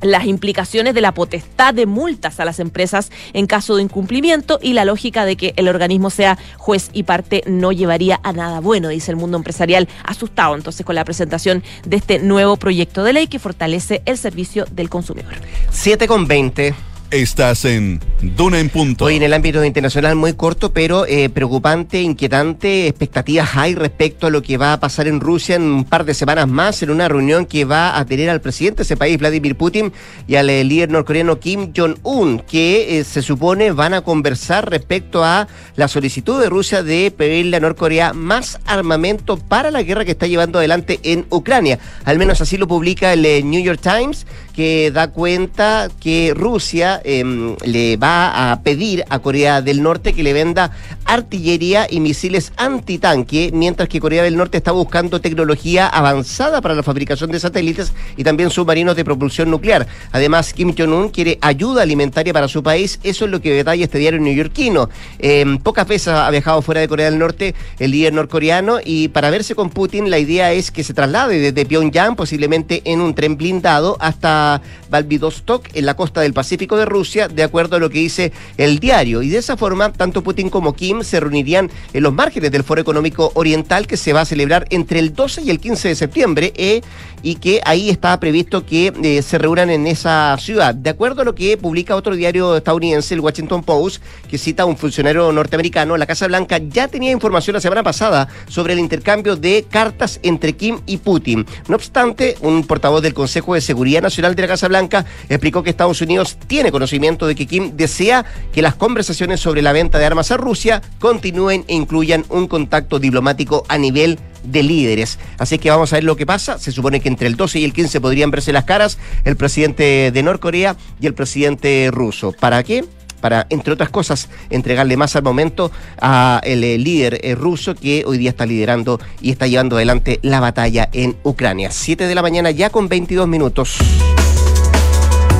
las 0.00 0.26
implicaciones 0.26 0.94
de 0.94 1.00
la 1.00 1.12
potestad 1.12 1.74
de 1.74 1.86
multas 1.86 2.40
a 2.40 2.44
las 2.44 2.60
empresas 2.60 3.10
en 3.32 3.46
caso 3.46 3.76
de 3.76 3.82
incumplimiento 3.82 4.58
y 4.62 4.72
la 4.72 4.84
lógica 4.84 5.24
de 5.24 5.36
que 5.36 5.54
el 5.56 5.68
organismo 5.68 6.10
sea 6.10 6.38
juez 6.56 6.90
y 6.92 7.04
parte 7.04 7.42
no 7.46 7.72
llevaría 7.72 8.20
a 8.22 8.32
nada 8.32 8.60
bueno, 8.60 8.88
dice 8.88 9.10
el 9.10 9.16
mundo 9.16 9.36
empresarial 9.36 9.88
asustado 10.04 10.54
entonces 10.54 10.84
con 10.84 10.94
la 10.94 11.04
presentación 11.04 11.62
de 11.84 11.96
este 11.96 12.18
nuevo 12.18 12.56
proyecto 12.56 13.04
de 13.04 13.12
ley 13.12 13.26
que 13.26 13.38
fortalece 13.38 14.02
el 14.04 14.18
servicio 14.18 14.64
del 14.70 14.88
consumidor. 14.88 15.34
7 15.70 16.06
con 16.06 16.26
20. 16.26 16.89
Estás 17.10 17.64
en 17.64 17.98
Duna 18.22 18.60
en 18.60 18.68
Punto. 18.68 19.06
Hoy 19.06 19.16
en 19.16 19.24
el 19.24 19.32
ámbito 19.32 19.64
internacional 19.64 20.14
muy 20.14 20.34
corto, 20.34 20.72
pero 20.72 21.06
eh, 21.06 21.28
preocupante, 21.28 22.00
inquietante. 22.00 22.86
Expectativas 22.86 23.56
hay 23.56 23.74
respecto 23.74 24.28
a 24.28 24.30
lo 24.30 24.42
que 24.42 24.56
va 24.56 24.74
a 24.74 24.78
pasar 24.78 25.08
en 25.08 25.18
Rusia 25.18 25.56
en 25.56 25.62
un 25.62 25.84
par 25.84 26.04
de 26.04 26.14
semanas 26.14 26.46
más, 26.46 26.84
en 26.84 26.90
una 26.90 27.08
reunión 27.08 27.46
que 27.46 27.64
va 27.64 27.98
a 27.98 28.04
tener 28.04 28.30
al 28.30 28.40
presidente 28.40 28.78
de 28.78 28.82
ese 28.84 28.96
país, 28.96 29.18
Vladimir 29.18 29.56
Putin, 29.56 29.92
y 30.28 30.36
al 30.36 30.50
eh, 30.50 30.62
líder 30.62 30.90
norcoreano 30.90 31.40
Kim 31.40 31.72
Jong-un, 31.76 32.38
que 32.48 33.00
eh, 33.00 33.02
se 33.02 33.22
supone 33.22 33.72
van 33.72 33.94
a 33.94 34.02
conversar 34.02 34.70
respecto 34.70 35.24
a 35.24 35.48
la 35.74 35.88
solicitud 35.88 36.40
de 36.40 36.48
Rusia 36.48 36.84
de 36.84 37.10
pedirle 37.10 37.56
a 37.56 37.60
Norcorea 37.60 38.12
más 38.12 38.60
armamento 38.66 39.36
para 39.36 39.72
la 39.72 39.82
guerra 39.82 40.04
que 40.04 40.12
está 40.12 40.28
llevando 40.28 40.60
adelante 40.60 41.00
en 41.02 41.26
Ucrania. 41.30 41.80
Al 42.04 42.18
menos 42.18 42.40
así 42.40 42.56
lo 42.56 42.68
publica 42.68 43.12
el 43.12 43.50
New 43.50 43.60
York 43.60 43.80
Times, 43.82 44.28
que 44.60 44.90
da 44.90 45.08
cuenta 45.08 45.88
que 46.00 46.34
Rusia 46.36 47.00
Em, 47.02 47.56
le 47.64 47.96
va 47.96 48.52
a 48.52 48.60
pedir 48.60 49.04
a 49.08 49.20
Corea 49.20 49.62
del 49.62 49.82
Norte 49.82 50.12
que 50.12 50.22
le 50.22 50.34
venda 50.34 50.70
artillería 51.10 51.88
y 51.90 51.98
misiles 51.98 52.52
antitanque, 52.56 53.50
mientras 53.52 53.88
que 53.88 53.98
Corea 53.98 54.22
del 54.22 54.36
Norte 54.36 54.58
está 54.58 54.70
buscando 54.70 55.20
tecnología 55.20 55.88
avanzada 55.88 56.60
para 56.60 56.76
la 56.76 56.84
fabricación 56.84 57.32
de 57.32 57.40
satélites 57.40 57.92
y 58.16 58.22
también 58.22 58.48
submarinos 58.50 58.94
de 58.94 59.04
propulsión 59.04 59.50
nuclear. 59.50 59.88
Además, 60.12 60.52
Kim 60.52 60.72
Jong-un 60.76 61.08
quiere 61.08 61.36
ayuda 61.40 61.82
alimentaria 61.82 62.32
para 62.32 62.46
su 62.46 62.62
país. 62.62 63.00
Eso 63.02 63.24
es 63.24 63.30
lo 63.32 63.40
que 63.40 63.52
detalla 63.52 63.82
este 63.82 63.98
diario 63.98 64.20
neoyorquino. 64.20 64.88
Eh, 65.18 65.58
pocas 65.64 65.88
veces 65.88 66.08
ha 66.08 66.30
viajado 66.30 66.62
fuera 66.62 66.80
de 66.80 66.86
Corea 66.86 67.10
del 67.10 67.18
Norte 67.18 67.56
el 67.80 67.90
líder 67.90 68.12
norcoreano 68.12 68.78
y 68.84 69.08
para 69.08 69.30
verse 69.30 69.56
con 69.56 69.70
Putin 69.70 70.10
la 70.10 70.18
idea 70.18 70.52
es 70.52 70.70
que 70.70 70.84
se 70.84 70.94
traslade 70.94 71.40
desde 71.40 71.66
Pyongyang, 71.66 72.14
posiblemente 72.14 72.82
en 72.84 73.00
un 73.00 73.16
tren 73.16 73.36
blindado, 73.36 73.96
hasta 73.98 74.62
Vladivostok, 74.88 75.68
en 75.74 75.86
la 75.86 75.94
costa 75.94 76.20
del 76.20 76.34
Pacífico 76.34 76.76
de 76.76 76.84
Rusia, 76.84 77.26
de 77.26 77.42
acuerdo 77.42 77.76
a 77.76 77.78
lo 77.80 77.90
que 77.90 77.98
dice 77.98 78.32
el 78.56 78.78
diario. 78.78 79.22
Y 79.22 79.28
de 79.28 79.38
esa 79.38 79.56
forma, 79.56 79.92
tanto 79.92 80.22
Putin 80.22 80.50
como 80.50 80.74
Kim 80.74 80.99
se 81.04 81.20
reunirían 81.20 81.70
en 81.92 82.02
los 82.02 82.12
márgenes 82.12 82.50
del 82.50 82.64
Foro 82.64 82.80
Económico 82.80 83.32
Oriental 83.34 83.86
que 83.86 83.96
se 83.96 84.12
va 84.12 84.22
a 84.22 84.24
celebrar 84.24 84.66
entre 84.70 84.98
el 84.98 85.14
12 85.14 85.42
y 85.42 85.50
el 85.50 85.60
15 85.60 85.88
de 85.88 85.94
septiembre 85.94 86.52
eh, 86.56 86.80
y 87.22 87.36
que 87.36 87.60
ahí 87.64 87.90
está 87.90 88.18
previsto 88.18 88.64
que 88.64 88.92
eh, 89.02 89.22
se 89.22 89.38
reúnan 89.38 89.70
en 89.70 89.86
esa 89.86 90.36
ciudad. 90.38 90.74
De 90.74 90.90
acuerdo 90.90 91.22
a 91.22 91.24
lo 91.24 91.34
que 91.34 91.56
publica 91.56 91.96
otro 91.96 92.14
diario 92.14 92.56
estadounidense, 92.56 93.14
el 93.14 93.20
Washington 93.20 93.62
Post, 93.62 94.02
que 94.28 94.38
cita 94.38 94.62
a 94.62 94.66
un 94.66 94.76
funcionario 94.76 95.30
norteamericano, 95.32 95.96
la 95.96 96.06
Casa 96.06 96.26
Blanca 96.26 96.58
ya 96.58 96.88
tenía 96.88 97.10
información 97.10 97.54
la 97.54 97.60
semana 97.60 97.82
pasada 97.82 98.28
sobre 98.48 98.72
el 98.72 98.78
intercambio 98.78 99.36
de 99.36 99.66
cartas 99.68 100.20
entre 100.22 100.54
Kim 100.54 100.80
y 100.86 100.98
Putin. 100.98 101.46
No 101.68 101.76
obstante, 101.76 102.36
un 102.40 102.66
portavoz 102.66 103.02
del 103.02 103.14
Consejo 103.14 103.54
de 103.54 103.60
Seguridad 103.60 104.02
Nacional 104.02 104.34
de 104.34 104.42
la 104.42 104.48
Casa 104.48 104.68
Blanca 104.68 105.04
explicó 105.28 105.62
que 105.62 105.70
Estados 105.70 106.00
Unidos 106.00 106.38
tiene 106.46 106.72
conocimiento 106.72 107.26
de 107.26 107.34
que 107.34 107.46
Kim 107.46 107.76
desea 107.76 108.24
que 108.52 108.62
las 108.62 108.74
conversaciones 108.74 109.40
sobre 109.40 109.62
la 109.62 109.72
venta 109.72 109.98
de 109.98 110.06
armas 110.06 110.30
a 110.30 110.36
Rusia 110.36 110.82
continúen 110.98 111.64
e 111.68 111.74
incluyan 111.74 112.24
un 112.28 112.48
contacto 112.48 112.98
diplomático 112.98 113.64
a 113.68 113.78
nivel 113.78 114.18
de 114.44 114.62
líderes. 114.62 115.18
Así 115.38 115.58
que 115.58 115.70
vamos 115.70 115.92
a 115.92 115.96
ver 115.96 116.04
lo 116.04 116.16
que 116.16 116.26
pasa. 116.26 116.58
Se 116.58 116.72
supone 116.72 117.00
que 117.00 117.08
entre 117.08 117.26
el 117.26 117.36
12 117.36 117.60
y 117.60 117.64
el 117.64 117.72
15 117.72 118.00
podrían 118.00 118.30
verse 118.30 118.52
las 118.52 118.64
caras 118.64 118.98
el 119.24 119.36
presidente 119.36 120.10
de 120.12 120.22
Norcorea 120.22 120.76
y 121.00 121.06
el 121.06 121.14
presidente 121.14 121.90
ruso. 121.92 122.32
¿Para 122.32 122.62
qué? 122.62 122.84
para, 123.20 123.46
entre 123.50 123.72
otras 123.72 123.90
cosas, 123.90 124.28
entregarle 124.48 124.96
más 124.96 125.14
al 125.14 125.22
momento 125.22 125.70
a 126.00 126.40
el, 126.42 126.64
eh, 126.64 126.78
líder 126.78 127.20
eh, 127.22 127.34
ruso 127.34 127.74
que 127.74 128.04
hoy 128.06 128.18
día 128.18 128.30
está 128.30 128.46
liderando 128.46 128.98
y 129.20 129.30
está 129.30 129.46
llevando 129.46 129.76
adelante 129.76 130.18
la 130.22 130.40
batalla 130.40 130.88
en 130.92 131.16
Ucrania. 131.22 131.70
7 131.70 132.06
de 132.06 132.14
la 132.14 132.22
mañana 132.22 132.50
ya 132.50 132.70
con 132.70 132.88
22 132.88 133.28
minutos. 133.28 133.76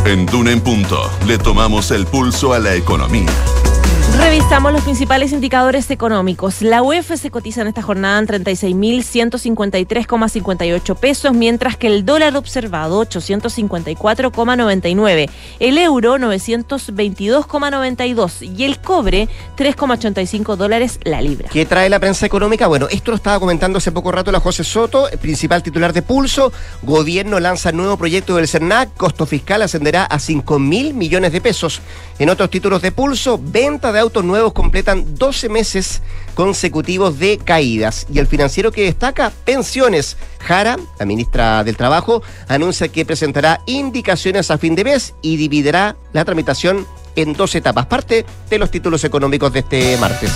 En 0.05 0.27
Duna 0.27 0.53
en 0.53 0.61
Punto 0.61 1.11
le 1.27 1.39
tomamos 1.39 1.91
el 1.91 2.07
pulso 2.07 2.53
a 2.53 2.59
la 2.59 2.75
economía. 2.75 3.29
Revisamos 4.21 4.73
los 4.73 4.83
principales 4.83 5.33
indicadores 5.33 5.91
económicos. 5.91 6.61
La 6.61 6.83
UEF 6.83 7.19
se 7.19 7.31
cotiza 7.31 7.63
en 7.63 7.69
esta 7.69 7.81
jornada 7.81 8.19
en 8.19 8.27
36.153,58 8.27 10.97
pesos, 10.97 11.33
mientras 11.33 11.79
que 11.79 11.87
el 11.87 12.05
dólar 12.05 12.37
observado 12.37 13.03
854,99, 13.07 15.31
el 15.59 15.79
euro 15.79 16.19
922,92 16.19 18.57
y 18.57 18.65
el 18.65 18.79
cobre 18.79 19.31
3,85 19.57 20.57
dólares 20.57 21.01
la 21.05 21.23
libra. 21.23 21.49
¿Qué 21.51 21.65
trae 21.65 21.89
la 21.89 21.99
prensa 21.99 22.27
económica? 22.27 22.67
Bueno, 22.67 22.89
esto 22.91 23.13
lo 23.13 23.17
estaba 23.17 23.41
comentando 23.41 23.79
hace 23.79 23.91
poco 23.91 24.13
rato 24.13 24.31
la 24.31 24.41
José 24.41 24.65
Soto, 24.65 25.09
principal 25.21 25.63
titular 25.63 25.95
de 25.95 26.03
Pulso. 26.03 26.53
Gobierno 26.83 27.41
lanza 27.41 27.73
nuevo 27.73 27.97
proyecto 27.97 28.37
del 28.37 28.49
CERNAC, 28.49 28.95
costo 28.97 29.25
fiscal 29.25 29.63
ascenderá 29.63 30.05
a 30.05 30.19
5 30.19 30.59
mil 30.59 30.93
millones 30.93 31.33
de 31.33 31.41
pesos. 31.41 31.81
En 32.19 32.29
otros 32.29 32.51
títulos 32.51 32.83
de 32.83 32.93
Pulso, 32.93 33.41
venta 33.43 33.93
de 33.93 34.01
autos 34.01 34.10
nuevos 34.19 34.53
completan 34.53 35.15
12 35.15 35.49
meses 35.49 36.03
consecutivos 36.35 37.19
de 37.19 37.39
caídas. 37.39 38.07
Y 38.13 38.19
el 38.19 38.27
financiero 38.27 38.73
que 38.73 38.85
destaca, 38.85 39.33
pensiones. 39.45 40.17
Jara, 40.41 40.77
la 40.99 41.07
ministra 41.07 41.63
del 41.65 41.77
Trabajo, 41.77 42.23
anuncia 42.49 42.89
que 42.89 43.05
presentará 43.05 43.61
indicaciones 43.67 44.51
a 44.51 44.59
fin 44.59 44.75
de 44.75 44.85
mes 44.85 45.15
y 45.23 45.37
dividirá 45.37 45.97
la 46.13 46.25
tramitación 46.25 46.87
en 47.17 47.33
dos 47.33 47.55
etapas, 47.55 47.87
parte 47.87 48.27
de 48.49 48.59
los 48.59 48.71
títulos 48.71 49.05
económicos 49.05 49.53
de 49.53 49.61
este 49.61 49.97
martes. 49.99 50.33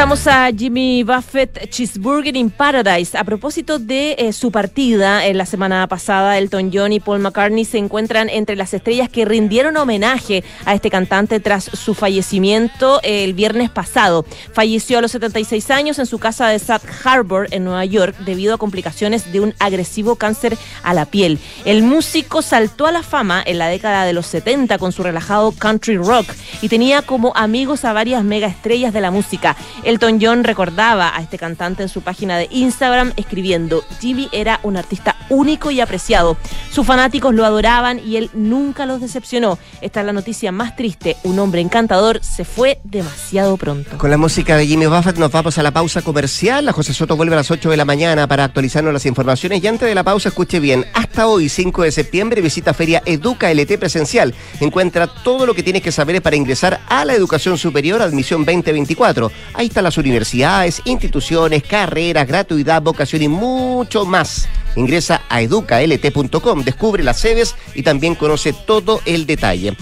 Escuchamos 0.00 0.26
a 0.28 0.50
Jimmy 0.50 1.02
Buffett 1.02 1.68
Cheeseburger 1.68 2.34
in 2.34 2.48
Paradise. 2.48 3.18
A 3.18 3.22
propósito 3.22 3.78
de 3.78 4.16
eh, 4.18 4.32
su 4.32 4.50
partida 4.50 5.26
en 5.26 5.36
la 5.36 5.44
semana 5.44 5.86
pasada, 5.88 6.38
Elton 6.38 6.70
John 6.72 6.94
y 6.94 7.00
Paul 7.00 7.18
McCartney 7.18 7.66
se 7.66 7.76
encuentran 7.76 8.30
entre 8.30 8.56
las 8.56 8.72
estrellas 8.72 9.10
que 9.10 9.26
rindieron 9.26 9.76
homenaje 9.76 10.42
a 10.64 10.72
este 10.72 10.88
cantante 10.88 11.38
tras 11.38 11.64
su 11.64 11.92
fallecimiento 11.92 13.00
el 13.02 13.34
viernes 13.34 13.68
pasado. 13.68 14.24
Falleció 14.54 14.96
a 14.96 15.02
los 15.02 15.10
76 15.10 15.70
años 15.70 15.98
en 15.98 16.06
su 16.06 16.18
casa 16.18 16.48
de 16.48 16.60
South 16.60 16.80
Harbor 17.04 17.48
en 17.50 17.64
Nueva 17.64 17.84
York 17.84 18.16
debido 18.20 18.54
a 18.54 18.58
complicaciones 18.58 19.30
de 19.32 19.40
un 19.40 19.54
agresivo 19.58 20.16
cáncer 20.16 20.56
a 20.82 20.94
la 20.94 21.04
piel. 21.04 21.38
El 21.66 21.82
músico 21.82 22.40
saltó 22.40 22.86
a 22.86 22.92
la 22.92 23.02
fama 23.02 23.42
en 23.44 23.58
la 23.58 23.68
década 23.68 24.06
de 24.06 24.14
los 24.14 24.24
70 24.28 24.78
con 24.78 24.92
su 24.92 25.02
relajado 25.02 25.52
country 25.52 25.98
rock 25.98 26.32
y 26.62 26.70
tenía 26.70 27.02
como 27.02 27.34
amigos 27.36 27.84
a 27.84 27.92
varias 27.92 28.24
mega 28.24 28.46
estrellas 28.46 28.94
de 28.94 29.02
la 29.02 29.10
música. 29.10 29.58
Elton 29.90 30.20
John 30.22 30.44
recordaba 30.44 31.16
a 31.16 31.20
este 31.20 31.36
cantante 31.36 31.82
en 31.82 31.88
su 31.88 32.02
página 32.02 32.38
de 32.38 32.46
Instagram 32.52 33.12
escribiendo, 33.16 33.82
Jimmy 34.00 34.28
era 34.30 34.60
un 34.62 34.76
artista 34.76 35.16
único 35.30 35.72
y 35.72 35.80
apreciado. 35.80 36.36
Sus 36.70 36.86
fanáticos 36.86 37.34
lo 37.34 37.44
adoraban 37.44 37.98
y 37.98 38.16
él 38.16 38.30
nunca 38.32 38.86
los 38.86 39.00
decepcionó. 39.00 39.58
Esta 39.80 39.98
es 40.00 40.06
la 40.06 40.12
noticia 40.12 40.52
más 40.52 40.76
triste. 40.76 41.16
Un 41.24 41.40
hombre 41.40 41.60
encantador 41.60 42.22
se 42.22 42.44
fue 42.44 42.78
demasiado 42.84 43.56
pronto. 43.56 43.98
Con 43.98 44.10
la 44.10 44.16
música 44.16 44.56
de 44.56 44.64
Jimmy 44.64 44.86
Buffett 44.86 45.16
nos 45.18 45.32
vamos 45.32 45.58
a 45.58 45.62
la 45.64 45.72
pausa 45.72 46.02
comercial. 46.02 46.66
La 46.66 46.72
José 46.72 46.94
Soto 46.94 47.16
vuelve 47.16 47.34
a 47.34 47.38
las 47.38 47.50
8 47.50 47.68
de 47.68 47.76
la 47.76 47.84
mañana 47.84 48.28
para 48.28 48.44
actualizarnos 48.44 48.92
las 48.92 49.06
informaciones. 49.06 49.60
Y 49.62 49.66
antes 49.66 49.88
de 49.88 49.94
la 49.96 50.04
pausa, 50.04 50.28
escuche 50.28 50.60
bien. 50.60 50.84
Hasta 50.94 51.26
hoy, 51.26 51.48
5 51.48 51.82
de 51.82 51.90
septiembre, 51.90 52.42
visita 52.42 52.74
Feria 52.74 53.02
Educa 53.06 53.52
LT 53.52 53.76
presencial. 53.78 54.34
Encuentra 54.60 55.08
todo 55.08 55.46
lo 55.46 55.54
que 55.54 55.64
tienes 55.64 55.82
que 55.82 55.90
saber 55.90 56.22
para 56.22 56.36
ingresar 56.36 56.80
a 56.88 57.04
la 57.04 57.14
educación 57.14 57.58
superior 57.58 58.02
admisión 58.02 58.44
2024. 58.44 59.32
Ahí 59.54 59.66
las 59.82 59.98
universidades, 59.98 60.82
instituciones, 60.84 61.62
carreras, 61.62 62.26
gratuidad, 62.26 62.82
vocación 62.82 63.22
y 63.22 63.28
mucho 63.28 64.04
más. 64.04 64.48
Ingresa 64.76 65.22
a 65.28 65.42
educalt.com, 65.42 66.62
descubre 66.64 67.02
las 67.02 67.18
sedes 67.18 67.54
y 67.74 67.82
también 67.82 68.14
conoce 68.14 68.52
todo 68.52 69.00
el 69.04 69.26
detalle. 69.26 69.76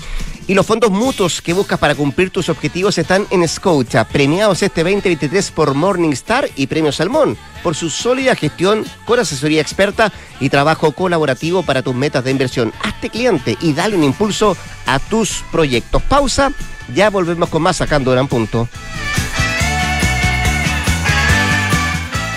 Y 0.48 0.54
los 0.54 0.64
fondos 0.64 0.90
mutuos 0.90 1.42
que 1.42 1.52
buscas 1.52 1.78
para 1.78 1.94
cumplir 1.94 2.30
tus 2.30 2.48
objetivos 2.48 2.96
están 2.96 3.26
en 3.30 3.46
Scotia, 3.46 4.04
premiados 4.04 4.62
este 4.62 4.82
2023 4.82 5.50
por 5.50 5.74
Morningstar 5.74 6.48
y 6.56 6.66
Premio 6.66 6.90
Salmón, 6.90 7.36
por 7.62 7.76
su 7.76 7.90
sólida 7.90 8.34
gestión 8.34 8.86
con 9.04 9.20
asesoría 9.20 9.60
experta 9.60 10.10
y 10.40 10.48
trabajo 10.48 10.92
colaborativo 10.92 11.62
para 11.62 11.82
tus 11.82 11.94
metas 11.94 12.24
de 12.24 12.30
inversión. 12.30 12.72
Hazte 12.82 13.10
cliente 13.10 13.58
y 13.60 13.74
dale 13.74 13.94
un 13.94 14.04
impulso 14.04 14.56
a 14.86 14.98
tus 14.98 15.44
proyectos. 15.52 16.02
Pausa, 16.04 16.50
ya 16.94 17.10
volvemos 17.10 17.50
con 17.50 17.60
más 17.60 17.76
sacando 17.76 18.12
Gran 18.12 18.26
Punto. 18.26 18.70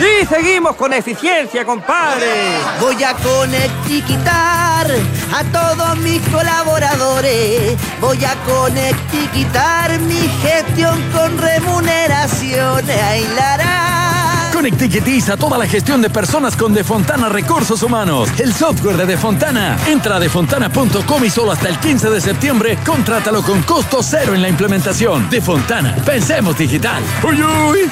Y 0.01 0.25
seguimos 0.25 0.75
con 0.75 0.93
eficiencia, 0.93 1.63
compadre. 1.63 2.25
Voy 2.79 3.03
a 3.03 3.13
conectiquitar 3.13 4.87
a 5.31 5.43
todos 5.51 5.97
mis 5.99 6.19
colaboradores. 6.29 7.77
Voy 7.99 8.25
a 8.25 8.33
conectiquitar 8.43 9.99
mi 9.99 10.27
gestión 10.41 10.99
con 11.11 11.37
remuneración. 11.37 12.83
Conectiquetiza 14.51 15.37
toda 15.37 15.57
la 15.57 15.67
gestión 15.67 16.01
de 16.01 16.09
personas 16.09 16.55
con 16.55 16.73
Defontana 16.73 17.29
Recursos 17.29 17.83
Humanos, 17.83 18.29
el 18.39 18.53
software 18.53 18.97
de 18.97 19.05
Defontana. 19.05 19.77
Entra 19.87 20.15
a 20.15 20.19
defontana.com 20.19 21.25
y 21.25 21.29
solo 21.29 21.51
hasta 21.51 21.69
el 21.69 21.77
15 21.77 22.09
de 22.09 22.21
septiembre 22.21 22.77
contrátalo 22.85 23.43
con 23.43 23.61
costo 23.63 24.01
cero 24.01 24.33
en 24.33 24.41
la 24.41 24.49
implementación. 24.49 25.29
Defontana, 25.29 25.95
pensemos 26.03 26.57
digital. 26.57 27.03
¡Uy, 27.23 27.41
uy! 27.43 27.91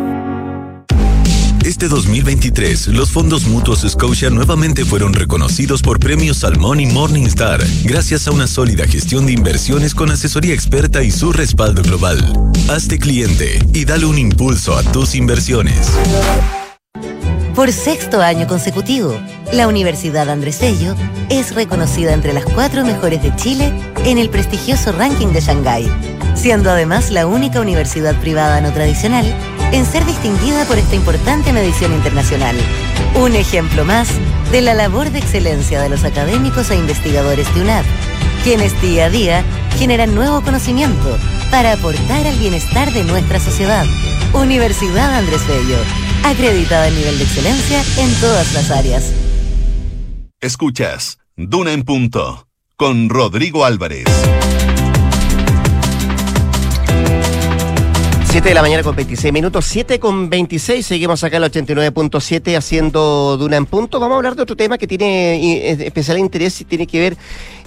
Este 1.63 1.87
2023, 1.87 2.87
los 2.87 3.11
fondos 3.11 3.45
mutuos 3.45 3.85
Scotia 3.87 4.31
nuevamente 4.31 4.83
fueron 4.83 5.13
reconocidos 5.13 5.83
por 5.83 5.99
premios 5.99 6.37
Salmón 6.37 6.79
y 6.79 6.87
Morningstar, 6.87 7.61
gracias 7.83 8.27
a 8.27 8.31
una 8.31 8.47
sólida 8.47 8.87
gestión 8.87 9.27
de 9.27 9.33
inversiones 9.33 9.93
con 9.93 10.09
asesoría 10.09 10.55
experta 10.55 11.03
y 11.03 11.11
su 11.11 11.31
respaldo 11.31 11.83
global. 11.83 12.17
Hazte 12.67 12.97
cliente 12.97 13.59
y 13.73 13.85
dale 13.85 14.07
un 14.07 14.17
impulso 14.17 14.75
a 14.75 14.81
tus 14.81 15.13
inversiones. 15.13 15.91
Por 17.53 17.71
sexto 17.71 18.21
año 18.21 18.47
consecutivo, 18.47 19.19
la 19.53 19.67
Universidad 19.67 20.31
Andrés 20.31 20.59
Bello 20.59 20.95
es 21.29 21.53
reconocida 21.53 22.13
entre 22.13 22.33
las 22.33 22.45
cuatro 22.45 22.83
mejores 22.83 23.21
de 23.21 23.35
Chile 23.35 23.71
en 24.03 24.17
el 24.17 24.31
prestigioso 24.31 24.93
ranking 24.93 25.27
de 25.27 25.41
Shanghái, 25.41 25.91
siendo 26.33 26.71
además 26.71 27.11
la 27.11 27.27
única 27.27 27.61
universidad 27.61 28.19
privada 28.19 28.61
no 28.61 28.73
tradicional 28.73 29.25
en 29.71 29.85
ser 29.85 30.05
distinguida 30.05 30.65
por 30.65 30.77
esta 30.77 30.95
importante 30.95 31.53
medición 31.53 31.93
internacional. 31.93 32.55
Un 33.15 33.35
ejemplo 33.35 33.85
más 33.85 34.09
de 34.51 34.61
la 34.61 34.73
labor 34.73 35.09
de 35.11 35.19
excelencia 35.19 35.81
de 35.81 35.89
los 35.89 36.03
académicos 36.03 36.69
e 36.71 36.75
investigadores 36.75 37.53
de 37.53 37.61
UNAP, 37.61 37.85
quienes 38.43 38.79
día 38.81 39.05
a 39.05 39.09
día 39.09 39.43
generan 39.77 40.13
nuevo 40.13 40.41
conocimiento 40.41 41.17
para 41.49 41.73
aportar 41.73 42.27
al 42.27 42.37
bienestar 42.37 42.91
de 42.91 43.03
nuestra 43.03 43.39
sociedad. 43.39 43.85
Universidad 44.33 45.15
Andrés 45.15 45.45
Bello, 45.47 45.77
acreditada 46.23 46.87
en 46.87 46.95
nivel 46.95 47.17
de 47.17 47.23
excelencia 47.23 47.83
en 47.97 48.13
todas 48.19 48.53
las 48.53 48.71
áreas. 48.71 49.13
Escuchas 50.39 51.19
Duna 51.35 51.71
en 51.73 51.83
Punto 51.83 52.47
con 52.75 53.09
Rodrigo 53.09 53.63
Álvarez. 53.63 54.05
7 58.31 58.47
de 58.47 58.55
la 58.55 58.61
mañana 58.61 58.81
con 58.81 58.95
26 58.95 59.33
minutos, 59.33 59.65
7 59.65 59.99
con 59.99 60.29
26, 60.29 60.85
seguimos 60.85 61.21
acá 61.21 61.35
en 61.35 61.43
el 61.43 61.51
89.7 61.51 62.55
haciendo 62.55 63.35
Duna 63.35 63.57
en 63.57 63.65
punto. 63.65 63.99
Vamos 63.99 64.13
a 64.13 64.17
hablar 64.19 64.37
de 64.37 64.43
otro 64.43 64.55
tema 64.55 64.77
que 64.77 64.87
tiene 64.87 65.69
especial 65.71 66.17
interés 66.17 66.61
y 66.61 66.63
tiene 66.63 66.87
que 66.87 66.97
ver, 67.01 67.17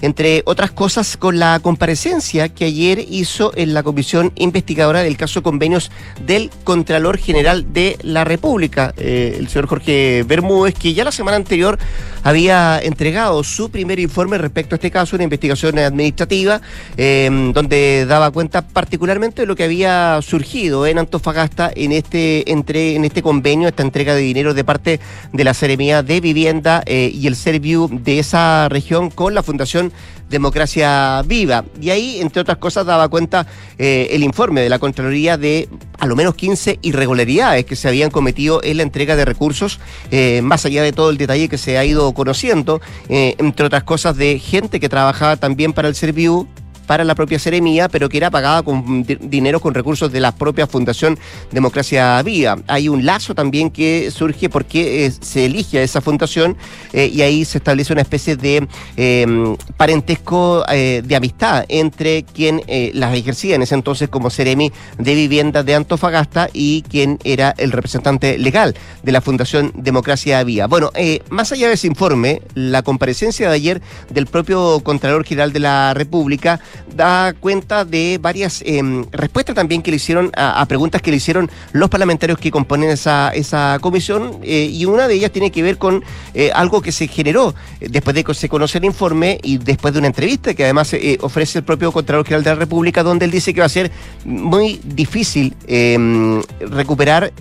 entre 0.01 0.41
otras 0.45 0.71
cosas, 0.71 1.17
con 1.17 1.37
la 1.37 1.59
comparecencia 1.59 2.49
que 2.49 2.65
ayer 2.65 2.97
hizo 3.07 3.51
en 3.55 3.75
la 3.75 3.83
comisión 3.83 4.31
investigadora 4.37 5.03
del 5.03 5.17
caso 5.17 5.43
convenios 5.43 5.91
del 6.25 6.49
Contralor 6.63 7.19
General 7.19 7.71
de 7.71 7.99
la 8.01 8.23
República, 8.23 8.91
eh, 8.97 9.35
el 9.37 9.47
señor 9.49 9.67
Jorge 9.67 10.23
Bermúdez, 10.23 10.73
que 10.73 10.95
ya 10.95 11.03
la 11.03 11.11
semana 11.11 11.37
anterior 11.37 11.77
había 12.23 12.79
entregado 12.81 13.43
su 13.43 13.69
primer 13.69 13.99
informe 13.99 14.39
respecto 14.39 14.73
a 14.73 14.77
este 14.77 14.89
caso, 14.89 15.15
una 15.15 15.25
investigación 15.25 15.77
administrativa, 15.77 16.59
eh, 16.97 17.29
donde 17.53 18.07
daba 18.07 18.31
cuenta 18.31 18.63
particularmente 18.63 19.43
de 19.43 19.45
lo 19.45 19.55
que 19.55 19.63
había 19.63 20.19
surgido 20.23 20.54
en 20.55 20.97
Antofagasta 20.99 21.69
en 21.75 21.91
este, 21.91 22.49
entre, 22.49 22.95
en 22.95 23.03
este 23.03 23.21
convenio, 23.21 23.67
esta 23.67 23.83
entrega 23.83 24.15
de 24.15 24.21
dinero 24.21 24.53
de 24.53 24.63
parte 24.63 25.01
de 25.33 25.43
la 25.43 25.53
Seremía 25.53 26.01
de 26.01 26.21
Vivienda 26.21 26.81
eh, 26.85 27.11
y 27.13 27.27
el 27.27 27.35
Serviu 27.35 27.89
de 27.91 28.19
esa 28.19 28.69
región 28.69 29.09
con 29.09 29.33
la 29.33 29.43
Fundación 29.43 29.91
Democracia 30.29 31.21
Viva. 31.25 31.65
Y 31.81 31.89
ahí, 31.89 32.21
entre 32.21 32.41
otras 32.41 32.57
cosas, 32.57 32.85
daba 32.85 33.09
cuenta 33.09 33.45
eh, 33.77 34.07
el 34.11 34.23
informe 34.23 34.61
de 34.61 34.69
la 34.69 34.79
Contraloría 34.79 35.37
de 35.37 35.67
a 35.99 36.07
lo 36.07 36.15
menos 36.15 36.35
15 36.35 36.79
irregularidades 36.81 37.65
que 37.65 37.75
se 37.75 37.89
habían 37.89 38.09
cometido 38.09 38.63
en 38.63 38.77
la 38.77 38.83
entrega 38.83 39.17
de 39.17 39.25
recursos, 39.25 39.81
eh, 40.09 40.39
más 40.41 40.65
allá 40.65 40.83
de 40.83 40.93
todo 40.93 41.09
el 41.09 41.17
detalle 41.17 41.49
que 41.49 41.57
se 41.57 41.77
ha 41.77 41.83
ido 41.83 42.13
conociendo, 42.13 42.79
entre 43.09 43.65
otras 43.65 43.83
cosas 43.83 44.15
de 44.15 44.39
gente 44.39 44.79
que 44.79 44.87
trabajaba 44.87 45.35
también 45.35 45.73
para 45.73 45.89
el 45.89 45.95
Serviu 45.95 46.47
para 46.85 47.03
la 47.03 47.15
propia 47.15 47.39
Seremía, 47.39 47.89
pero 47.89 48.09
que 48.09 48.17
era 48.17 48.31
pagada 48.31 48.63
con 48.63 49.03
dinero 49.03 49.59
con 49.59 49.73
recursos 49.73 50.11
de 50.11 50.19
la 50.19 50.31
propia 50.31 50.67
Fundación 50.67 51.17
Democracia 51.51 52.21
Vía. 52.23 52.57
Hay 52.67 52.89
un 52.89 53.05
lazo 53.05 53.35
también 53.35 53.69
que 53.69 54.11
surge 54.11 54.49
porque 54.49 55.05
eh, 55.05 55.11
se 55.11 55.45
elige 55.45 55.79
a 55.79 55.83
esa 55.83 56.01
fundación 56.01 56.57
eh, 56.93 57.11
y 57.13 57.21
ahí 57.21 57.45
se 57.45 57.57
establece 57.57 57.93
una 57.93 58.01
especie 58.01 58.35
de 58.35 58.67
em, 58.97 59.55
parentesco 59.77 60.63
eh, 60.69 61.01
de 61.05 61.15
amistad 61.15 61.65
entre 61.69 62.23
quien 62.23 62.61
las 62.93 63.15
ejercía 63.15 63.55
en 63.55 63.61
ese 63.61 63.75
entonces 63.75 64.09
como 64.09 64.29
Seremi 64.29 64.71
de 64.97 65.15
Vivienda 65.15 65.63
de 65.63 65.75
Antofagasta 65.75 66.49
y 66.53 66.81
quien 66.83 67.19
era 67.23 67.53
el 67.57 67.71
representante 67.71 68.37
legal 68.37 68.75
de 69.03 69.11
la 69.11 69.21
Fundación 69.21 69.71
Democracia 69.75 70.43
Vía. 70.43 70.67
Bueno, 70.67 70.91
más 71.29 71.51
allá 71.51 71.67
de 71.67 71.73
ese 71.73 71.87
informe, 71.87 72.41
la 72.53 72.81
comparecencia 72.81 73.49
de 73.49 73.55
ayer 73.55 73.81
del 74.09 74.27
propio 74.27 74.81
Contralor 74.81 75.25
General 75.25 75.53
de 75.53 75.59
la 75.59 75.93
República 75.93 76.59
da 76.95 77.33
cuenta 77.33 77.85
de 77.85 78.19
varias 78.21 78.61
em, 78.65 79.05
respuestas 79.11 79.55
también 79.55 79.81
que 79.81 79.91
le 79.91 79.97
hicieron 79.97 80.31
a, 80.35 80.65
preguntas 80.65 81.01
que 81.01 81.11
le 81.11 81.17
hicieron 81.17 81.49
los 81.73 81.89
parlamentarios 81.89 82.39
que 82.39 82.51
componen 82.51 82.89
esa, 82.89 83.29
esa 83.29 83.77
comisión 83.81 84.39
eh, 84.43 84.69
y 84.71 84.85
una 84.85 85.07
de 85.07 85.15
ellas 85.15 85.31
tiene 85.31 85.51
que 85.51 85.61
ver 85.61 85.77
con 85.77 86.03
eh, 86.33 86.51
algo 86.53 86.81
que 86.81 86.91
se 86.91 87.07
generó 87.07 87.53
eh, 87.79 87.87
después 87.89 88.15
de 88.15 88.23
que 88.23 88.33
se 88.33 88.49
conoce 88.49 88.77
el 88.77 88.85
informe 88.85 89.39
y 89.43 89.57
después 89.57 89.93
de 89.93 89.99
una 89.99 90.07
entrevista 90.07 90.53
que 90.53 90.63
además 90.63 90.95
ofrece 91.21 91.59
el 91.59 91.63
propio 91.63 91.91
Contralor 91.91 92.25
General 92.25 92.43
de 92.43 92.49
la 92.51 92.55
República 92.55 93.03
donde 93.03 93.25
él 93.25 93.31
dice 93.31 93.53
que 93.53 93.59
va 93.59 93.65
a 93.65 93.69
ser 93.69 93.91
muy 94.23 94.79
difícil 94.83 95.55
em, 95.67 96.41
recuperar 96.59 97.33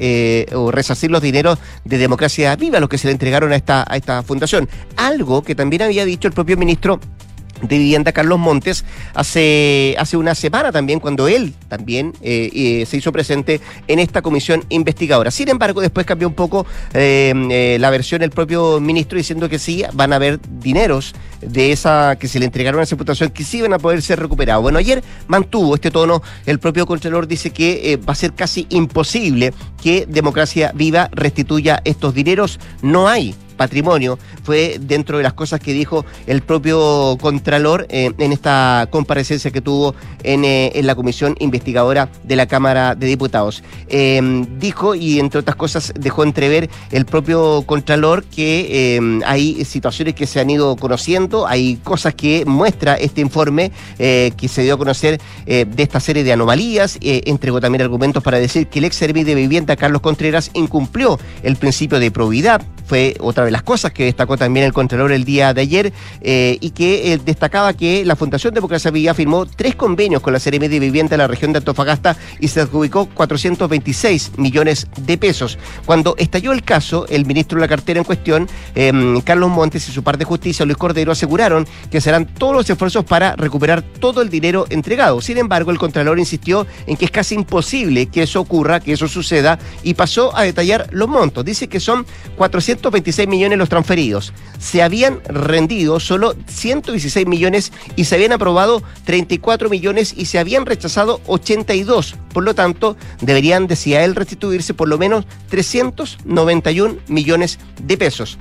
o 0.55 0.71
resarcir 0.71 1.11
los 1.11 1.23
dineros 1.23 1.59
de 1.85 1.99
democracia 1.99 2.55
viva, 2.57 2.81
los 2.81 2.89
que 2.89 2.99
se 2.99 3.07
le 3.07 3.13
entregaron 3.13 3.53
a 3.53 3.57
esta, 3.57 3.85
a 3.89 3.97
esta 3.97 4.23
fundación. 4.23 4.69
Algo 4.97 5.43
que 5.43 5.55
también 5.55 5.83
había 5.83 6.05
dicho 6.05 6.29
el 6.29 6.35
propio 6.35 6.57
ministro 6.57 7.01
de 7.69 7.79
Vivienda 7.79 8.13
Carlos 8.13 8.39
Montes 8.39 8.85
hace, 9.15 9.95
hace 9.99 10.17
una 10.17 10.35
semana 10.35 10.73
también, 10.73 11.01
cuando 11.01 11.29
él 11.29 11.55
también 11.69 12.13
eh, 12.23 12.51
eh, 12.55 12.87
se 12.87 12.97
hizo 12.97 13.13
presente 13.13 13.61
en 13.89 13.99
esta 13.99 14.23
comisión 14.23 14.65
investigadora. 14.69 15.31
Sin 15.31 15.49
embargo, 15.49 15.81
después 15.81 16.07
cambió 16.07 16.29
un 16.29 16.35
poco 16.35 16.67
eh, 16.93 17.77
la 17.79 17.91
versión 17.91 18.21
del 18.21 18.31
propio 18.31 18.81
ministro 18.81 19.19
diciendo 19.19 19.49
que 19.49 19.59
sí, 19.59 19.85
van 19.93 20.13
a 20.13 20.17
haber 20.17 20.41
dineros 20.61 21.15
de 21.41 21.73
esa 21.73 22.17
que 22.17 22.29
se 22.29 22.39
le 22.39 22.47
entregaron 22.47 22.81
a 22.81 22.85
esa 22.85 22.95
imputación 22.95 23.31
que 23.31 23.45
sí 23.45 23.61
van 23.61 23.73
a 23.73 23.79
poder 23.79 24.03
ser 24.03 24.21
recuperados. 24.21 24.63
Bueno, 24.63 24.79
ayer 24.79 25.03
mantuvo 25.27 25.75
este 25.75 25.91
tono, 25.91 26.23
el 26.47 26.59
propio 26.59 26.87
Contralor 26.87 27.27
dice 27.27 27.51
que 27.51 27.99
va 28.09 28.13
a 28.13 28.17
ser 28.17 28.33
casi 28.35 28.67
imposible 28.71 29.53
que 29.83 30.07
Democracia 30.09 30.73
Viva 30.75 31.09
restituya 31.13 31.83
estos 31.85 32.15
dineros. 32.15 32.59
No 32.83 33.09
hay 33.09 33.35
patrimonio, 33.55 34.19
fue 34.43 34.79
dentro 34.81 35.17
de 35.19 35.23
las 35.23 35.33
cosas 35.33 35.61
que 35.61 35.73
dijo 35.73 36.05
el 36.27 36.43
propio 36.43 37.17
Contralor 37.21 37.87
eh, 37.89 38.13
en 38.19 38.33
esta 38.33 38.89
comparecencia 38.91 39.51
que 39.51 39.61
tuvo 39.61 39.95
en, 40.23 40.45
eh, 40.45 40.73
en, 40.75 40.87
la 40.87 40.95
comisión 40.95 41.35
investigadora 41.39 42.09
de 42.23 42.37
la 42.37 42.47
Cámara 42.47 42.95
de 42.95 43.07
Diputados. 43.07 43.63
Em, 43.89 44.59
dijo, 44.59 44.95
y 44.95 45.19
entre 45.19 45.41
otras 45.41 45.57
cosas 45.57 45.93
dejó 45.99 46.25
entrever 46.25 46.69
el 46.91 47.07
propio 47.07 47.63
Contralor 47.67 48.25
que 48.25 48.97
em, 48.97 49.23
hay 49.25 49.65
situaciones 49.65 50.15
que 50.15 50.27
se 50.27 50.41
han 50.41 50.51
ido 50.51 50.77
conociendo, 50.77 51.47
hay 51.47 51.77
cosas 51.77 52.15
que 52.15 52.45
muestra 52.47 52.95
este 52.95 53.21
informe 53.21 53.73
eh, 53.99 54.33
que 54.37 54.49
se 54.49 54.63
dio 54.63 54.75
a 54.75 54.79
conocer 54.79 55.21
de 55.47 55.83
esta 55.83 56.01
serie 56.01 56.25
de 56.25 56.33
anomalías, 56.33 56.99
entregó 57.01 57.61
también 57.61 57.83
argumentos 57.83 58.23
para 58.23 58.39
decir 58.39 58.67
que 58.67 58.79
el 58.79 58.87
ex 58.87 58.97
servicio 58.97 59.15
de 59.23 59.35
vivienda 59.35 59.77
Carlos 59.77 60.01
Contreras 60.01 60.51
incumplió 60.55 61.19
el 61.43 61.57
principio 61.57 61.99
de 61.99 62.11
probidad, 62.11 62.63
fue 62.87 63.17
otra 63.21 63.44
de 63.45 63.51
las 63.51 63.63
cosas 63.63 63.93
que 63.93 64.05
destacó 64.05 64.37
también 64.37 64.67
el 64.67 64.73
Contralor 64.73 65.13
el 65.13 65.25
día 65.25 65.55
de 65.55 65.61
ayer 65.61 65.93
eh, 66.21 66.59
y 66.61 66.71
que 66.71 67.13
eh, 67.13 67.19
destacaba 67.19 67.73
que 67.73 68.05
la 68.05 68.17
Fundación 68.17 68.55
Democracia 68.55 68.91
Villa 68.91 69.15
firmó 69.15 69.47
tres 69.47 69.75
convenios 69.75 70.23
con 70.23 70.33
la 70.33 70.41
CRM 70.41 70.69
de 70.69 70.81
Vivienda 70.81 71.11
de 71.11 71.19
la 71.19 71.27
región 71.27 71.53
de 71.53 71.59
Antofagasta 71.59 72.17
y 72.41 72.49
se 72.49 72.61
adjudicó 72.61 73.07
426 73.07 74.39
millones 74.39 74.87
de 74.97 75.19
pesos. 75.19 75.59
Cuando 75.87 76.15
estalló 76.19 76.53
el 76.53 76.63
caso, 76.63 77.07
el 77.09 77.27
ministro 77.27 77.59
de 77.59 77.63
la 77.63 77.69
cartera 77.69 77.99
en 77.99 78.05
cuestión, 78.05 78.49
em, 78.75 79.21
Carlos 79.21 79.51
Montes 79.51 79.89
y 79.89 79.93
su 79.93 80.03
par 80.03 80.19
de 80.19 80.25
justicia, 80.25 80.65
Luis 80.65 80.79
Cordero, 80.79 81.13
aseguraron 81.13 81.67
que 81.91 82.01
serán 82.01 82.27
todos 82.27 82.55
los 82.55 82.71
esfuerzos 82.71 83.05
para 83.05 83.37
recuperar 83.37 83.83
todo 83.83 84.23
el 84.23 84.31
dinero 84.31 84.67
entregado. 84.71 85.21
Sin 85.21 85.39
embargo, 85.39 85.71
el 85.71 85.79
Contralor 85.79 86.19
insistió 86.19 86.67
en 86.87 86.97
que 86.97 87.05
es 87.05 87.11
casi 87.11 87.35
imposible 87.35 88.07
que 88.07 88.23
eso 88.23 88.41
ocurra, 88.41 88.81
que 88.81 88.93
eso 88.93 89.09
suceda, 89.09 89.59
y 89.83 89.95
pasó 89.95 90.37
a 90.37 90.43
detallar 90.43 90.89
los 90.91 91.09
montos. 91.09 91.45
Dice 91.45 91.69
que 91.69 91.81
son 91.81 92.07
426 92.37 93.29
millones 93.29 93.34
millones 93.35 93.59
los 93.59 93.69
transferidos. 93.69 94.33
Se 94.59 94.83
habían 94.83 95.21
rendido 95.25 96.01
solo 96.01 96.35
116 96.47 97.27
millones 97.27 97.73
y 97.97 98.05
se 98.05 98.15
habían 98.15 98.33
aprobado 98.33 98.83
34 99.05 99.69
millones 99.69 100.15
y 100.17 100.27
se 100.27 100.39
habían 100.39 100.67
rechazado 100.67 101.21
82. 101.27 102.17
Por 102.33 102.45
lo 102.45 102.55
tanto, 102.55 102.97
deberían, 103.21 103.67
decía 103.67 104.05
él, 104.05 104.15
restituirse 104.15 104.75
por 104.75 104.89
lo 104.89 104.99
menos 104.99 105.27
391 105.49 106.97
millones 107.09 107.59
de 107.83 107.97
pesos. 107.97 108.39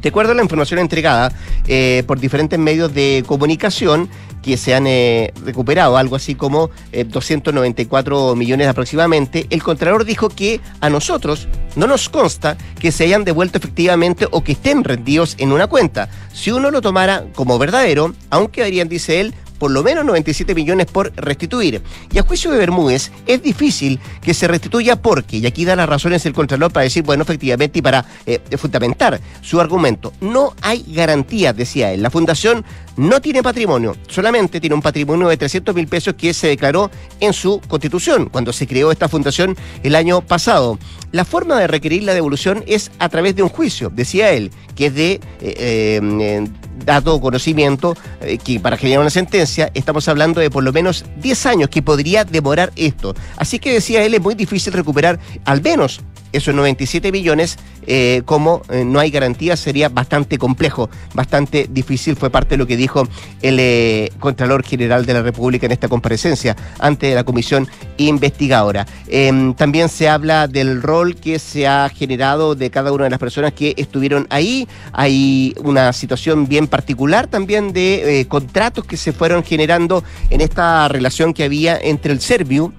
De 0.00 0.08
acuerdo 0.08 0.32
a 0.32 0.34
la 0.34 0.42
información 0.42 0.80
entregada 0.80 1.32
eh, 1.68 2.02
por 2.06 2.18
diferentes 2.18 2.58
medios 2.58 2.94
de 2.94 3.24
comunicación, 3.26 4.08
que 4.42 4.56
se 4.56 4.74
han 4.74 4.86
eh, 4.86 5.32
recuperado, 5.44 5.96
algo 5.96 6.16
así 6.16 6.34
como 6.34 6.70
294 6.92 8.32
eh, 8.32 8.36
millones 8.36 8.68
aproximadamente, 8.68 9.46
el 9.50 9.62
Contralor 9.62 10.04
dijo 10.04 10.28
que 10.28 10.60
a 10.80 10.90
nosotros 10.90 11.48
no 11.76 11.86
nos 11.86 12.08
consta 12.08 12.56
que 12.78 12.92
se 12.92 13.04
hayan 13.04 13.24
devuelto 13.24 13.58
efectivamente 13.58 14.26
o 14.30 14.44
que 14.44 14.52
estén 14.52 14.84
rendidos 14.84 15.36
en 15.38 15.52
una 15.52 15.66
cuenta. 15.66 16.08
Si 16.32 16.50
uno 16.50 16.70
lo 16.70 16.82
tomara 16.82 17.24
como 17.34 17.58
verdadero, 17.58 18.14
aún 18.30 18.48
quedarían, 18.48 18.88
dice 18.88 19.20
él, 19.20 19.34
por 19.62 19.70
lo 19.70 19.84
menos 19.84 20.04
97 20.04 20.56
millones 20.56 20.86
por 20.86 21.12
restituir. 21.14 21.80
Y 22.12 22.18
a 22.18 22.24
juicio 22.24 22.50
de 22.50 22.58
Bermúdez, 22.58 23.12
es 23.28 23.40
difícil 23.44 24.00
que 24.20 24.34
se 24.34 24.48
restituya 24.48 25.00
porque, 25.00 25.36
y 25.36 25.46
aquí 25.46 25.64
da 25.64 25.76
las 25.76 25.88
razones 25.88 26.26
el 26.26 26.32
Contralor 26.32 26.72
para 26.72 26.82
decir, 26.82 27.04
bueno, 27.04 27.22
efectivamente, 27.22 27.78
y 27.78 27.82
para 27.82 28.04
eh, 28.26 28.40
fundamentar 28.58 29.20
su 29.40 29.60
argumento, 29.60 30.12
no 30.20 30.52
hay 30.62 30.84
garantía, 30.88 31.52
decía 31.52 31.92
él. 31.92 32.02
La 32.02 32.10
Fundación 32.10 32.64
no 32.96 33.20
tiene 33.20 33.40
patrimonio, 33.40 33.96
solamente 34.08 34.60
tiene 34.60 34.74
un 34.74 34.82
patrimonio 34.82 35.28
de 35.28 35.36
300 35.36 35.76
mil 35.76 35.86
pesos 35.86 36.14
que 36.14 36.34
se 36.34 36.48
declaró 36.48 36.90
en 37.20 37.32
su 37.32 37.60
constitución 37.68 38.30
cuando 38.30 38.52
se 38.52 38.66
creó 38.66 38.90
esta 38.90 39.08
fundación 39.08 39.56
el 39.84 39.94
año 39.94 40.22
pasado. 40.22 40.76
La 41.12 41.26
forma 41.26 41.60
de 41.60 41.66
requerir 41.66 42.04
la 42.04 42.14
devolución 42.14 42.64
es 42.66 42.90
a 42.98 43.10
través 43.10 43.36
de 43.36 43.42
un 43.42 43.50
juicio, 43.50 43.90
decía 43.90 44.30
él, 44.30 44.50
que 44.74 44.86
es 44.86 44.94
de 44.94 45.12
eh, 45.12 45.20
eh, 45.40 46.48
dado 46.86 47.20
conocimiento 47.20 47.94
eh, 48.22 48.38
que 48.38 48.58
para 48.58 48.78
generar 48.78 49.00
una 49.00 49.10
sentencia 49.10 49.70
estamos 49.74 50.08
hablando 50.08 50.40
de 50.40 50.50
por 50.50 50.64
lo 50.64 50.72
menos 50.72 51.04
10 51.20 51.46
años 51.46 51.68
que 51.68 51.82
podría 51.82 52.24
demorar 52.24 52.72
esto. 52.76 53.14
Así 53.36 53.58
que 53.58 53.74
decía 53.74 54.02
él, 54.02 54.14
es 54.14 54.22
muy 54.22 54.34
difícil 54.34 54.72
recuperar 54.72 55.18
al 55.44 55.60
menos 55.60 56.00
esos 56.32 56.54
97 56.54 57.12
millones, 57.12 57.58
eh, 57.86 58.22
como 58.24 58.62
no 58.86 58.98
hay 59.00 59.10
garantía, 59.10 59.54
sería 59.54 59.90
bastante 59.90 60.38
complejo, 60.38 60.88
bastante 61.12 61.68
difícil. 61.70 62.16
Fue 62.16 62.30
parte 62.30 62.50
de 62.50 62.56
lo 62.56 62.66
que 62.66 62.78
dijo 62.78 63.06
el 63.42 64.10
Contralor 64.18 64.64
General 64.64 65.04
de 65.04 65.12
la 65.12 65.20
República 65.20 65.66
en 65.66 65.72
esta 65.72 65.88
comparecencia 65.88 66.56
ante 66.78 67.14
la 67.14 67.24
comisión 67.24 67.68
investigadora. 67.98 68.86
Em, 69.08 69.52
también 69.52 69.90
se 69.90 70.08
habla 70.08 70.48
del 70.48 70.80
rol 70.80 71.01
que 71.10 71.38
se 71.38 71.66
ha 71.66 71.88
generado 71.88 72.54
de 72.54 72.70
cada 72.70 72.92
una 72.92 73.04
de 73.04 73.10
las 73.10 73.18
personas 73.18 73.52
que 73.52 73.74
estuvieron 73.76 74.26
ahí. 74.30 74.68
Hay 74.92 75.54
una 75.62 75.92
situación 75.92 76.46
bien 76.46 76.66
particular 76.68 77.26
también 77.26 77.72
de 77.72 78.26
contratos 78.28 78.84
que 78.84 78.96
se 78.96 79.12
fueron 79.12 79.42
generando 79.42 80.04
en 80.30 80.40
esta 80.40 80.88
relación 80.88 81.34
que 81.34 81.44
había 81.44 81.76
entre 81.78 82.12
el 82.12 82.20
Serviu 82.20 82.72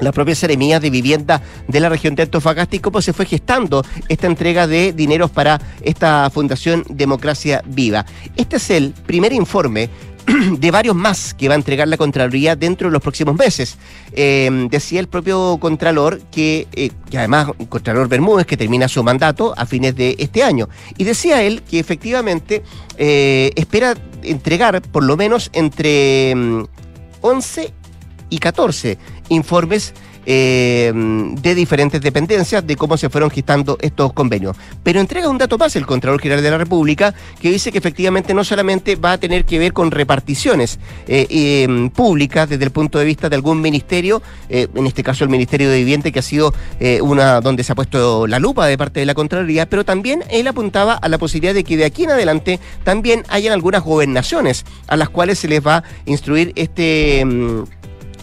la 0.00 0.12
propia 0.12 0.34
Seremía 0.34 0.80
de 0.80 0.90
Vivienda 0.90 1.40
de 1.68 1.80
la 1.80 1.88
región 1.88 2.14
de 2.14 2.24
Antofagasta 2.24 2.76
y 2.76 2.80
cómo 2.80 3.00
se 3.00 3.12
fue 3.12 3.26
gestando 3.26 3.84
esta 4.08 4.26
entrega 4.26 4.66
de 4.66 4.92
dineros 4.92 5.30
para 5.30 5.60
esta 5.82 6.28
Fundación 6.30 6.84
Democracia 6.88 7.62
Viva. 7.66 8.04
Este 8.36 8.56
es 8.56 8.70
el 8.70 8.92
primer 9.06 9.32
informe 9.32 9.88
de 10.58 10.70
varios 10.70 10.96
más 10.96 11.34
que 11.34 11.48
va 11.48 11.54
a 11.54 11.56
entregar 11.56 11.88
la 11.88 11.96
Contraloría 11.96 12.56
dentro 12.56 12.88
de 12.88 12.92
los 12.92 13.02
próximos 13.02 13.36
meses. 13.36 13.76
Eh, 14.12 14.68
decía 14.70 15.00
el 15.00 15.08
propio 15.08 15.58
Contralor 15.58 16.20
que, 16.30 16.66
eh, 16.72 16.90
además 17.16 17.48
Contralor 17.68 18.08
Bermúdez, 18.08 18.46
que 18.46 18.56
termina 18.56 18.88
su 18.88 19.02
mandato 19.02 19.54
a 19.56 19.66
fines 19.66 19.94
de 19.96 20.16
este 20.18 20.42
año. 20.42 20.68
Y 20.96 21.04
decía 21.04 21.42
él 21.42 21.62
que 21.62 21.78
efectivamente 21.78 22.62
eh, 22.96 23.52
espera 23.56 23.94
entregar 24.22 24.80
por 24.82 25.04
lo 25.04 25.16
menos 25.16 25.50
entre 25.52 26.34
11 27.20 27.68
mm, 27.68 27.83
y 28.30 28.38
14 28.38 28.98
informes 29.28 29.94
eh, 30.26 30.90
de 30.94 31.54
diferentes 31.54 32.00
dependencias 32.00 32.66
de 32.66 32.76
cómo 32.76 32.96
se 32.96 33.10
fueron 33.10 33.30
gestando 33.30 33.76
estos 33.82 34.12
convenios. 34.14 34.56
Pero 34.82 35.00
entrega 35.00 35.28
un 35.28 35.36
dato 35.36 35.58
más 35.58 35.76
el 35.76 35.84
Contralor 35.84 36.20
General 36.20 36.42
de 36.42 36.50
la 36.50 36.56
República 36.56 37.14
que 37.40 37.50
dice 37.50 37.70
que 37.70 37.76
efectivamente 37.76 38.32
no 38.32 38.42
solamente 38.42 38.96
va 38.96 39.12
a 39.12 39.18
tener 39.18 39.44
que 39.44 39.58
ver 39.58 39.74
con 39.74 39.90
reparticiones 39.90 40.78
eh, 41.06 41.26
eh, 41.28 41.90
públicas 41.94 42.48
desde 42.48 42.64
el 42.64 42.70
punto 42.70 42.98
de 42.98 43.04
vista 43.04 43.28
de 43.28 43.36
algún 43.36 43.60
ministerio, 43.60 44.22
en 44.48 44.86
este 44.86 45.02
caso 45.02 45.24
el 45.24 45.30
Ministerio 45.30 45.68
de 45.68 45.78
Vivienda, 45.78 46.10
que 46.10 46.18
ha 46.18 46.22
sido 46.22 46.54
una 47.02 47.40
donde 47.40 47.64
se 47.64 47.72
ha 47.72 47.74
puesto 47.74 48.26
la 48.26 48.38
lupa 48.38 48.66
de 48.66 48.78
parte 48.78 49.00
de 49.00 49.06
la 49.06 49.14
Contraloría, 49.14 49.68
pero 49.68 49.84
también 49.84 50.24
él 50.30 50.46
apuntaba 50.46 50.94
a 50.94 51.08
la 51.08 51.18
posibilidad 51.18 51.54
de 51.54 51.64
que 51.64 51.76
de 51.76 51.84
aquí 51.84 52.04
en 52.04 52.12
adelante 52.12 52.60
también 52.84 53.24
hayan 53.28 53.52
algunas 53.52 53.82
gobernaciones 53.82 54.64
a 54.86 54.96
las 54.96 55.08
cuales 55.08 55.38
se 55.38 55.48
les 55.48 55.64
va 55.64 55.78
a 55.78 55.84
instruir 56.06 56.52
este 56.56 57.24
mm, 57.24 57.64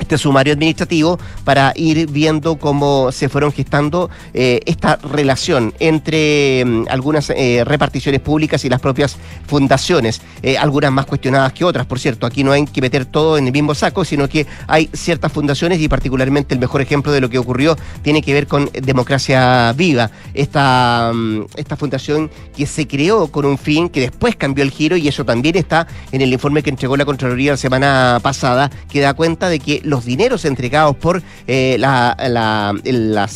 este 0.01 0.17
sumario 0.17 0.53
administrativo 0.53 1.19
para 1.45 1.71
ir 1.75 2.09
viendo 2.09 2.57
cómo 2.57 3.11
se 3.11 3.29
fueron 3.29 3.51
gestando 3.53 4.09
eh, 4.33 4.59
esta 4.65 4.97
relación 4.97 5.73
entre 5.79 6.63
mm, 6.65 6.85
algunas 6.89 7.29
eh, 7.29 7.63
reparticiones 7.63 8.19
públicas 8.19 8.65
y 8.65 8.69
las 8.69 8.81
propias 8.81 9.17
fundaciones, 9.47 10.21
eh, 10.41 10.57
algunas 10.57 10.91
más 10.91 11.05
cuestionadas 11.05 11.53
que 11.53 11.63
otras, 11.63 11.85
por 11.85 11.99
cierto, 11.99 12.25
aquí 12.25 12.43
no 12.43 12.51
hay 12.51 12.65
que 12.65 12.81
meter 12.81 13.05
todo 13.05 13.37
en 13.37 13.45
el 13.45 13.53
mismo 13.53 13.75
saco, 13.75 14.03
sino 14.03 14.27
que 14.27 14.47
hay 14.67 14.89
ciertas 14.93 15.31
fundaciones 15.31 15.79
y 15.79 15.87
particularmente 15.87 16.53
el 16.55 16.59
mejor 16.59 16.81
ejemplo 16.81 17.11
de 17.11 17.21
lo 17.21 17.29
que 17.29 17.37
ocurrió 17.37 17.77
tiene 18.01 18.21
que 18.21 18.33
ver 18.33 18.47
con 18.47 18.69
Democracia 18.73 19.73
Viva, 19.73 20.09
esta, 20.33 21.11
mm, 21.13 21.41
esta 21.55 21.77
fundación 21.77 22.29
que 22.57 22.65
se 22.65 22.87
creó 22.87 23.27
con 23.27 23.45
un 23.45 23.57
fin 23.57 23.87
que 23.87 24.01
después 24.01 24.35
cambió 24.35 24.63
el 24.63 24.71
giro 24.71 24.97
y 24.97 25.07
eso 25.07 25.23
también 25.23 25.55
está 25.57 25.87
en 26.11 26.21
el 26.21 26.33
informe 26.33 26.63
que 26.63 26.71
entregó 26.71 26.97
la 26.97 27.05
Contraloría 27.05 27.51
la 27.51 27.57
semana 27.57 28.19
pasada, 28.21 28.71
que 28.89 28.99
da 28.99 29.13
cuenta 29.13 29.49
de 29.49 29.59
que 29.59 29.81
los 29.91 30.05
dineros 30.05 30.45
entregados 30.45 30.95
por 30.95 31.21
eh, 31.45 31.75
la, 31.77 32.17
la, 32.17 33.27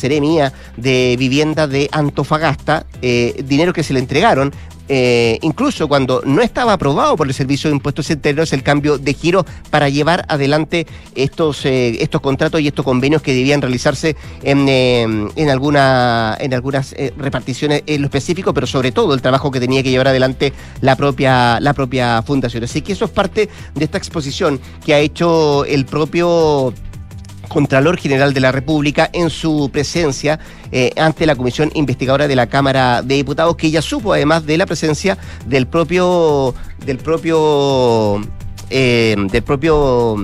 de 0.76 1.14
Vivienda 1.16 1.68
de 1.68 1.88
Antofagasta, 1.92 2.86
eh, 3.02 3.44
dinero 3.44 3.72
que 3.72 3.84
se 3.84 3.92
le 3.92 4.00
entregaron 4.00 4.52
eh, 4.88 5.38
incluso 5.42 5.88
cuando 5.88 6.22
no 6.24 6.42
estaba 6.42 6.74
aprobado 6.74 7.16
por 7.16 7.26
el 7.26 7.34
Servicio 7.34 7.70
de 7.70 7.76
Impuestos 7.76 8.10
Internos 8.10 8.52
el 8.52 8.62
cambio 8.62 8.98
de 8.98 9.14
giro 9.14 9.44
para 9.70 9.88
llevar 9.88 10.24
adelante 10.28 10.86
estos, 11.14 11.64
estos 11.64 12.20
contratos 12.20 12.60
y 12.60 12.68
estos 12.68 12.84
convenios 12.84 13.22
que 13.22 13.34
debían 13.34 13.60
realizarse 13.60 14.16
en, 14.42 14.68
en, 14.68 15.50
alguna, 15.50 16.36
en 16.38 16.54
algunas 16.54 16.94
reparticiones 17.16 17.82
en 17.86 18.02
lo 18.02 18.06
específico, 18.06 18.54
pero 18.54 18.66
sobre 18.66 18.92
todo 18.92 19.14
el 19.14 19.22
trabajo 19.22 19.50
que 19.50 19.60
tenía 19.60 19.82
que 19.82 19.90
llevar 19.90 20.08
adelante 20.08 20.52
la 20.80 20.96
propia, 20.96 21.60
la 21.60 21.74
propia 21.74 22.22
fundación. 22.22 22.64
Así 22.64 22.82
que 22.82 22.92
eso 22.92 23.04
es 23.04 23.10
parte 23.10 23.48
de 23.74 23.84
esta 23.84 23.98
exposición 23.98 24.60
que 24.84 24.94
ha 24.94 24.98
hecho 24.98 25.64
el 25.64 25.84
propio 25.86 26.72
Contralor 27.56 27.96
General 27.96 28.34
de 28.34 28.40
la 28.40 28.52
República 28.52 29.08
en 29.14 29.30
su 29.30 29.70
presencia 29.72 30.38
eh, 30.72 30.92
ante 30.98 31.24
la 31.24 31.36
Comisión 31.36 31.70
Investigadora 31.72 32.28
de 32.28 32.36
la 32.36 32.48
Cámara 32.48 33.00
de 33.00 33.14
Diputados, 33.14 33.56
que 33.56 33.70
ya 33.70 33.80
supo 33.80 34.12
además 34.12 34.44
de 34.44 34.58
la 34.58 34.66
presencia 34.66 35.16
del 35.46 35.66
propio 35.66 36.54
del 36.84 36.98
propio 36.98 38.20
eh, 38.68 39.16
del 39.32 39.42
propio 39.42 40.16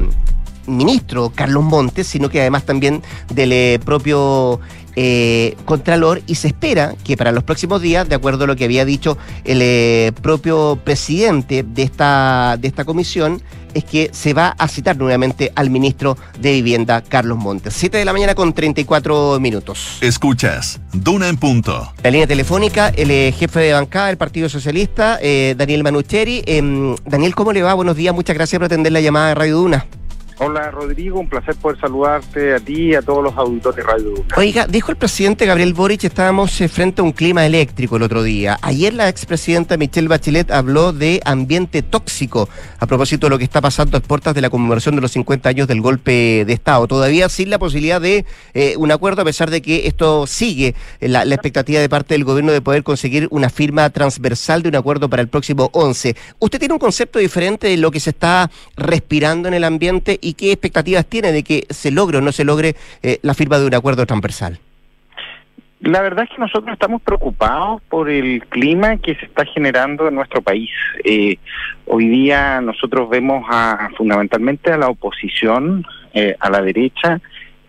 ministro 0.67 1.33
Carlos 1.35 1.65
Montes, 1.65 2.07
sino 2.07 2.29
que 2.29 2.39
además 2.43 2.65
también 2.65 3.03
del 3.33 3.53
eh, 3.53 3.81
propio 3.83 4.61
eh, 4.97 5.57
Contralor 5.65 6.23
y 6.27 6.35
se 6.35 6.49
espera 6.49 6.95
que 7.05 7.17
para 7.17 7.33
los 7.33 7.45
próximos 7.45 7.81
días, 7.81 8.09
de 8.09 8.15
acuerdo 8.15 8.45
a 8.45 8.47
lo 8.47 8.57
que 8.57 8.65
había 8.65 8.85
dicho 8.85 9.17
el 9.45 9.61
eh, 9.63 10.13
propio 10.21 10.79
presidente 10.85 11.63
de 11.63 11.83
esta, 11.83 12.57
de 12.59 12.69
esta 12.69 12.85
comisión, 12.85 13.43
es 13.75 13.85
que 13.85 14.11
se 14.13 14.35
va 14.35 14.55
a 14.59 14.69
citar 14.69 14.99
nuevamente 14.99 15.51
al 15.55 15.71
ministro 15.71 16.19
de 16.39 16.53
Vivienda, 16.53 17.01
Carlos 17.01 17.39
Montes. 17.39 17.73
7 17.75 17.97
de 17.97 18.05
la 18.05 18.13
mañana 18.13 18.35
con 18.35 18.53
34 18.53 19.41
minutos. 19.41 19.97
Escuchas, 20.03 20.79
Duna 20.93 21.29
en 21.29 21.39
punto. 21.39 21.91
La 22.03 22.11
línea 22.11 22.27
telefónica, 22.27 22.89
el 22.91 23.11
eh, 23.11 23.33
jefe 23.33 23.61
de 23.61 23.73
bancada 23.73 24.09
del 24.09 24.19
Partido 24.19 24.51
Socialista, 24.51 25.19
Daniel 25.57 25.85
Manucheri. 25.85 26.43
Em, 26.45 26.95
Daniel, 27.07 27.35
¿cómo 27.35 27.53
le 27.53 27.63
va? 27.63 27.73
Buenos 27.73 27.97
días, 27.97 28.15
muchas 28.15 28.37
gracias 28.37 28.59
por 28.59 28.67
atender 28.67 28.93
la 28.93 29.01
llamada 29.01 29.29
de 29.29 29.35
Radio 29.37 29.57
Duna. 29.57 29.87
Hola 30.45 30.73
Rodrigo, 30.73 31.21
un 31.21 31.29
placer 31.29 31.55
poder 31.55 31.79
saludarte 31.79 32.55
a 32.55 32.59
ti 32.59 32.89
y 32.89 32.95
a 32.97 33.03
todos 33.03 33.23
los 33.23 33.37
auditores 33.37 33.77
de 33.77 33.83
Radio 33.85 34.15
Oiga, 34.37 34.67
dijo 34.67 34.91
el 34.91 34.97
presidente 34.97 35.47
Gabriel 35.47 35.73
Boric, 35.73 36.03
estábamos 36.03 36.61
eh, 36.61 36.67
frente 36.67 37.01
a 37.01 37.05
un 37.05 37.13
clima 37.13 37.47
eléctrico 37.47 37.95
el 37.95 38.03
otro 38.03 38.25
día. 38.25 38.59
Ayer 38.61 38.93
la 38.93 39.09
expresidenta 39.09 39.77
Michelle 39.77 40.09
Bachelet 40.09 40.51
habló 40.51 40.93
de 40.93 41.21
ambiente 41.25 41.83
tóxico 41.83 42.49
a 42.81 42.87
propósito 42.89 43.27
de 43.27 43.31
lo 43.31 43.39
que 43.39 43.45
está 43.45 43.61
pasando 43.61 43.97
a 43.97 44.01
puertas 44.01 44.35
de 44.35 44.41
la 44.41 44.51
conmemoración 44.51 44.97
de 44.97 45.01
los 45.01 45.13
50 45.13 45.49
años 45.49 45.69
del 45.69 45.81
golpe 45.81 46.45
de 46.45 46.53
Estado. 46.53 46.89
Todavía 46.89 47.29
sin 47.29 47.49
la 47.49 47.61
posibilidad 47.61 48.01
de 48.01 48.27
eh, 48.53 48.75
un 48.79 48.91
acuerdo, 48.91 49.23
a 49.23 49.25
pesar 49.25 49.49
de 49.49 49.63
que 49.63 49.87
esto 49.87 50.27
sigue 50.27 50.75
la, 50.99 51.25
la 51.25 51.37
expectativa 51.37 51.81
de 51.81 51.89
parte 51.89 52.15
del 52.15 52.25
gobierno 52.25 52.51
de 52.51 52.61
poder 52.61 52.83
conseguir 52.83 53.29
una 53.31 53.49
firma 53.49 53.89
transversal 53.91 54.63
de 54.63 54.71
un 54.71 54.75
acuerdo 54.75 55.09
para 55.09 55.23
el 55.23 55.29
próximo 55.29 55.71
11. 55.73 56.17
¿Usted 56.41 56.59
tiene 56.59 56.75
un 56.75 56.81
concepto 56.81 57.21
diferente 57.21 57.69
de 57.69 57.77
lo 57.77 57.93
que 57.93 58.01
se 58.01 58.11
está 58.11 58.51
respirando 58.77 59.47
en 59.47 59.55
el 59.55 59.63
ambiente 59.63 60.19
y 60.21 60.32
qué 60.35 60.53
expectativas 60.53 61.07
tiene 61.07 61.33
de 61.33 61.43
que 61.43 61.67
se 61.71 61.91
logre 61.91 62.19
o 62.19 62.21
no 62.21 62.33
se 62.33 62.45
logre 62.45 62.75
eh, 63.03 63.19
la 63.23 63.35
firma 63.35 63.59
de 63.59 63.67
un 63.67 63.75
acuerdo 63.75 64.07
transversal? 64.07 64.59
La 65.83 66.01
verdad 66.01 66.25
es 66.25 66.31
que 66.31 66.41
nosotros 66.41 66.73
estamos 66.73 67.03
preocupados 67.03 67.83
por 67.89 68.09
el 68.09 68.47
clima 68.47 68.99
que 68.99 69.17
se 69.17 69.27
está 69.27 69.45
generando 69.45 70.07
en 70.07 70.15
nuestro 70.15 70.41
país. 70.41 70.71
Eh, 71.03 71.39
hoy 71.87 72.07
día 72.07 72.61
nosotros 72.61 73.11
vemos 73.11 73.45
a, 73.51 73.91
fundamentalmente 73.97 74.71
a 74.71 74.77
la 74.77 74.89
oposición, 74.89 75.85
eh, 76.15 76.37
a 76.39 76.51
la 76.51 76.63
derecha, 76.63 77.21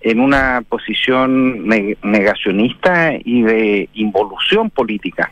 en 0.01 0.19
una 0.19 0.61
posición 0.69 1.67
negacionista 2.03 3.13
y 3.15 3.41
de 3.41 3.89
involución 3.95 4.69
política. 4.69 5.31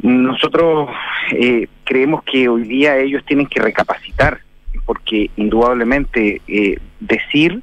Nosotros 0.00 0.88
eh, 1.32 1.66
creemos 1.84 2.22
que 2.22 2.48
hoy 2.48 2.62
día 2.62 2.96
ellos 2.96 3.24
tienen 3.26 3.46
que 3.46 3.60
recapacitar, 3.60 4.40
porque 4.86 5.30
indudablemente 5.36 6.40
decir 7.00 7.60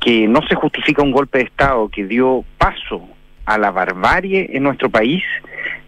que 0.00 0.26
no 0.26 0.40
se 0.48 0.54
justifica 0.54 1.02
un 1.02 1.12
golpe 1.12 1.38
de 1.38 1.44
Estado 1.44 1.88
que 1.88 2.04
dio 2.04 2.44
paso 2.58 3.08
a 3.46 3.58
la 3.58 3.70
barbarie 3.70 4.50
en 4.52 4.62
nuestro 4.64 4.90
país 4.90 5.22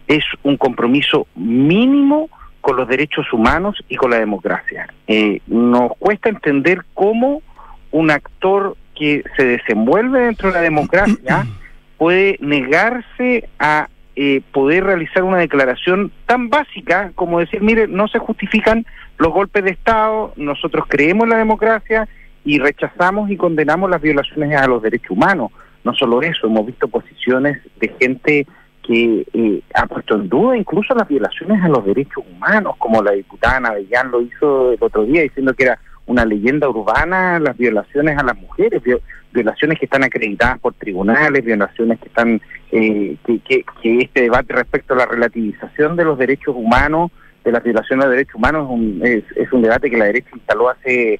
es 0.07 0.23
un 0.43 0.57
compromiso 0.57 1.27
mínimo 1.35 2.29
con 2.61 2.77
los 2.77 2.87
derechos 2.87 3.31
humanos 3.31 3.75
y 3.87 3.95
con 3.95 4.11
la 4.11 4.19
democracia. 4.19 4.87
Eh, 5.07 5.41
nos 5.47 5.91
cuesta 5.99 6.29
entender 6.29 6.83
cómo 6.93 7.41
un 7.91 8.11
actor 8.11 8.75
que 8.95 9.23
se 9.35 9.45
desenvuelve 9.45 10.21
dentro 10.21 10.49
de 10.49 10.55
la 10.55 10.61
democracia 10.61 11.45
puede 11.97 12.37
negarse 12.41 13.47
a 13.59 13.87
eh, 14.19 14.41
poder 14.51 14.83
realizar 14.83 15.21
una 15.21 15.37
declaración 15.37 16.11
tan 16.25 16.49
básica 16.49 17.11
como 17.13 17.39
decir, 17.39 17.61
mire, 17.61 17.87
no 17.87 18.07
se 18.07 18.17
justifican 18.17 18.83
los 19.19 19.31
golpes 19.31 19.63
de 19.63 19.69
Estado, 19.69 20.33
nosotros 20.37 20.85
creemos 20.87 21.25
en 21.25 21.29
la 21.29 21.37
democracia 21.37 22.09
y 22.43 22.57
rechazamos 22.57 23.29
y 23.29 23.37
condenamos 23.37 23.91
las 23.91 24.01
violaciones 24.01 24.57
a 24.57 24.65
los 24.65 24.81
derechos 24.81 25.11
humanos. 25.11 25.51
No 25.83 25.93
solo 25.93 26.19
eso, 26.23 26.47
hemos 26.47 26.65
visto 26.65 26.87
posiciones 26.87 27.59
de 27.79 27.89
gente 27.99 28.47
que 28.81 29.23
eh, 29.33 29.61
ha 29.75 29.85
puesto 29.85 30.15
en 30.15 30.29
duda 30.29 30.57
incluso 30.57 30.95
las 30.95 31.07
violaciones 31.07 31.63
a 31.63 31.67
los 31.67 31.85
derechos 31.85 32.23
humanos, 32.27 32.73
como 32.79 33.03
la 33.03 33.11
diputada 33.11 33.59
Navellán 33.59 34.09
lo 34.09 34.21
hizo 34.21 34.71
el 34.71 34.79
otro 34.81 35.03
día 35.03 35.21
diciendo 35.21 35.53
que 35.53 35.65
era 35.65 35.79
una 36.07 36.25
leyenda 36.25 36.67
urbana 36.67 37.39
las 37.39 37.55
violaciones 37.55 38.17
a 38.17 38.23
las 38.23 38.35
mujeres, 38.35 38.81
violaciones 39.37 39.79
que 39.79 39.85
están 39.85 40.03
acreditadas 40.03 40.59
por 40.59 40.73
tribunales, 40.73 41.45
violaciones 41.45 41.99
que 41.99 42.07
están, 42.07 42.41
eh, 42.71 43.15
que, 43.25 43.63
que, 43.81 43.99
este 43.99 44.23
debate 44.23 44.53
respecto 44.53 44.93
a 44.93 44.97
la 44.97 45.05
relativización 45.05 45.95
de 45.95 46.03
los 46.03 46.17
derechos 46.17 46.55
humanos, 46.55 47.11
de 47.43 47.51
las 47.51 47.63
violaciones 47.63 48.05
de 48.05 48.11
derechos 48.11 48.35
humanos, 48.35 48.65
es 48.65 48.69
un, 48.69 49.01
es 49.03 49.53
un 49.53 49.61
debate 49.61 49.89
que 49.89 49.97
la 49.97 50.05
derecha 50.05 50.29
instaló 50.33 50.69
hace 50.69 51.19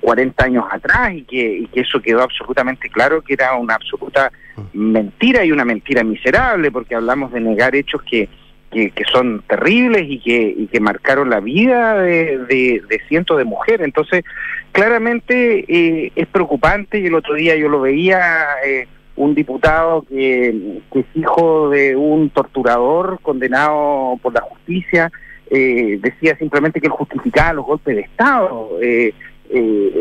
40 0.00 0.44
años 0.44 0.64
atrás 0.70 1.12
y 1.14 1.22
que, 1.22 1.58
y 1.58 1.66
que 1.68 1.80
eso 1.80 2.00
quedó 2.00 2.22
absolutamente 2.22 2.88
claro 2.88 3.22
que 3.22 3.34
era 3.34 3.54
una 3.54 3.74
absoluta 3.74 4.30
mentira 4.72 5.44
y 5.44 5.52
una 5.52 5.64
mentira 5.64 6.04
miserable 6.04 6.70
porque 6.70 6.94
hablamos 6.94 7.32
de 7.32 7.40
negar 7.40 7.74
hechos 7.74 8.02
que, 8.02 8.28
que, 8.70 8.92
son 9.10 9.42
terribles 9.48 10.04
y 10.08 10.20
que, 10.20 10.54
y 10.56 10.66
que 10.68 10.80
marcaron 10.80 11.30
la 11.30 11.40
vida 11.40 12.00
de, 12.00 12.38
de, 12.48 13.00
cientos 13.08 13.38
de 13.38 13.44
mujeres. 13.44 13.84
Entonces, 13.84 14.24
claramente 14.72 15.64
eh, 15.68 16.12
es 16.14 16.26
preocupante 16.28 17.00
y 17.00 17.06
el 17.06 17.14
otro 17.14 17.34
día 17.34 17.56
yo 17.56 17.68
lo 17.68 17.80
veía, 17.80 18.46
eh, 18.64 18.86
un 19.16 19.34
diputado 19.34 20.02
que, 20.02 20.80
que, 20.92 21.00
es 21.00 21.06
hijo 21.14 21.68
de 21.70 21.96
un 21.96 22.30
torturador 22.30 23.18
condenado 23.20 24.16
por 24.22 24.32
la 24.32 24.40
justicia, 24.40 25.10
eh, 25.50 25.98
decía 26.00 26.36
simplemente 26.38 26.80
que 26.80 26.86
él 26.86 26.92
justificaba 26.92 27.52
los 27.54 27.66
golpes 27.66 27.96
de 27.96 28.02
Estado. 28.02 28.70
Eh, 28.80 29.12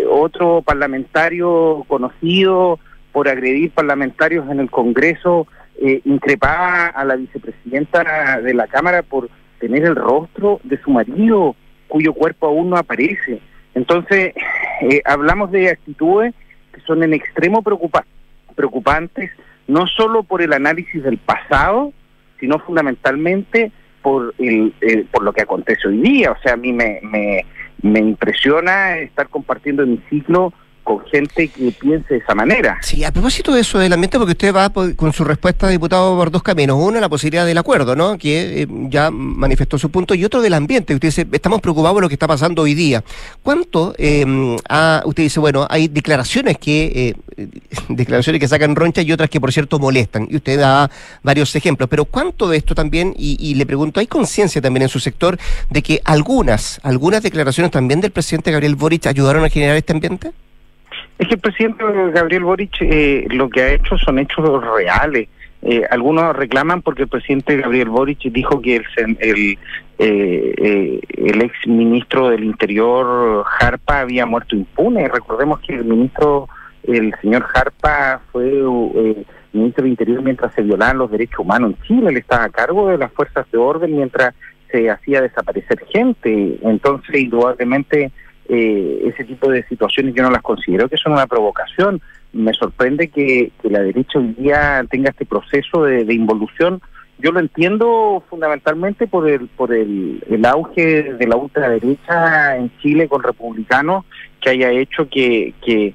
otro 0.07 0.61
parlamentario 0.61 1.83
conocido 1.87 2.79
por 3.11 3.27
agredir 3.27 3.71
parlamentarios 3.71 4.47
en 4.51 4.59
el 4.59 4.69
Congreso 4.69 5.47
eh, 5.81 6.01
increpaba 6.05 6.87
a 6.87 7.05
la 7.05 7.15
vicepresidenta 7.15 8.39
de 8.41 8.53
la 8.53 8.67
Cámara 8.67 9.03
por 9.03 9.29
tener 9.59 9.83
el 9.83 9.95
rostro 9.95 10.59
de 10.63 10.81
su 10.81 10.91
marido, 10.91 11.55
cuyo 11.87 12.13
cuerpo 12.13 12.47
aún 12.47 12.69
no 12.69 12.77
aparece. 12.77 13.39
Entonces, 13.75 14.33
eh, 14.81 15.01
hablamos 15.05 15.51
de 15.51 15.69
actitudes 15.69 16.33
que 16.73 16.81
son 16.81 17.03
en 17.03 17.13
extremo 17.13 17.63
preocupantes, 18.55 19.31
no 19.67 19.85
solo 19.87 20.23
por 20.23 20.41
el 20.41 20.53
análisis 20.53 21.03
del 21.03 21.17
pasado, 21.17 21.93
sino 22.39 22.59
fundamentalmente 22.59 23.71
por, 24.01 24.33
el, 24.37 24.73
por 25.11 25.23
lo 25.23 25.33
que 25.33 25.41
acontece 25.41 25.87
hoy 25.87 25.97
día. 25.97 26.31
O 26.31 26.41
sea, 26.41 26.53
a 26.53 26.57
mí 26.57 26.71
me, 26.71 26.99
me 27.03 27.45
me 27.81 27.99
impresiona 27.99 28.97
estar 28.97 29.29
compartiendo 29.29 29.85
mi 29.85 29.99
ciclo 30.09 30.53
con 30.89 31.05
gente 31.05 31.47
que 31.49 31.71
piense 31.71 32.15
de 32.15 32.19
esa 32.19 32.33
manera. 32.33 32.79
Sí, 32.81 33.03
a 33.03 33.11
propósito 33.11 33.53
de 33.53 33.61
eso 33.61 33.77
del 33.77 33.93
ambiente, 33.93 34.17
porque 34.17 34.31
usted 34.31 34.51
va 34.51 34.71
con 34.71 35.13
su 35.13 35.23
respuesta, 35.23 35.67
diputado, 35.67 36.17
por 36.17 36.31
dos 36.31 36.41
caminos. 36.41 36.79
Uno, 36.81 36.99
la 36.99 37.07
posibilidad 37.07 37.45
del 37.45 37.59
acuerdo, 37.59 37.95
¿no? 37.95 38.17
Que 38.17 38.63
eh, 38.63 38.67
ya 38.89 39.11
manifestó 39.11 39.77
su 39.77 39.91
punto, 39.91 40.15
y 40.15 40.25
otro 40.25 40.41
del 40.41 40.55
ambiente. 40.55 40.95
Usted 40.95 41.09
dice, 41.09 41.27
estamos 41.31 41.61
preocupados 41.61 41.93
por 41.93 42.01
lo 42.01 42.09
que 42.09 42.15
está 42.15 42.27
pasando 42.27 42.63
hoy 42.63 42.73
día. 42.73 43.03
¿Cuánto, 43.43 43.93
eh, 43.99 44.25
usted 45.05 45.21
dice, 45.21 45.39
bueno, 45.39 45.67
hay 45.69 45.89
declaraciones 45.89 46.57
que, 46.57 47.13
eh, 47.37 47.47
declaraciones 47.89 48.39
que 48.39 48.47
sacan 48.47 48.75
roncha 48.75 49.03
y 49.03 49.11
otras 49.11 49.29
que, 49.29 49.39
por 49.39 49.53
cierto, 49.53 49.77
molestan, 49.77 50.27
y 50.27 50.37
usted 50.37 50.57
da 50.57 50.89
varios 51.21 51.55
ejemplos, 51.55 51.87
pero 51.87 52.05
¿cuánto 52.05 52.49
de 52.49 52.57
esto 52.57 52.73
también, 52.73 53.13
y, 53.15 53.37
y 53.39 53.53
le 53.53 53.67
pregunto, 53.67 53.99
¿hay 53.99 54.07
conciencia 54.07 54.59
también 54.59 54.81
en 54.81 54.89
su 54.89 54.99
sector 54.99 55.37
de 55.69 55.83
que 55.83 56.01
algunas, 56.03 56.79
algunas 56.81 57.21
declaraciones 57.21 57.71
también 57.71 58.01
del 58.01 58.09
presidente 58.09 58.51
Gabriel 58.51 58.75
Boric 58.75 59.05
ayudaron 59.05 59.45
a 59.45 59.49
generar 59.49 59.77
este 59.77 59.93
ambiente? 59.93 60.31
Es 61.19 61.27
que 61.27 61.35
el 61.35 61.41
presidente 61.41 61.83
Gabriel 62.13 62.45
Boric 62.45 62.77
eh, 62.79 63.27
lo 63.29 63.49
que 63.49 63.61
ha 63.61 63.73
hecho 63.73 63.97
son 63.97 64.19
hechos 64.19 64.63
reales. 64.73 65.27
Eh, 65.61 65.83
algunos 65.91 66.33
reclaman 66.33 66.81
porque 66.81 67.01
el 67.01 67.09
presidente 67.09 67.57
Gabriel 67.57 67.89
Boric 67.89 68.21
dijo 68.31 68.61
que 68.61 68.77
el, 68.77 69.17
el, 69.19 69.59
eh, 69.97 71.01
el 71.17 71.41
ex 71.41 71.67
ministro 71.67 72.29
del 72.29 72.45
Interior, 72.45 73.43
Jarpa, 73.43 73.99
había 73.99 74.25
muerto 74.25 74.55
impune. 74.55 75.09
Recordemos 75.09 75.59
que 75.59 75.75
el 75.75 75.83
ministro, 75.83 76.47
el 76.83 77.13
señor 77.21 77.43
Jarpa, 77.43 78.21
fue 78.31 78.45
ministro 79.51 79.83
del 79.83 79.91
Interior 79.91 80.21
mientras 80.21 80.53
se 80.53 80.61
violaban 80.61 80.99
los 80.99 81.11
derechos 81.11 81.39
humanos 81.39 81.71
en 81.71 81.83
Chile. 81.83 82.11
Él 82.11 82.17
estaba 82.17 82.45
a 82.45 82.49
cargo 82.49 82.87
de 82.87 82.97
las 82.97 83.11
fuerzas 83.11 83.45
de 83.51 83.57
orden 83.57 83.93
mientras 83.93 84.33
se 84.71 84.89
hacía 84.89 85.21
desaparecer 85.21 85.83
gente. 85.91 86.59
Entonces, 86.61 87.13
indudablemente 87.13 88.13
eh, 88.51 89.11
ese 89.13 89.25
tipo 89.25 89.47
de 89.47 89.63
situaciones 89.67 90.15
yo 90.15 90.23
no 90.23 90.31
las 90.31 90.41
considero 90.41 90.89
que 90.89 90.97
son 90.97 91.13
una 91.13 91.27
provocación. 91.27 92.01
Me 92.33 92.51
sorprende 92.53 93.09
que, 93.09 93.51
la 93.61 93.79
derecha 93.81 94.17
hoy 94.17 94.33
día 94.39 94.83
tenga 94.89 95.11
este 95.11 95.25
proceso 95.25 95.83
de, 95.83 96.11
involución. 96.11 96.81
Yo 97.19 97.31
lo 97.31 97.39
entiendo 97.39 98.23
fundamentalmente 98.27 99.05
por 99.05 99.29
el 99.29 99.47
por 99.49 99.71
el, 99.71 100.23
auge 100.45 101.13
de 101.13 101.27
la 101.27 101.35
ultraderecha 101.35 102.57
en 102.57 102.71
Chile 102.79 103.07
con 103.07 103.21
republicanos 103.21 104.05
que 104.41 104.49
haya 104.49 104.71
hecho 104.71 105.07
que, 105.09 105.53
que, 105.63 105.93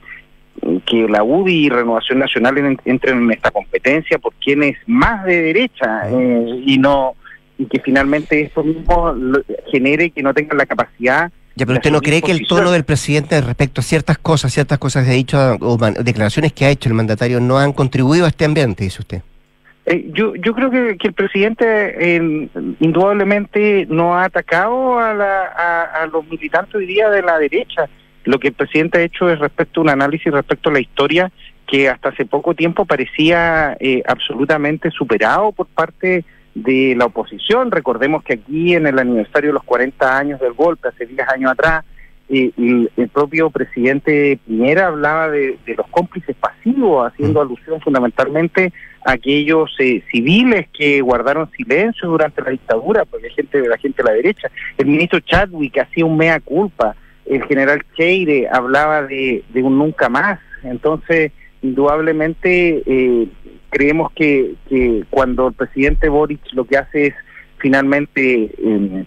que 0.86 1.09
la 1.09 1.24
UDI 1.24 1.66
y 1.66 1.68
Renovación 1.70 2.20
Nacional 2.20 2.78
entren 2.84 3.22
en 3.24 3.30
esta 3.32 3.50
competencia 3.50 4.18
por 4.18 4.34
quien 4.34 4.62
es 4.62 4.76
más 4.86 5.24
de 5.24 5.42
derecha 5.42 6.09
eh, 6.11 6.62
y 6.66 6.78
no 6.78 7.14
y 7.59 7.66
que 7.66 7.80
finalmente 7.80 8.42
esto 8.42 8.62
mismo 8.62 9.14
genere 9.72 10.11
que 10.11 10.22
no 10.22 10.34
tengan 10.34 10.59
la 10.59 10.66
capacidad 10.66 11.32
ya, 11.57 11.66
pero 11.66 11.78
usted 11.78 11.92
no 11.92 12.00
cree 12.00 12.20
que 12.20 12.32
el 12.32 12.46
tono 12.46 12.72
del 12.72 12.84
presidente 12.84 13.40
respecto 13.40 13.80
a 13.80 13.84
ciertas 13.84 14.18
cosas, 14.18 14.52
ciertas 14.52 14.78
cosas 14.78 15.05
que 15.05 15.11
ha 15.11 15.14
dicho 15.14 15.38
o 15.61 15.76
declaraciones 15.76 16.52
que 16.52 16.64
ha 16.64 16.70
hecho 16.70 16.88
el 16.88 16.94
mandatario 16.94 17.40
no 17.40 17.59
han 17.59 17.72
contribuido 17.72 18.24
a 18.24 18.28
este 18.28 18.44
ambiente, 18.44 18.84
dice 18.84 19.02
usted? 19.02 19.22
Eh, 19.86 20.11
yo, 20.12 20.34
yo 20.34 20.55
creo 20.55 20.70
que, 20.70 20.96
el 21.00 21.12
presidente 21.12 22.18
indudablemente 22.80 23.86
no 23.88 24.16
ha 24.16 24.24
atacado 24.24 24.98
a, 24.98 25.12
a, 25.12 26.07
los 26.07 26.26
militantes 26.26 26.74
hoy 26.74 26.86
día 26.86 27.11
de 27.11 27.22
la 27.22 27.38
derecha. 27.38 27.88
Lo 28.24 28.38
que 28.38 28.48
el 28.48 28.55
presidente 28.55 28.98
ha 28.98 29.02
hecho 29.02 29.28
es 29.28 29.38
respecto 29.38 29.80
a 29.80 29.82
un 29.84 29.90
análisis 29.90 30.32
respecto 30.32 30.70
a 30.70 30.72
la 30.72 30.80
historia 30.80 31.30
que 31.66 31.88
hasta 31.88 32.11
hace 32.11 32.24
poco 32.24 32.55
tiempo 32.55 32.84
parecía 32.84 33.76
eh, 33.80 34.02
absolutamente 34.07 34.90
superado 34.90 35.52
por 35.52 35.66
parte 35.66 36.24
de 36.55 36.94
la 36.96 37.07
oposición. 37.07 37.70
Recordemos 37.70 38.22
que 38.22 38.34
aquí 38.34 38.74
en 38.74 38.86
el 38.86 38.98
aniversario 38.98 39.50
de 39.50 39.55
los 39.55 39.64
40 39.64 40.18
años 40.18 40.40
del 40.40 40.52
golpe, 40.52 40.88
hace 40.88 41.07
10 41.07 41.28
años 41.28 41.52
atrás, 41.52 41.84
eh, 42.28 42.52
el, 42.57 43.09
propio 43.12 43.50
presidente 43.50 44.38
Piñera 44.46 44.86
hablaba 44.86 45.28
de, 45.28 45.59
los 45.76 45.86
cómplices 45.88 46.34
pasivos, 46.36 47.12
haciendo 47.12 47.40
mm. 47.40 47.42
alusión 47.42 47.80
fundamentalmente 47.80 48.72
a 49.05 49.12
aquellos 49.12 49.70
eh, 49.78 50.02
civiles 50.11 50.68
que 50.72 51.02
guardaron 51.02 51.50
silencio 51.50 52.09
durante 52.09 52.40
la 52.40 52.50
dictadura, 52.50 53.05
porque 53.05 53.26
hay 53.26 53.34
gente 53.34 53.61
de 53.61 53.68
la 53.68 53.76
gente 53.76 54.02
de 54.02 54.09
la 54.09 54.14
derecha. 54.14 54.50
El 54.78 54.86
ministro 54.86 55.20
Chadwick 55.20 55.78
hacía 55.78 56.07
un 56.07 56.16
mea 56.16 56.40
culpa, 56.40 56.96
el 57.26 57.42
general 57.44 57.82
Cheire 57.94 58.48
hablaba 58.50 59.02
de, 59.02 59.44
de 59.50 59.62
un 59.62 59.78
nunca 59.78 60.09
más. 60.09 60.40
Entonces, 60.62 61.32
indudablemente 61.64 62.82
eh, 62.86 63.28
creemos 63.74 64.12
que, 64.12 64.54
que, 64.68 65.02
cuando 65.10 65.48
el 65.48 65.54
presidente 65.54 66.08
Boric 66.08 66.40
lo 66.52 66.64
que 66.64 66.76
hace 66.76 67.08
es 67.08 67.14
finalmente 67.58 68.54
em, 68.62 69.04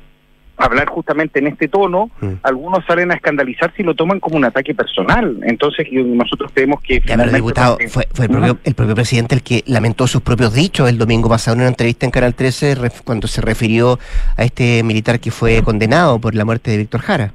hablar 0.57 0.89
justamente 0.89 1.39
en 1.39 1.47
este 1.47 1.70
tono, 1.70 2.09
mm. 2.20 2.34
algunos 2.43 2.84
salen 2.86 3.11
a 3.11 3.13
escandalizar 3.13 3.72
si 3.78 3.84
lo 3.84 3.95
toman 3.95 4.20
como 4.20 4.36
un 4.36 4.43
ataque 4.43 4.76
personal. 4.76 5.39
Entonces 5.43 5.88
nosotros 5.91 6.51
tenemos 6.51 6.82
que... 6.82 6.99
Ya, 6.99 7.15
pero 7.15 7.32
diputado, 7.32 7.78
fue, 7.88 8.07
fue 8.11 8.26
el, 8.26 8.32
propio, 8.32 8.57
el, 8.63 8.76
propio, 8.76 8.95
presidente 8.95 9.36
el 9.36 9.43
que 9.43 9.63
lamentó 9.68 10.05
sus 10.05 10.22
propios 10.22 10.53
dichos 10.53 10.89
el 10.89 10.97
domingo 10.97 11.30
pasado 11.30 11.55
en 11.55 11.61
una 11.61 11.70
entrevista 11.70 12.05
en 12.05 12.11
Canal 12.11 12.36
13 12.36 12.76
cuando 13.05 13.28
se 13.28 13.39
refirió 13.39 13.99
a 14.36 14.43
este 14.43 14.84
militar 14.84 15.22
que 15.22 15.32
fue 15.32 15.63
condenado 15.63 16.20
por 16.20 16.36
la 16.36 16.43
muerte 16.43 16.72
de 16.72 16.78
Víctor 16.78 17.01
Jara. 17.01 17.32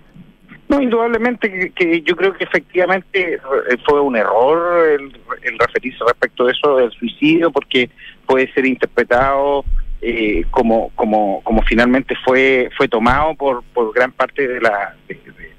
No, 0.73 0.81
indudablemente 0.81 1.71
que, 1.75 2.01
yo 2.01 2.17
creo 2.17 2.33
que 2.33 2.45
efectivamente 2.45 3.39
fue 3.85 4.01
un 4.01 4.17
error 4.17 4.89
el, 4.89 5.59
referirse 5.59 6.03
respecto 6.07 6.47
de 6.47 6.53
eso 6.53 6.77
del 6.79 6.91
suicidio 6.93 7.51
porque 7.51 7.91
puede 8.25 8.51
ser 8.55 8.65
interpretado 8.65 9.67
eh, 10.01 10.47
como, 10.51 10.89
como, 10.95 11.43
como 11.43 11.61
finalmente 11.65 12.15
fue, 12.25 12.71
fue 12.75 12.89
tomado 12.89 13.35
por, 13.35 13.63
por 13.75 13.93
gran 13.93 14.13
parte 14.13 14.49
de 14.49 14.63
la, 14.63 14.97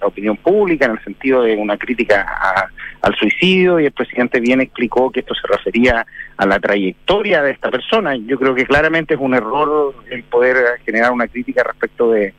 la 0.02 0.08
opinión 0.08 0.36
pública 0.36 0.86
en 0.86 0.94
el 0.94 1.04
sentido 1.04 1.44
de 1.44 1.58
una 1.58 1.78
crítica 1.78 2.72
al 3.02 3.16
suicidio 3.16 3.80
y 3.80 3.86
el 3.86 3.92
presidente 3.92 4.40
bien 4.40 4.62
explicó 4.62 5.12
que 5.12 5.20
esto 5.20 5.36
se 5.36 5.46
refería 5.48 6.08
a 6.38 6.46
la 6.48 6.60
trayectoria 6.60 7.44
de 7.44 7.52
esta 7.52 7.70
persona. 7.70 8.16
Yo 8.16 8.40
creo 8.40 8.56
que 8.56 8.66
claramente 8.66 9.14
es 9.14 9.20
un 9.20 9.36
error 9.36 9.94
el 10.10 10.24
poder 10.24 10.80
generar 10.84 11.12
una 11.12 11.28
crítica 11.28 11.64
respecto 11.64 12.10
de, 12.10 12.34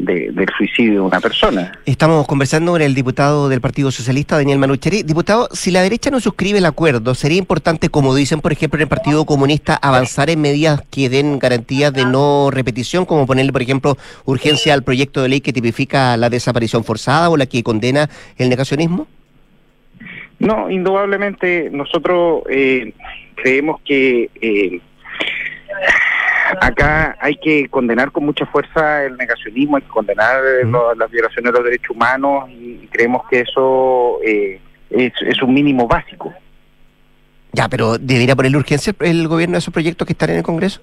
del 0.00 0.46
suicidio 0.56 0.94
de 0.94 1.00
una 1.00 1.20
persona. 1.20 1.72
Estamos 1.84 2.26
conversando 2.26 2.72
con 2.72 2.82
el 2.82 2.94
diputado 2.94 3.48
del 3.48 3.60
Partido 3.60 3.90
Socialista, 3.90 4.36
Daniel 4.36 4.58
Manucheri. 4.58 5.02
Diputado, 5.02 5.48
si 5.52 5.70
la 5.70 5.82
derecha 5.82 6.10
no 6.10 6.20
suscribe 6.20 6.58
el 6.58 6.66
acuerdo, 6.66 7.14
¿sería 7.14 7.38
importante, 7.38 7.88
como 7.88 8.14
dicen, 8.14 8.40
por 8.40 8.52
ejemplo, 8.52 8.78
en 8.78 8.82
el 8.82 8.88
Partido 8.88 9.24
Comunista, 9.24 9.74
avanzar 9.76 10.30
en 10.30 10.40
medidas 10.40 10.82
que 10.90 11.08
den 11.08 11.38
garantías 11.38 11.92
de 11.92 12.04
no 12.04 12.50
repetición, 12.50 13.04
como 13.04 13.26
ponerle, 13.26 13.52
por 13.52 13.62
ejemplo, 13.62 13.96
urgencia 14.24 14.74
al 14.74 14.82
proyecto 14.82 15.22
de 15.22 15.28
ley 15.28 15.40
que 15.40 15.52
tipifica 15.52 16.16
la 16.16 16.30
desaparición 16.30 16.84
forzada 16.84 17.30
o 17.30 17.36
la 17.36 17.46
que 17.46 17.62
condena 17.62 18.08
el 18.36 18.48
negacionismo? 18.48 19.06
No, 20.38 20.70
indudablemente 20.70 21.68
nosotros 21.70 22.42
eh, 22.48 22.94
creemos 23.36 23.80
que... 23.84 24.30
Eh, 24.40 24.80
acá 26.60 27.16
hay 27.20 27.36
que 27.36 27.68
condenar 27.68 28.10
con 28.12 28.24
mucha 28.24 28.46
fuerza 28.46 29.04
el 29.04 29.16
negacionismo, 29.16 29.76
hay 29.76 29.82
que 29.82 29.88
condenar 29.88 30.42
eh, 30.44 30.66
las 30.96 31.10
violaciones 31.10 31.52
de 31.52 31.58
los 31.58 31.64
derechos 31.64 31.90
humanos 31.90 32.48
y, 32.50 32.88
creemos 32.90 33.22
que 33.30 33.40
eso 33.40 34.18
eh, 34.24 34.60
es, 34.90 35.42
un 35.42 35.54
mínimo 35.54 35.86
básico. 35.86 36.32
Ya, 37.52 37.68
pero 37.68 37.98
¿debería 37.98 38.34
ponerle 38.34 38.58
urgencia 38.58 38.92
el 39.00 39.28
gobierno 39.28 39.56
a 39.56 39.58
esos 39.58 39.72
proyectos 39.72 40.06
que 40.06 40.12
están 40.12 40.30
en 40.30 40.36
el 40.36 40.42
Congreso? 40.42 40.80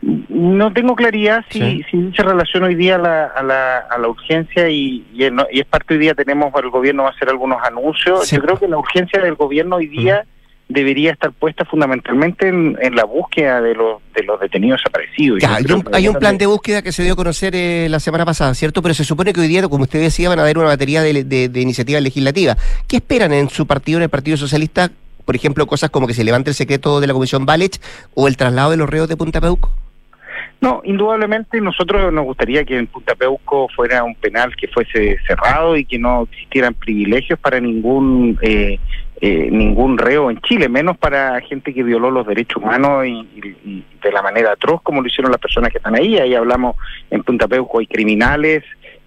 No 0.00 0.72
tengo 0.72 0.94
claridad 0.94 1.44
si, 1.50 1.82
si 1.90 2.12
se 2.12 2.22
relaciona 2.22 2.66
hoy 2.66 2.76
día 2.76 2.96
a 2.96 2.98
la, 2.98 3.26
a 3.26 3.42
la, 3.42 3.78
a 3.78 3.98
la 3.98 4.08
urgencia 4.08 4.68
y, 4.68 5.04
y, 5.12 5.24
es 5.24 5.66
parte 5.66 5.94
hoy 5.94 6.00
día 6.00 6.14
tenemos, 6.14 6.52
el 6.62 6.70
gobierno 6.70 7.02
va 7.04 7.08
a 7.08 7.12
hacer 7.12 7.28
algunos 7.28 7.62
anuncios. 7.62 8.30
Yo 8.30 8.40
creo 8.40 8.58
que 8.58 8.68
la 8.68 8.78
urgencia 8.78 9.20
del 9.20 9.34
gobierno 9.34 9.76
hoy 9.76 9.86
día 9.86 10.24
debería 10.68 11.12
estar 11.12 11.32
puesta 11.32 11.64
fundamentalmente 11.64 12.48
en, 12.48 12.76
la 12.94 13.04
búsqueda 13.04 13.60
de 13.60 13.74
los, 13.74 14.02
de 14.14 14.22
los 14.22 14.38
detenidos 14.38 14.80
desaparecidos. 14.80 15.42
hay, 15.92 16.08
un, 16.08 16.14
plan 16.14 16.36
de 16.36 16.46
búsqueda 16.46 16.82
que 16.82 16.92
se 16.92 17.02
dio 17.02 17.14
a 17.14 17.16
conocer 17.16 17.54
eh, 17.54 17.88
la 17.88 18.00
semana 18.00 18.26
pasada, 18.26 18.54
¿cierto? 18.54 18.82
Pero 18.82 18.94
se 18.94 19.04
supone 19.04 19.32
que 19.32 19.40
hoy 19.40 19.48
día, 19.48 19.66
como 19.68 19.84
usted 19.84 20.00
decía, 20.00 20.28
van 20.28 20.38
a 20.38 20.42
haber 20.42 20.58
una 20.58 20.68
batería 20.68 21.02
de, 21.02 21.24
de, 21.24 21.60
iniciativas 21.60 22.02
legislativas. 22.02 22.58
¿Qué 22.86 22.96
esperan 22.96 23.32
en 23.32 23.48
su 23.48 23.66
partido, 23.66 23.98
en 23.98 24.04
el 24.04 24.08
Partido 24.10 24.36
Socialista? 24.36 24.90
Por 25.24 25.36
ejemplo, 25.36 25.66
cosas 25.66 25.90
como 25.90 26.06
que 26.06 26.14
se 26.14 26.24
levante 26.24 26.50
el 26.50 26.54
secreto 26.54 27.00
de 27.00 27.06
la 27.06 27.12
Comisión 27.12 27.46
Valech 27.46 27.80
o 28.14 28.28
el 28.28 28.36
traslado 28.36 28.70
de 28.70 28.76
los 28.76 28.88
reos 28.88 29.08
de 29.08 29.16
Punta 29.16 29.40
Peuco. 29.40 29.70
No, 30.60 30.80
indudablemente 30.84 31.60
nosotros 31.60 32.12
nos 32.12 32.24
gustaría 32.24 32.64
que 32.64 32.76
en 32.76 32.88
Punta 32.88 33.14
Peuco 33.14 33.68
fuera 33.74 34.02
un 34.02 34.16
penal 34.16 34.56
que 34.56 34.66
fuese 34.66 35.18
cerrado 35.26 35.76
y 35.76 35.84
que 35.84 35.98
no 35.98 36.22
existieran 36.30 36.74
privilegios 36.74 37.38
para 37.38 37.60
ningún 37.60 38.36
eh, 38.42 38.78
eh, 39.20 39.48
ningún 39.50 39.98
reo 39.98 40.30
en 40.30 40.40
Chile, 40.42 40.68
menos 40.68 40.96
para 40.96 41.40
gente 41.40 41.74
que 41.74 41.82
violó 41.82 42.10
los 42.10 42.26
derechos 42.26 42.62
humanos 42.62 43.04
y, 43.06 43.84
de 44.02 44.12
la 44.12 44.22
manera 44.22 44.52
atroz 44.52 44.80
como 44.82 45.02
lo 45.02 45.08
hicieron 45.08 45.32
las 45.32 45.40
personas 45.40 45.70
que 45.70 45.78
están 45.78 45.96
ahí. 45.96 46.18
Ahí 46.18 46.34
hablamos 46.34 46.76
en 47.10 47.24
Punta 47.24 47.48
Peuco 47.48 47.80
hay 47.80 47.86
criminales 47.86 48.62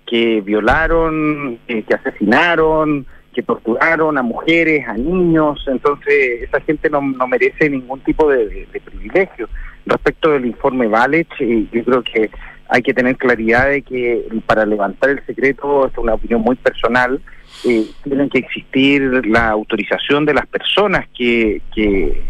que 0.05 0.41
violaron, 0.41 1.57
eh, 1.67 1.83
que 1.83 1.93
asesinaron, 1.93 3.05
que 3.33 3.41
torturaron 3.41 4.17
a 4.17 4.21
mujeres, 4.21 4.85
a 4.85 4.93
niños, 4.93 5.63
entonces 5.67 6.43
esa 6.43 6.59
gente 6.59 6.89
no, 6.89 7.01
no 7.01 7.27
merece 7.27 7.69
ningún 7.69 8.01
tipo 8.01 8.29
de, 8.29 8.67
privilegio. 8.83 9.47
Respecto 9.85 10.31
del 10.31 10.45
informe 10.45 10.87
Valech, 10.87 11.29
eh, 11.39 11.65
yo 11.71 11.83
creo 11.85 12.03
que 12.03 12.29
hay 12.67 12.81
que 12.81 12.93
tener 12.93 13.15
claridad 13.17 13.69
de 13.69 13.81
que 13.81 14.25
para 14.45 14.65
levantar 14.65 15.11
el 15.11 15.25
secreto, 15.25 15.87
es 15.87 15.97
una 15.97 16.13
opinión 16.15 16.41
muy 16.41 16.55
personal, 16.57 17.21
eh, 17.63 17.85
tienen 18.03 18.29
que 18.29 18.39
existir 18.39 19.25
la 19.25 19.49
autorización 19.49 20.25
de 20.25 20.33
las 20.33 20.47
personas 20.47 21.07
que, 21.15 21.61
que, 21.73 22.21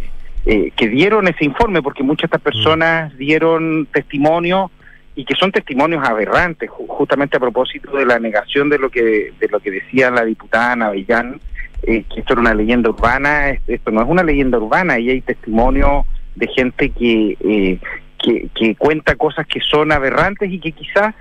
eh, 0.46 0.72
que 0.76 0.88
dieron 0.88 1.28
ese 1.28 1.46
informe, 1.46 1.82
porque 1.82 2.04
muchas 2.04 2.30
de 2.30 2.38
estas 2.38 2.42
personas 2.42 3.18
dieron 3.18 3.88
testimonio 3.94 4.72
y 5.16 5.26
que 5.26 5.36
son 5.36 5.52
testimonios 5.52 6.04
aberrantes, 6.08 6.70
justamente 6.70 7.38
a 7.38 7.40
propósito 7.40 7.96
de 7.98 8.06
la 8.06 8.20
negación 8.20 8.70
de 8.70 8.80
lo 8.80 8.90
que 8.90 9.34
de 9.40 9.48
lo 9.50 9.60
que 9.60 9.72
decía 9.72 10.10
la 10.10 10.24
diputada 10.24 10.76
Navellán, 10.76 11.40
eh, 11.84 12.04
que 12.14 12.22
esto 12.22 12.34
era 12.34 12.42
una 12.42 12.54
leyenda 12.54 12.90
urbana, 12.90 13.52
esto 13.68 13.92
no 13.92 14.02
es 14.02 14.08
una 14.08 14.24
leyenda 14.24 14.58
urbana, 14.58 15.00
y 15.00 15.10
hay 15.10 15.22
testimonios 15.22 16.06
de 16.36 16.48
gente 16.48 16.90
que, 16.90 17.38
eh, 17.40 17.80
que, 18.24 18.48
que 18.56 18.76
cuenta 18.76 19.16
cosas 19.16 19.46
que 19.48 19.60
son 19.60 19.92
aberrantes 19.92 20.52
y 20.52 20.60
que 20.60 20.72
quizás 20.72 21.14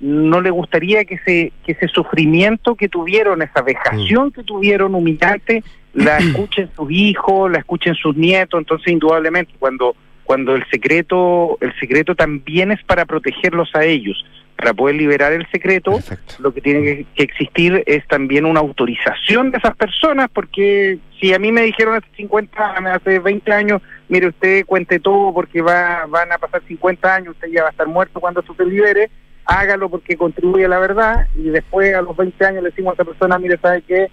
no 0.00 0.40
le 0.40 0.50
gustaría 0.50 1.04
que 1.04 1.16
ese, 1.16 1.52
que 1.64 1.72
ese 1.72 1.88
sufrimiento 1.88 2.74
que 2.74 2.88
tuvieron, 2.88 3.42
esa 3.42 3.62
vejación 3.62 4.28
mm. 4.28 4.30
que 4.32 4.42
tuvieron 4.44 4.94
humillante, 4.94 5.64
la 5.94 6.18
escuchen 6.18 6.70
sus 6.74 6.90
hijos, 6.90 7.50
la 7.50 7.58
escuchen 7.58 7.94
sus 7.94 8.16
nietos, 8.16 8.58
entonces 8.58 8.92
indudablemente 8.92 9.52
cuando 9.58 9.94
cuando 10.24 10.54
el 10.54 10.62
secreto 10.68 11.56
el 11.62 11.72
secreto 11.80 12.14
también 12.14 12.70
es 12.70 12.82
para 12.84 13.06
protegerlos 13.06 13.74
a 13.74 13.84
ellos, 13.84 14.22
para 14.58 14.74
poder 14.74 14.96
liberar 14.96 15.32
el 15.32 15.48
secreto, 15.50 15.98
lo 16.40 16.52
que 16.52 16.60
tiene 16.60 17.06
que, 17.14 17.22
existir 17.22 17.82
es 17.86 18.06
también 18.08 18.44
una 18.44 18.60
autorización 18.60 19.50
de 19.50 19.56
esas 19.58 19.74
personas, 19.76 20.28
porque 20.30 20.98
si 21.18 21.32
a 21.32 21.38
mí 21.38 21.50
me 21.50 21.62
dijeron 21.62 21.94
hace 21.94 22.08
50, 22.16 22.74
hace 22.92 23.20
20 23.20 23.52
años, 23.52 23.80
mire 24.08 24.26
usted 24.26 24.66
cuente 24.66 25.00
todo 25.00 25.32
porque 25.32 25.62
va, 25.62 26.04
van 26.06 26.30
a 26.30 26.38
pasar 26.38 26.60
50 26.68 27.14
años, 27.14 27.34
usted 27.34 27.48
ya 27.48 27.62
va 27.62 27.68
a 27.68 27.70
estar 27.70 27.86
muerto 27.86 28.20
cuando 28.20 28.40
esto 28.40 28.54
se 28.54 28.66
libere, 28.66 29.10
hágalo 29.48 29.88
porque 29.88 30.16
contribuye 30.16 30.68
la 30.68 30.78
verdad 30.78 31.26
y 31.34 31.48
después 31.48 31.94
a 31.94 32.02
los 32.02 32.14
20 32.16 32.44
años 32.44 32.62
le 32.62 32.68
decimos 32.68 32.92
a 32.92 32.94
esa 32.94 33.04
persona, 33.04 33.38
mire, 33.38 33.58
¿sabe 33.58 33.82
qué? 33.82 34.10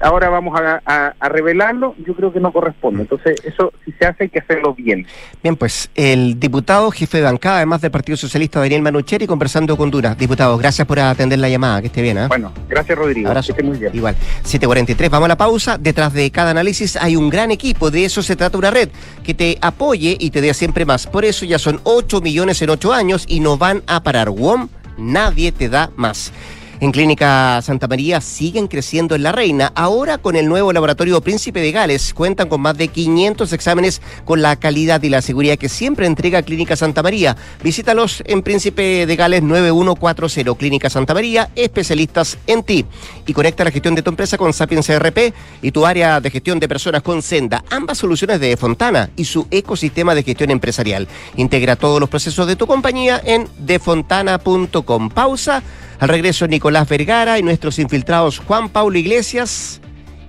Ahora 0.00 0.28
vamos 0.28 0.58
a, 0.58 1.14
revelarlo, 1.28 1.94
yo 2.06 2.14
creo 2.14 2.32
que 2.32 2.40
no 2.40 2.52
corresponde. 2.52 2.98
Mm. 2.98 3.02
Entonces, 3.02 3.36
eso 3.44 3.72
si 3.84 3.92
se 3.92 4.06
hace 4.06 4.24
hay 4.24 4.28
que 4.28 4.38
hacerlo 4.38 4.74
bien. 4.74 5.06
Bien, 5.42 5.56
pues 5.56 5.90
el 5.94 6.38
diputado, 6.38 6.90
jefe 6.90 7.18
de 7.18 7.24
bancada, 7.24 7.56
además 7.56 7.80
del 7.80 7.90
Partido 7.90 8.16
Socialista, 8.16 8.60
Daniel 8.60 8.82
Manucheri, 8.82 9.26
conversando 9.26 9.76
con 9.76 9.90
Duras. 9.90 10.16
Diputado, 10.16 10.56
gracias 10.58 10.86
por 10.86 10.98
atender 10.98 11.38
la 11.38 11.48
llamada, 11.48 11.80
que 11.80 11.88
esté 11.88 12.02
bien. 12.02 12.18
¿eh? 12.18 12.28
Bueno, 12.28 12.52
gracias 12.68 12.96
Rodrigo. 12.96 13.28
Abrazo. 13.28 13.46
Que 13.46 13.52
esté 13.52 13.62
muy 13.62 13.78
bien. 13.78 13.94
Igual. 13.94 14.16
743, 14.42 15.10
vamos 15.10 15.26
a 15.26 15.28
la 15.28 15.36
pausa. 15.36 15.78
Detrás 15.78 16.12
de 16.12 16.30
cada 16.30 16.50
análisis 16.50 16.96
hay 16.96 17.16
un 17.16 17.30
gran 17.30 17.50
equipo, 17.50 17.90
de 17.90 18.04
eso 18.04 18.22
se 18.22 18.36
trata 18.36 18.58
una 18.58 18.70
red, 18.70 18.88
que 19.22 19.34
te 19.34 19.58
apoye 19.60 20.16
y 20.18 20.30
te 20.30 20.40
dé 20.40 20.54
siempre 20.54 20.84
más. 20.84 21.06
Por 21.06 21.24
eso 21.24 21.44
ya 21.44 21.58
son 21.58 21.80
8 21.84 22.20
millones 22.20 22.60
en 22.62 22.70
8 22.70 22.92
años 22.92 23.24
y 23.28 23.40
no 23.40 23.58
van 23.58 23.82
a 23.86 24.02
parar. 24.02 24.30
WOM, 24.30 24.68
nadie 24.96 25.52
te 25.52 25.68
da 25.68 25.90
más. 25.96 26.32
En 26.80 26.90
Clínica 26.90 27.60
Santa 27.62 27.86
María 27.86 28.20
siguen 28.20 28.66
creciendo 28.66 29.14
en 29.14 29.22
La 29.22 29.32
Reina. 29.32 29.72
Ahora 29.74 30.18
con 30.18 30.36
el 30.36 30.48
nuevo 30.48 30.72
laboratorio 30.72 31.20
Príncipe 31.20 31.60
de 31.60 31.72
Gales 31.72 32.12
cuentan 32.12 32.48
con 32.48 32.60
más 32.60 32.76
de 32.76 32.88
500 32.88 33.52
exámenes 33.52 34.02
con 34.24 34.42
la 34.42 34.56
calidad 34.56 35.02
y 35.02 35.08
la 35.08 35.22
seguridad 35.22 35.56
que 35.56 35.68
siempre 35.68 36.06
entrega 36.06 36.42
Clínica 36.42 36.76
Santa 36.76 37.02
María. 37.02 37.36
Visítalos 37.62 38.22
en 38.26 38.42
Príncipe 38.42 39.06
de 39.06 39.16
Gales 39.16 39.42
9140 39.42 40.54
Clínica 40.58 40.90
Santa 40.90 41.14
María, 41.14 41.50
especialistas 41.54 42.38
en 42.46 42.62
ti. 42.62 42.84
Y 43.26 43.32
conecta 43.32 43.64
la 43.64 43.70
gestión 43.70 43.94
de 43.94 44.02
tu 44.02 44.10
empresa 44.10 44.36
con 44.36 44.52
Sapiens 44.52 44.86
CRP 44.86 45.32
y 45.62 45.70
tu 45.70 45.86
área 45.86 46.20
de 46.20 46.30
gestión 46.30 46.58
de 46.58 46.68
personas 46.68 47.02
con 47.02 47.22
Senda. 47.22 47.64
Ambas 47.70 47.98
soluciones 47.98 48.40
de 48.40 48.56
Fontana 48.56 49.10
y 49.16 49.24
su 49.24 49.46
ecosistema 49.50 50.14
de 50.14 50.22
gestión 50.22 50.50
empresarial. 50.50 51.08
Integra 51.36 51.76
todos 51.76 52.00
los 52.00 52.08
procesos 52.08 52.46
de 52.46 52.56
tu 52.56 52.66
compañía 52.66 53.20
en 53.24 53.48
defontana.com. 53.58 55.10
Pausa. 55.10 55.62
Al 56.00 56.08
regreso, 56.08 56.46
Nicolás 56.46 56.88
Vergara 56.88 57.38
y 57.38 57.42
nuestros 57.42 57.78
infiltrados 57.78 58.38
Juan 58.38 58.68
Paulo 58.68 58.98
Iglesias 58.98 59.80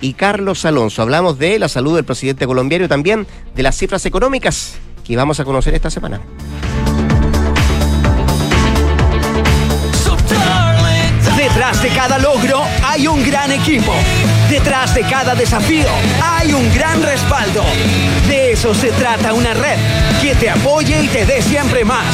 y 0.02 0.14
Carlos 0.14 0.66
Alonso. 0.66 1.02
Hablamos 1.02 1.40
de 1.40 1.60
la 1.60 1.68
salud 1.70 1.96
del 1.96 2.06
presidente 2.06 2.46
colombiano 2.46 2.86
y 2.86 2.88
también 2.88 3.26
de 3.56 3.64
las 3.64 3.78
cifras 3.78 4.06
económicas 4.06 4.76
que 5.04 5.16
vamos 5.16 5.40
a 5.40 5.46
conocer 5.46 5.74
esta 5.74 5.90
semana. 5.90 6.22
Detrás 11.38 11.82
de 11.82 11.90
cada 11.90 12.18
logro 12.18 12.64
hay 12.84 13.08
un 13.08 13.24
gran 13.24 13.52
equipo. 13.52 13.94
Detrás 14.50 14.94
de 14.96 15.02
cada 15.02 15.36
desafío 15.36 15.88
hay 16.22 16.54
un 16.54 16.74
gran 16.74 17.02
respaldo. 17.02 17.64
Eso 18.56 18.74
se 18.74 18.90
trata 18.92 19.34
una 19.34 19.54
red 19.54 19.78
que 20.22 20.34
te 20.34 20.50
apoye 20.50 21.04
y 21.04 21.08
te 21.10 21.26
dé 21.26 21.42
siempre 21.42 21.84
más. 21.84 22.06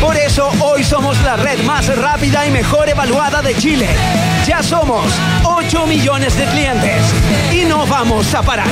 Por 0.00 0.16
eso 0.16 0.48
hoy 0.60 0.84
somos 0.84 1.20
la 1.24 1.34
red 1.34 1.60
más 1.64 1.88
rápida 1.96 2.46
y 2.46 2.52
mejor 2.52 2.88
evaluada 2.88 3.42
de 3.42 3.56
Chile. 3.56 3.88
Ya 4.46 4.62
somos 4.62 5.04
8 5.42 5.88
millones 5.88 6.38
de 6.38 6.44
clientes 6.44 7.02
y 7.52 7.64
no 7.64 7.84
vamos 7.84 8.32
a 8.32 8.42
parar. 8.42 8.68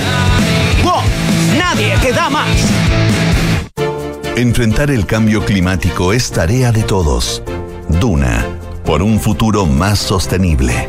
¡Wow! 0.85 1.03
Nadie 1.59 1.97
te 2.01 2.13
da 2.13 2.31
más. 2.31 2.47
Enfrentar 4.37 4.93
el 4.93 5.05
cambio 5.05 5.45
climático 5.45 6.13
es 6.13 6.31
tarea 6.31 6.71
de 6.71 6.85
todos. 6.85 7.43
Duna, 7.89 8.47
por 8.85 9.03
un 9.03 9.19
futuro 9.19 9.67
más 9.67 9.99
sostenible. 9.99 10.89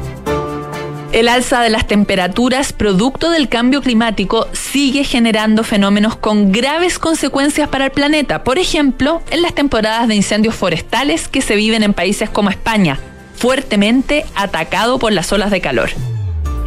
El 1.12 1.28
alza 1.28 1.62
de 1.62 1.70
las 1.70 1.88
temperaturas 1.88 2.72
producto 2.72 3.32
del 3.32 3.49
cambio 3.49 3.82
climático 3.82 4.47
sigue 4.53 5.03
generando 5.03 5.66
fenómenos 5.66 6.16
con 6.16 6.53
graves 6.53 6.99
consecuencias 6.99 7.68
para 7.68 7.86
el 7.86 7.91
planeta. 7.91 8.45
Por 8.45 8.57
ejemplo, 8.57 9.22
en 9.30 9.41
las 9.41 9.53
temporadas 9.53 10.07
de 10.07 10.16
incendios 10.16 10.55
forestales 10.55 11.28
que 11.28 11.41
se 11.41 11.57
viven 11.57 11.84
en 11.84 11.93
países 11.93 12.30
como 12.30 12.49
España, 12.49 12.97
fuertemente 13.36 14.26
atacado 14.36 14.99
por 14.99 15.12
las 15.12 15.34
olas 15.34 15.51
de 15.51 15.59
calor. 15.59 15.89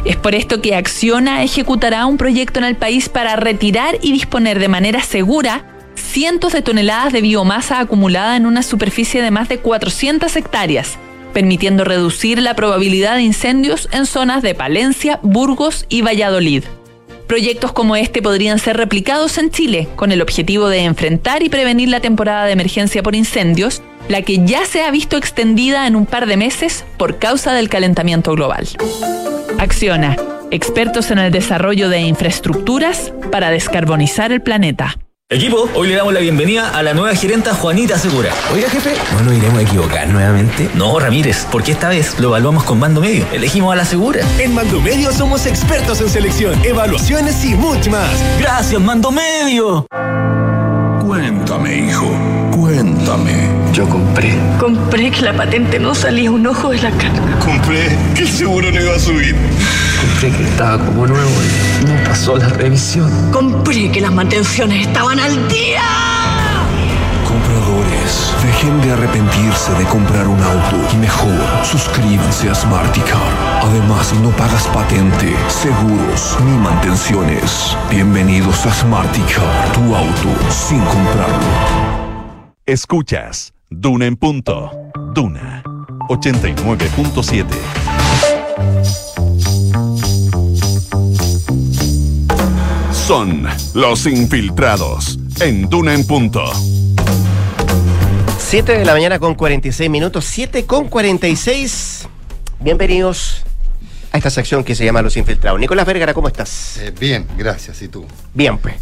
Es 0.05 0.15
por 0.15 0.35
esto 0.35 0.61
que 0.61 0.75
Acciona 0.75 1.41
ejecutará 1.41 2.05
un 2.05 2.17
proyecto 2.17 2.59
en 2.59 2.65
el 2.65 2.75
país 2.75 3.09
para 3.09 3.35
retirar 3.35 3.97
y 4.03 4.11
disponer 4.11 4.59
de 4.59 4.67
manera 4.67 5.01
segura 5.01 5.63
cientos 5.95 6.53
de 6.53 6.61
toneladas 6.61 7.11
de 7.11 7.21
biomasa 7.21 7.79
acumulada 7.79 8.37
en 8.37 8.45
una 8.45 8.61
superficie 8.61 9.23
de 9.23 9.31
más 9.31 9.49
de 9.49 9.57
400 9.57 10.35
hectáreas 10.35 10.99
permitiendo 11.35 11.83
reducir 11.83 12.41
la 12.41 12.55
probabilidad 12.55 13.17
de 13.17 13.23
incendios 13.23 13.89
en 13.91 14.05
zonas 14.05 14.41
de 14.41 14.55
Palencia, 14.55 15.19
Burgos 15.21 15.85
y 15.89 16.01
Valladolid. 16.01 16.63
Proyectos 17.27 17.73
como 17.73 17.97
este 17.97 18.21
podrían 18.21 18.57
ser 18.57 18.77
replicados 18.77 19.37
en 19.37 19.51
Chile 19.51 19.89
con 19.97 20.13
el 20.13 20.21
objetivo 20.21 20.69
de 20.69 20.85
enfrentar 20.85 21.43
y 21.43 21.49
prevenir 21.49 21.89
la 21.89 21.99
temporada 21.99 22.45
de 22.45 22.53
emergencia 22.53 23.03
por 23.03 23.15
incendios, 23.15 23.81
la 24.07 24.21
que 24.21 24.45
ya 24.45 24.65
se 24.65 24.83
ha 24.83 24.91
visto 24.91 25.17
extendida 25.17 25.87
en 25.87 25.97
un 25.97 26.05
par 26.05 26.25
de 26.25 26.37
meses 26.37 26.85
por 26.97 27.19
causa 27.19 27.53
del 27.53 27.67
calentamiento 27.67 28.31
global. 28.31 28.65
Acciona, 29.59 30.15
expertos 30.51 31.11
en 31.11 31.19
el 31.19 31.33
desarrollo 31.33 31.89
de 31.89 31.99
infraestructuras 31.99 33.11
para 33.29 33.49
descarbonizar 33.49 34.31
el 34.31 34.41
planeta. 34.41 34.95
Equipo, 35.27 35.67
hoy 35.73 35.87
le 35.87 35.95
damos 35.95 36.13
la 36.13 36.19
bienvenida 36.19 36.69
a 36.69 36.83
la 36.83 36.93
nueva 36.93 37.15
gerenta 37.15 37.55
Juanita 37.55 37.97
Segura. 37.97 38.29
Oiga, 38.53 38.69
jefe, 38.69 38.93
¿no 39.11 39.23
nos 39.23 39.33
iremos 39.33 39.57
a 39.57 39.61
equivocar 39.63 40.07
nuevamente? 40.07 40.69
No, 40.75 40.99
Ramírez, 40.99 41.47
porque 41.51 41.71
esta 41.71 41.89
vez 41.89 42.19
lo 42.19 42.27
evaluamos 42.27 42.63
con 42.63 42.77
Mando 42.77 43.01
Medio. 43.01 43.25
Elegimos 43.33 43.73
a 43.73 43.75
la 43.75 43.85
Segura. 43.85 44.21
En 44.37 44.53
Mando 44.53 44.79
Medio 44.79 45.11
somos 45.11 45.47
expertos 45.47 45.99
en 46.01 46.09
selección, 46.09 46.63
evaluaciones 46.63 47.43
y 47.43 47.55
mucho 47.55 47.89
más. 47.89 48.11
Gracias, 48.39 48.79
Mando 48.79 49.09
Medio. 49.09 49.87
Cuéntame, 51.03 51.75
hijo, 51.75 52.11
cuéntame. 52.51 53.49
Yo 53.73 53.89
compré. 53.89 54.37
Compré 54.59 55.09
que 55.09 55.23
la 55.23 55.33
patente 55.33 55.79
no 55.79 55.95
salía 55.95 56.29
un 56.29 56.45
ojo 56.45 56.69
de 56.69 56.77
la 56.77 56.91
cara. 56.91 57.39
Compré 57.43 57.97
que 58.13 58.21
el 58.21 58.29
seguro 58.29 58.71
no 58.71 58.79
iba 58.79 58.95
a 58.95 58.99
subir. 58.99 59.35
Compré 60.05 60.31
que 60.31 60.43
estaba 60.43 60.77
como 60.85 61.07
nuevo 61.07 61.31
y 61.81 61.85
no 61.85 62.03
pasó 62.03 62.37
la 62.37 62.47
revisión. 62.49 63.09
Compré 63.31 63.91
que 63.91 64.01
las 64.01 64.13
mantenciones 64.13 64.85
estaban 64.85 65.19
al 65.19 65.47
día. 65.47 65.81
Compradores, 67.27 68.31
dejen 68.43 68.81
de 68.81 68.91
arrepentirse 68.91 69.73
de 69.73 69.83
comprar 69.85 70.27
un 70.27 70.39
auto 70.43 70.77
y 70.93 70.97
mejor 70.97 71.41
suscríbanse 71.63 72.51
a 72.51 72.55
Smarticar. 72.55 73.17
Además, 73.63 74.13
no 74.21 74.29
pagas 74.29 74.67
patente, 74.67 75.33
seguros 75.47 76.37
ni 76.45 76.55
mantenciones, 76.59 77.75
bienvenidos 77.89 78.63
a 78.67 78.73
Smarticar, 78.73 79.71
tu 79.73 79.95
auto 79.95 80.51
sin 80.51 80.81
comprarlo. 80.81 82.45
Escuchas 82.67 83.53
Duna 83.71 84.05
en 84.05 84.17
punto. 84.17 84.71
Duna 85.15 85.63
89.7. 86.09 87.84
Son 93.05 93.47
los 93.75 94.07
infiltrados 94.07 95.19
en 95.39 95.69
Duna 95.69 95.93
en 95.93 96.07
punto. 96.07 96.43
7 98.39 98.79
de 98.79 98.83
la 98.83 98.93
mañana 98.93 99.19
con 99.19 99.35
46 99.35 99.91
minutos, 99.91 100.25
7 100.25 100.65
con 100.65 100.87
46. 100.87 102.07
Bienvenidos 102.59 103.43
a 104.11 104.17
esta 104.17 104.31
sección 104.31 104.63
que 104.63 104.73
se 104.73 104.85
llama 104.85 105.03
Los 105.03 105.17
Infiltrados. 105.17 105.59
Nicolás 105.59 105.85
Vergara, 105.85 106.15
¿cómo 106.15 106.27
estás? 106.27 106.77
Eh, 106.77 106.91
bien, 106.99 107.27
gracias. 107.37 107.79
¿Y 107.83 107.89
tú? 107.89 108.07
Bien, 108.33 108.57
pues. 108.57 108.73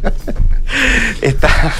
Está 1.20 1.74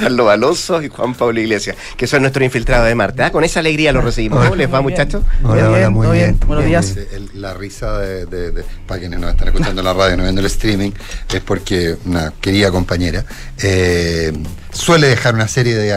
Carlos 0.00 0.28
Alonso 0.30 0.82
y 0.82 0.88
Juan 0.88 1.14
Pablo 1.14 1.40
Iglesias, 1.40 1.76
que 1.96 2.06
son 2.06 2.22
nuestros 2.22 2.44
infiltrados 2.44 2.86
de 2.88 2.94
Marte. 2.94 3.22
¿ah? 3.22 3.30
Con 3.30 3.44
esa 3.44 3.60
alegría 3.60 3.92
los 3.92 4.02
recibimos. 4.04 4.42
¿Cómo 4.42 4.56
les 4.56 4.72
va, 4.72 4.80
muchachos? 4.80 5.22
Hola, 5.44 5.52
Muy 5.54 5.60
hola, 5.62 5.78
bien, 5.78 5.92
muy 5.92 6.16
bien. 6.16 6.38
Buenos 6.46 6.64
días. 6.64 6.96
El- 7.12 7.28
la 7.34 7.54
risa 7.54 7.98
de, 7.98 8.26
de- 8.26 8.50
de- 8.52 8.64
para 8.86 9.00
quienes 9.00 9.18
nos 9.20 9.30
están 9.30 9.48
escuchando 9.48 9.80
en 9.80 9.84
la 9.84 9.92
radio 9.92 10.14
y 10.14 10.16
no 10.16 10.22
viendo 10.24 10.40
el 10.40 10.46
streaming, 10.46 10.90
es 11.32 11.40
porque 11.40 11.96
una 12.06 12.32
querida 12.40 12.70
compañera 12.70 13.24
eh, 13.62 14.32
suele 14.72 15.08
dejar 15.08 15.34
una 15.34 15.48
serie 15.48 15.76
de 15.76 15.92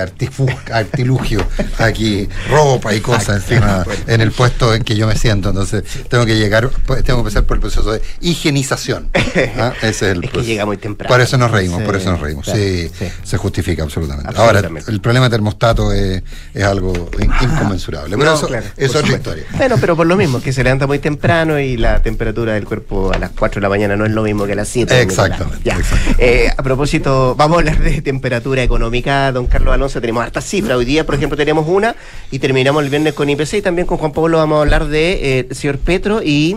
artilugios 0.72 1.44
aquí, 1.78 2.28
ropa 2.50 2.94
y 2.94 3.00
cosas 3.02 3.44
encima 3.50 3.86
en 4.08 4.22
el 4.22 4.32
puesto 4.32 4.74
en 4.74 4.84
que 4.84 4.96
yo 4.96 5.08
me 5.08 5.16
siento. 5.16 5.50
Entonces 5.50 5.84
tengo 6.10 6.26
que 6.26 6.36
llegar, 6.38 6.70
pues, 6.86 7.04
tengo 7.04 7.20
que 7.20 7.28
empezar 7.30 7.44
por 7.46 7.58
el 7.58 7.62
proceso 7.62 7.92
de 7.92 8.02
higienización. 8.22 9.10
¿ah? 9.58 9.74
Ese 9.82 9.88
es 10.12 10.18
el 10.18 10.22
que 10.30 10.42
llega 10.44 10.66
muy 10.66 10.78
temprano. 10.78 11.14
Por 11.14 11.22
eso 11.22 11.38
nos 11.38 11.52
reímos, 11.52 11.80
Sí, 11.80 11.86
por 11.86 11.96
eso 11.96 12.12
nos 12.12 12.20
reímos. 12.22 12.46
claro, 12.46 12.60
sí, 12.60 12.90
sí. 12.98 13.06
se 13.24 13.38
justifica 13.38 13.84
absolutamente. 13.84 14.30
Absolutamente. 14.30 14.80
Ahora, 14.80 14.92
el 14.92 15.02
problema 15.02 15.26
de 15.28 15.32
termostato 15.32 15.92
es, 15.94 16.24
es 16.54 16.64
algo 16.64 17.10
in- 17.20 17.32
inconmensurable. 17.42 18.16
Pero 18.18 18.30
No, 18.32 18.38
eso 18.38 18.48
claro, 18.48 18.66
es 18.78 18.96
otra 18.96 19.14
historia. 19.16 19.44
Bueno, 19.58 19.76
pero 19.80 19.96
por 19.96 20.08
lo 20.08 20.16
mismo, 20.16 20.42
que 20.42 20.54
se 20.54 20.64
levanta 20.64 20.88
muy 20.88 21.00
temprano 21.00 21.60
y 21.60 21.78
la 21.78 22.02
temperatura 22.02 22.54
del 22.54 22.66
cuerpo 22.66 23.12
a 23.14 23.18
las 23.20 23.32
4 23.32 23.60
de 23.60 23.64
la 23.64 23.70
mañana 23.70 23.96
no 23.96 24.06
es 24.06 24.12
lo 24.12 24.24
mismo 24.24 24.46
que 24.46 24.54
a 24.54 24.56
las 24.56 24.68
7. 24.70 25.02
Exactamente, 25.02 25.60
Ya. 25.64 25.78
Eh, 26.18 26.50
a 26.56 26.64
propósito, 26.64 27.36
vamos 27.36 27.58
a 27.58 27.60
hablar 27.60 27.80
de 27.80 28.02
temperatura 28.02 28.63
económica, 28.64 29.32
don 29.32 29.46
Carlos 29.48 29.74
Alonso. 29.74 30.02
Tenemos 30.02 30.24
hartas 30.24 30.46
cifras. 30.46 30.78
Hoy 30.78 30.86
día, 30.86 31.06
por 31.06 31.16
ejemplo, 31.16 31.38
tenemos 31.38 31.66
una 31.68 31.96
y 32.32 32.40
terminamos 32.40 32.84
el 32.84 32.90
viernes 32.90 33.14
con 33.14 33.30
IPC 33.30 33.56
y 33.56 33.62
también 33.62 33.86
con 33.88 33.98
Juan 33.98 34.12
Pablo 34.12 34.38
vamos 34.38 34.58
a 34.58 34.62
hablar 34.62 34.88
de 34.88 35.40
eh, 35.40 35.48
señor 35.54 35.78
Petro 35.78 36.22
y 36.24 36.56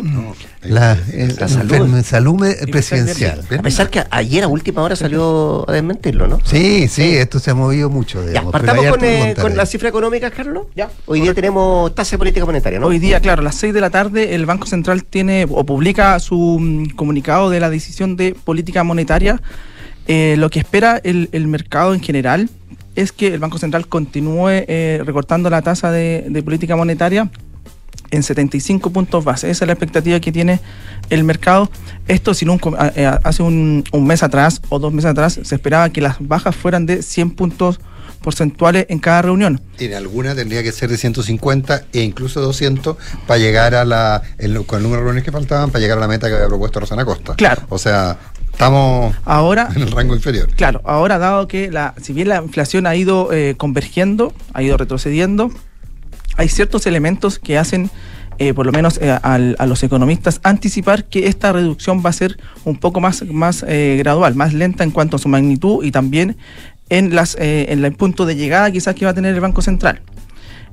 La, 0.63 0.99
eh, 1.13 1.35
La 1.39 1.47
salud. 1.49 1.71
enferme- 1.73 2.03
salud 2.03 2.35
me- 2.41 2.55
presidencial. 2.71 3.43
A 3.59 3.63
pesar 3.63 3.89
que 3.91 4.03
ayer 4.11 4.43
a 4.45 4.49
última 4.49 4.83
hora 4.83 4.97
salió 4.97 5.69
a 5.69 5.73
desmentirlo, 5.73 6.27
¿no? 6.27 6.41
Sí, 6.45 6.89
sí, 6.89 7.17
esto 7.17 7.39
se 7.39 7.51
ha 7.51 7.55
movido 7.55 7.89
mucho. 7.91 8.21
Ya, 8.23 8.29
Digamos, 8.29 8.53
partamos 8.53 8.87
con, 8.87 9.05
eh, 9.05 9.35
con 9.41 9.53
ahí. 9.53 9.57
la 9.57 9.67
cifra 9.67 9.89
económica, 9.89 10.31
Carlos. 10.31 10.67
Ya. 10.75 10.91
Hoy 11.07 11.21
día 11.21 11.35
tenemos 11.35 11.95
tasa 11.95 12.13
de 12.13 12.19
política 12.19 12.45
monetaria, 12.47 12.79
¿no? 12.81 12.87
Hoy 12.89 12.99
día, 12.99 13.21
claro, 13.21 13.41
a 13.43 13.45
las 13.45 13.55
6 13.57 13.73
de 13.75 13.81
la 13.81 13.91
tarde 13.91 14.35
el 14.35 14.47
Banco 14.47 14.67
Central 14.67 15.05
tiene 15.05 15.47
o 15.49 15.65
publica 15.65 16.19
su 16.21 16.59
mm, 16.61 16.91
comunicado 16.97 17.49
de 17.51 17.61
la 17.61 17.71
decisión 17.71 18.17
de 18.17 18.35
política 18.35 18.83
monetaria. 18.83 19.41
Eh, 20.09 20.37
lo 20.39 20.51
que 20.51 20.59
espera 20.61 21.01
el, 21.03 21.29
el 21.33 21.47
mercado 21.49 21.95
en 21.95 22.01
general 22.01 22.49
es 22.95 23.13
que 23.13 23.35
el 23.35 23.41
Banco 23.41 23.59
Central 23.59 23.89
continúe 23.89 24.49
eh, 24.49 25.03
recortando 25.05 25.51
la 25.51 25.63
tasa 25.63 25.91
de, 25.91 26.25
de 26.29 26.43
política 26.43 26.77
monetaria 26.77 27.31
en 28.11 28.23
75 28.23 28.91
puntos 28.91 29.25
base. 29.25 29.51
Esa 29.51 29.65
es 29.65 29.67
la 29.67 29.73
expectativa 29.73 30.21
que 30.21 30.31
tiene 30.33 30.61
el 31.11 31.25
mercado. 31.25 31.69
Esto, 32.07 32.35
sin 32.35 32.51
un, 32.51 32.61
eh, 32.95 33.11
hace 33.25 33.43
un, 33.43 33.83
un 33.93 34.07
mes 34.07 34.23
atrás 34.23 34.63
o 34.69 34.79
dos 34.79 34.93
meses 34.93 35.11
atrás, 35.11 35.41
se 35.43 35.55
esperaba 35.55 35.91
que 35.91 36.01
las 36.01 36.17
bajas 36.21 36.55
fueran 36.55 36.87
de 36.87 37.03
100 37.03 37.33
puntos 37.33 37.81
porcentuales 38.23 38.87
en 38.89 38.99
cada 38.99 39.23
reunión. 39.23 39.61
En 39.79 39.95
alguna 39.95 40.35
tendría 40.35 40.63
que 40.63 40.73
ser 40.73 40.89
de 40.89 40.97
150 40.97 41.85
e 41.93 42.01
incluso 42.03 42.41
200 42.41 42.97
para 43.27 43.39
llegar 43.39 43.75
a 43.75 43.85
la, 43.85 44.23
el- 44.39 44.65
con 44.65 44.79
el 44.79 44.83
número 44.85 45.01
de 45.03 45.05
reuniones 45.05 45.25
que 45.25 45.33
faltaban, 45.33 45.71
para 45.71 45.81
llegar 45.81 45.99
a 45.99 46.01
la 46.01 46.09
meta 46.09 46.29
que 46.29 46.35
había 46.35 46.47
propuesto 46.49 46.81
Rosana 46.81 47.05
Costa. 47.05 47.35
Claro. 47.35 47.63
O 47.69 47.79
sea, 47.79 48.19
estamos 48.57 49.15
Ahora, 49.27 49.69
en 49.77 49.83
el 49.83 49.91
rango 49.91 50.15
inferior. 50.15 50.49
Claro, 50.57 50.81
ahora 50.85 51.19
dado 51.19 51.47
que 51.47 51.71
la, 51.71 51.95
si 52.01 52.15
bien 52.15 52.29
la 52.31 52.39
inflación 52.43 52.87
ha 52.87 52.97
ido 52.97 53.31
eh, 53.33 53.55
convergiendo, 53.57 54.33
ha 54.55 54.63
ido 54.63 54.79
retrocediendo, 54.79 55.51
hay 56.39 56.49
ciertos 56.49 56.87
elementos 56.87 57.39
que 57.39 57.59
hacen, 57.59 57.91
eh, 58.39 58.55
por 58.55 58.65
lo 58.65 58.73
menos 58.73 58.99
eh, 59.03 59.11
al- 59.23 59.57
a 59.59 59.67
los 59.67 59.83
economistas, 59.83 60.41
anticipar 60.43 61.05
que 61.05 61.27
esta 61.29 61.53
reducción 61.53 62.03
va 62.05 62.11
a 62.11 62.13
ser 62.15 62.39
un 62.65 62.79
poco 62.79 62.99
más, 63.01 63.25
más 63.27 63.63
eh, 63.69 63.97
gradual, 63.99 64.35
más 64.35 64.55
lenta 64.55 64.85
en 64.85 64.91
cuanto 64.91 65.17
a 65.17 65.19
su 65.19 65.29
magnitud 65.29 65.85
y 65.85 65.91
también 65.91 66.39
en, 66.89 67.15
las, 67.15 67.37
eh, 67.39 67.67
en 67.71 67.85
el 67.85 67.93
punto 67.93 68.25
de 68.25 68.37
llegada 68.37 68.71
quizás 68.71 68.95
que 68.95 69.05
va 69.05 69.11
a 69.11 69.15
tener 69.15 69.35
el 69.35 69.41
Banco 69.41 69.61
Central. 69.61 70.01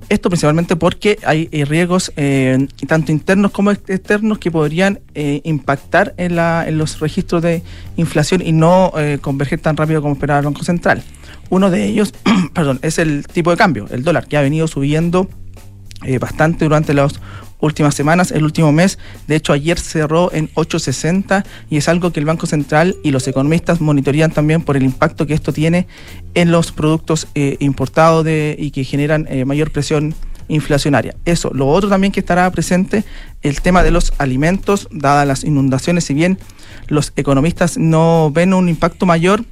Esto 0.09 0.29
principalmente 0.29 0.75
porque 0.75 1.17
hay 1.25 1.49
eh, 1.51 1.65
riesgos 1.65 2.11
eh, 2.17 2.67
tanto 2.87 3.11
internos 3.11 3.51
como 3.51 3.71
ex- 3.71 3.89
externos 3.89 4.37
que 4.37 4.51
podrían 4.51 4.99
eh, 5.15 5.41
impactar 5.43 6.13
en, 6.17 6.35
la, 6.35 6.65
en 6.67 6.77
los 6.77 6.99
registros 6.99 7.41
de 7.41 7.63
inflación 7.97 8.41
y 8.45 8.51
no 8.51 8.91
eh, 8.97 9.17
converger 9.21 9.59
tan 9.59 9.75
rápido 9.77 10.01
como 10.01 10.13
esperaba 10.13 10.39
el 10.39 10.45
Banco 10.45 10.63
Central. 10.63 11.03
Uno 11.49 11.69
de 11.69 11.85
ellos 11.85 12.13
perdón, 12.53 12.79
es 12.81 12.99
el 12.99 13.25
tipo 13.27 13.51
de 13.51 13.57
cambio, 13.57 13.87
el 13.91 14.03
dólar, 14.03 14.27
que 14.27 14.37
ha 14.37 14.41
venido 14.41 14.67
subiendo 14.67 15.27
eh, 16.03 16.19
bastante 16.19 16.65
durante 16.65 16.93
los 16.93 17.19
últimas 17.63 17.95
semanas, 17.95 18.31
el 18.31 18.43
último 18.43 18.71
mes. 18.71 18.99
De 19.27 19.35
hecho, 19.35 19.53
ayer 19.53 19.79
cerró 19.79 20.31
en 20.33 20.49
8.60 20.53 21.45
y 21.69 21.77
es 21.77 21.87
algo 21.87 22.11
que 22.11 22.19
el 22.19 22.25
Banco 22.25 22.45
Central 22.45 22.95
y 23.03 23.11
los 23.11 23.27
economistas 23.27 23.81
monitorean 23.81 24.31
también 24.31 24.61
por 24.61 24.77
el 24.77 24.83
impacto 24.83 25.25
que 25.25 25.33
esto 25.33 25.53
tiene 25.53 25.87
en 26.33 26.51
los 26.51 26.71
productos 26.71 27.27
eh, 27.35 27.57
importados 27.59 28.25
de, 28.25 28.55
y 28.59 28.71
que 28.71 28.83
generan 28.83 29.25
eh, 29.29 29.45
mayor 29.45 29.71
presión 29.71 30.13
inflacionaria. 30.49 31.15
Eso. 31.23 31.51
Lo 31.53 31.67
otro 31.69 31.89
también 31.89 32.11
que 32.11 32.19
estará 32.19 32.51
presente, 32.51 33.05
el 33.41 33.61
tema 33.61 33.81
de 33.81 33.91
los 33.91 34.13
alimentos, 34.17 34.89
dadas 34.91 35.25
las 35.25 35.43
inundaciones, 35.45 36.03
si 36.03 36.13
bien 36.13 36.37
los 36.87 37.13
economistas 37.15 37.77
no 37.77 38.29
ven 38.31 38.53
un 38.53 38.67
impacto 38.67 39.05
mayor, 39.05 39.45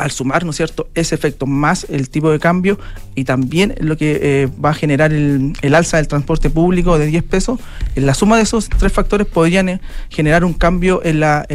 al 0.00 0.10
sumar, 0.10 0.44
¿no 0.44 0.50
es 0.50 0.56
cierto?, 0.56 0.88
ese 0.94 1.14
efecto 1.14 1.46
más 1.46 1.86
el 1.88 2.08
tipo 2.08 2.30
de 2.30 2.38
cambio 2.38 2.78
y 3.14 3.24
también 3.24 3.74
lo 3.80 3.96
que 3.96 4.18
eh, 4.22 4.48
va 4.62 4.70
a 4.70 4.74
generar 4.74 5.12
el, 5.12 5.54
alza 5.74 5.98
del 5.98 6.08
transporte 6.08 6.50
público 6.50 6.98
de 6.98 7.06
10 7.06 7.22
pesos, 7.24 7.60
la 7.94 8.14
suma 8.14 8.36
de 8.36 8.42
esos 8.42 8.68
tres 8.68 8.92
factores 8.92 9.26
podrían 9.26 9.68
eh, 9.68 9.80
generar 10.08 10.44
un 10.44 10.54
cambio 10.54 11.00
en, 11.04 11.20
la, 11.20 11.46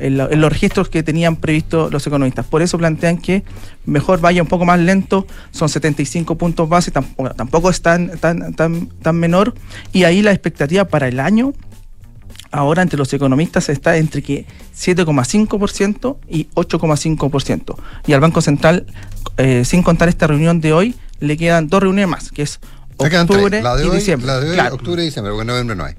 los 0.00 0.52
registros 0.52 0.88
que 0.88 1.02
tenían 1.02 1.36
previsto 1.36 1.90
los 1.90 2.06
economistas. 2.06 2.46
Por 2.46 2.62
eso 2.62 2.78
plantean 2.78 3.18
que 3.18 3.44
mejor 3.84 4.20
vaya 4.20 4.42
un 4.42 4.48
poco 4.48 4.64
más 4.64 4.78
lento, 4.78 5.26
son 5.50 5.68
75 5.68 6.36
puntos 6.36 6.68
base, 6.68 6.90
tampoco, 6.90 7.30
tampoco 7.30 7.70
es 7.70 7.82
tan, 7.82 8.18
tan, 8.18 8.54
tan, 8.54 8.88
tan 9.02 9.16
menor, 9.16 9.54
y 9.92 10.04
ahí 10.04 10.22
la 10.22 10.32
expectativa 10.32 10.84
para 10.84 11.08
el 11.08 11.20
año 11.20 11.52
ahora 12.50 12.82
entre 12.82 12.98
los 12.98 13.12
economistas 13.12 13.68
está 13.68 13.96
entre 13.96 14.22
que 14.22 14.46
7,5% 14.76 16.16
y 16.28 16.44
8,5%. 16.54 17.76
Y 18.06 18.12
al 18.12 18.20
Banco 18.20 18.40
Central, 18.40 18.86
eh, 19.36 19.64
sin 19.64 19.82
contar 19.82 20.08
esta 20.08 20.26
reunión 20.26 20.60
de 20.60 20.72
hoy, 20.72 20.94
le 21.20 21.36
quedan 21.36 21.68
dos 21.68 21.82
reuniones 21.82 22.08
más, 22.08 22.30
que 22.30 22.42
es 22.42 22.60
octubre 22.96 23.62
la 23.62 23.76
de 23.76 23.84
y 23.86 23.88
hoy, 23.88 23.96
diciembre. 23.96 24.26
La 24.26 24.40
de 24.40 24.50
hoy, 24.50 24.54
Claro, 24.54 24.74
octubre 24.74 25.02
y 25.02 25.06
diciembre, 25.06 25.30
porque 25.32 25.42
en 25.42 25.46
noviembre 25.48 25.76
no 25.76 25.84
hay. 25.84 25.94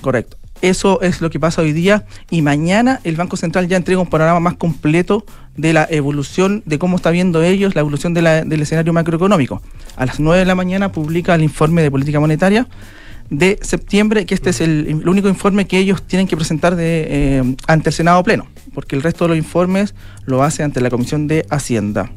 correcto. 0.00 0.36
Eso 0.60 1.00
es 1.00 1.20
lo 1.20 1.28
que 1.28 1.40
pasa 1.40 1.60
hoy 1.60 1.72
día 1.72 2.06
y 2.30 2.40
mañana 2.40 3.00
el 3.02 3.16
Banco 3.16 3.36
Central 3.36 3.66
ya 3.66 3.76
entrega 3.76 4.00
un 4.00 4.08
panorama 4.08 4.38
más 4.38 4.54
completo 4.54 5.24
de 5.56 5.72
la 5.72 5.88
evolución, 5.90 6.62
de 6.66 6.78
cómo 6.78 6.96
está 6.96 7.10
viendo 7.10 7.42
ellos 7.42 7.74
la 7.74 7.80
evolución 7.80 8.14
de 8.14 8.22
la- 8.22 8.44
del 8.44 8.62
escenario 8.62 8.92
macroeconómico. 8.92 9.60
A 9.96 10.06
las 10.06 10.20
9 10.20 10.38
de 10.38 10.46
la 10.46 10.54
mañana 10.54 10.92
publica 10.92 11.34
el 11.34 11.42
informe 11.42 11.82
de 11.82 11.90
política 11.90 12.20
monetaria 12.20 12.68
de 13.32 13.58
septiembre, 13.62 14.26
que 14.26 14.34
este 14.34 14.50
es 14.50 14.60
el, 14.60 14.86
el 14.86 15.08
único 15.08 15.28
informe 15.28 15.66
que 15.66 15.78
ellos 15.78 16.02
tienen 16.06 16.28
que 16.28 16.36
presentar 16.36 16.76
de, 16.76 17.06
eh, 17.08 17.56
ante 17.66 17.88
el 17.88 17.94
Senado 17.94 18.22
Pleno, 18.22 18.46
porque 18.74 18.94
el 18.94 19.02
resto 19.02 19.24
de 19.24 19.28
los 19.30 19.38
informes 19.38 19.94
lo 20.26 20.42
hace 20.42 20.62
ante 20.62 20.80
la 20.80 20.90
Comisión 20.90 21.26
de 21.26 21.46
Hacienda. 21.50 22.10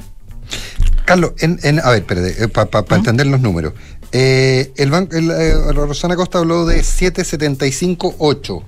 Carlos, 1.06 1.32
en, 1.40 1.60
en- 1.64 1.80
a 1.80 1.90
ver, 1.92 2.00
espérate, 2.08 2.48
para 2.50 2.96
entender 2.98 3.28
los 3.28 3.40
números. 3.40 3.74
Eh, 4.12 4.72
el 4.78 4.92
banco, 4.92 5.16
el, 5.16 5.30
eh, 5.32 5.54
Rosana 5.74 6.16
Costa 6.16 6.40
habló 6.40 6.66
de 6.66 6.82
775.8. 6.82 8.64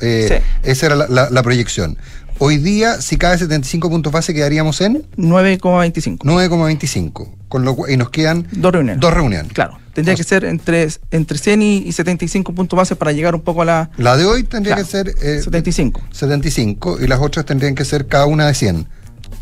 Eh, 0.00 0.42
Esa 0.62 0.86
era 0.86 0.96
la, 0.96 1.06
la- 1.08 1.30
la 1.30 1.42
proyección. 1.42 1.96
Hoy 2.38 2.56
día, 2.58 3.00
si 3.00 3.16
cae 3.16 3.38
75 3.38 3.88
puntos 3.88 4.12
base, 4.12 4.34
quedaríamos 4.34 4.80
en 4.80 5.04
9,25. 5.16 6.18
9,25. 6.24 7.28
Con 7.48 7.64
lo 7.64 7.76
cual, 7.76 7.92
y 7.92 7.96
nos 7.96 8.10
quedan 8.10 8.46
Dos 8.50 8.72
reuniones. 8.72 9.00
dos 9.00 9.14
reuniones. 9.14 9.52
Claro, 9.52 9.78
tendría 9.94 10.14
que 10.16 10.24
ser 10.24 10.44
entre, 10.44 10.88
entre 11.10 11.38
100 11.38 11.62
y, 11.62 11.76
y 11.78 11.92
75 11.92 12.52
puntos 12.54 12.76
base 12.76 12.96
para 12.96 13.12
llegar 13.12 13.34
un 13.34 13.40
poco 13.40 13.62
a 13.62 13.64
la... 13.64 13.90
La 13.96 14.16
de 14.16 14.24
hoy 14.26 14.42
tendría 14.44 14.74
Claro, 14.74 14.86
que 14.86 14.90
ser 14.90 15.08
eh, 15.22 15.40
75. 15.42 16.00
75 16.10 16.98
y 17.00 17.06
las 17.06 17.20
otras 17.20 17.46
tendrían 17.46 17.74
que 17.74 17.84
ser 17.84 18.06
cada 18.06 18.26
una 18.26 18.46
de 18.46 18.54
100. 18.54 18.86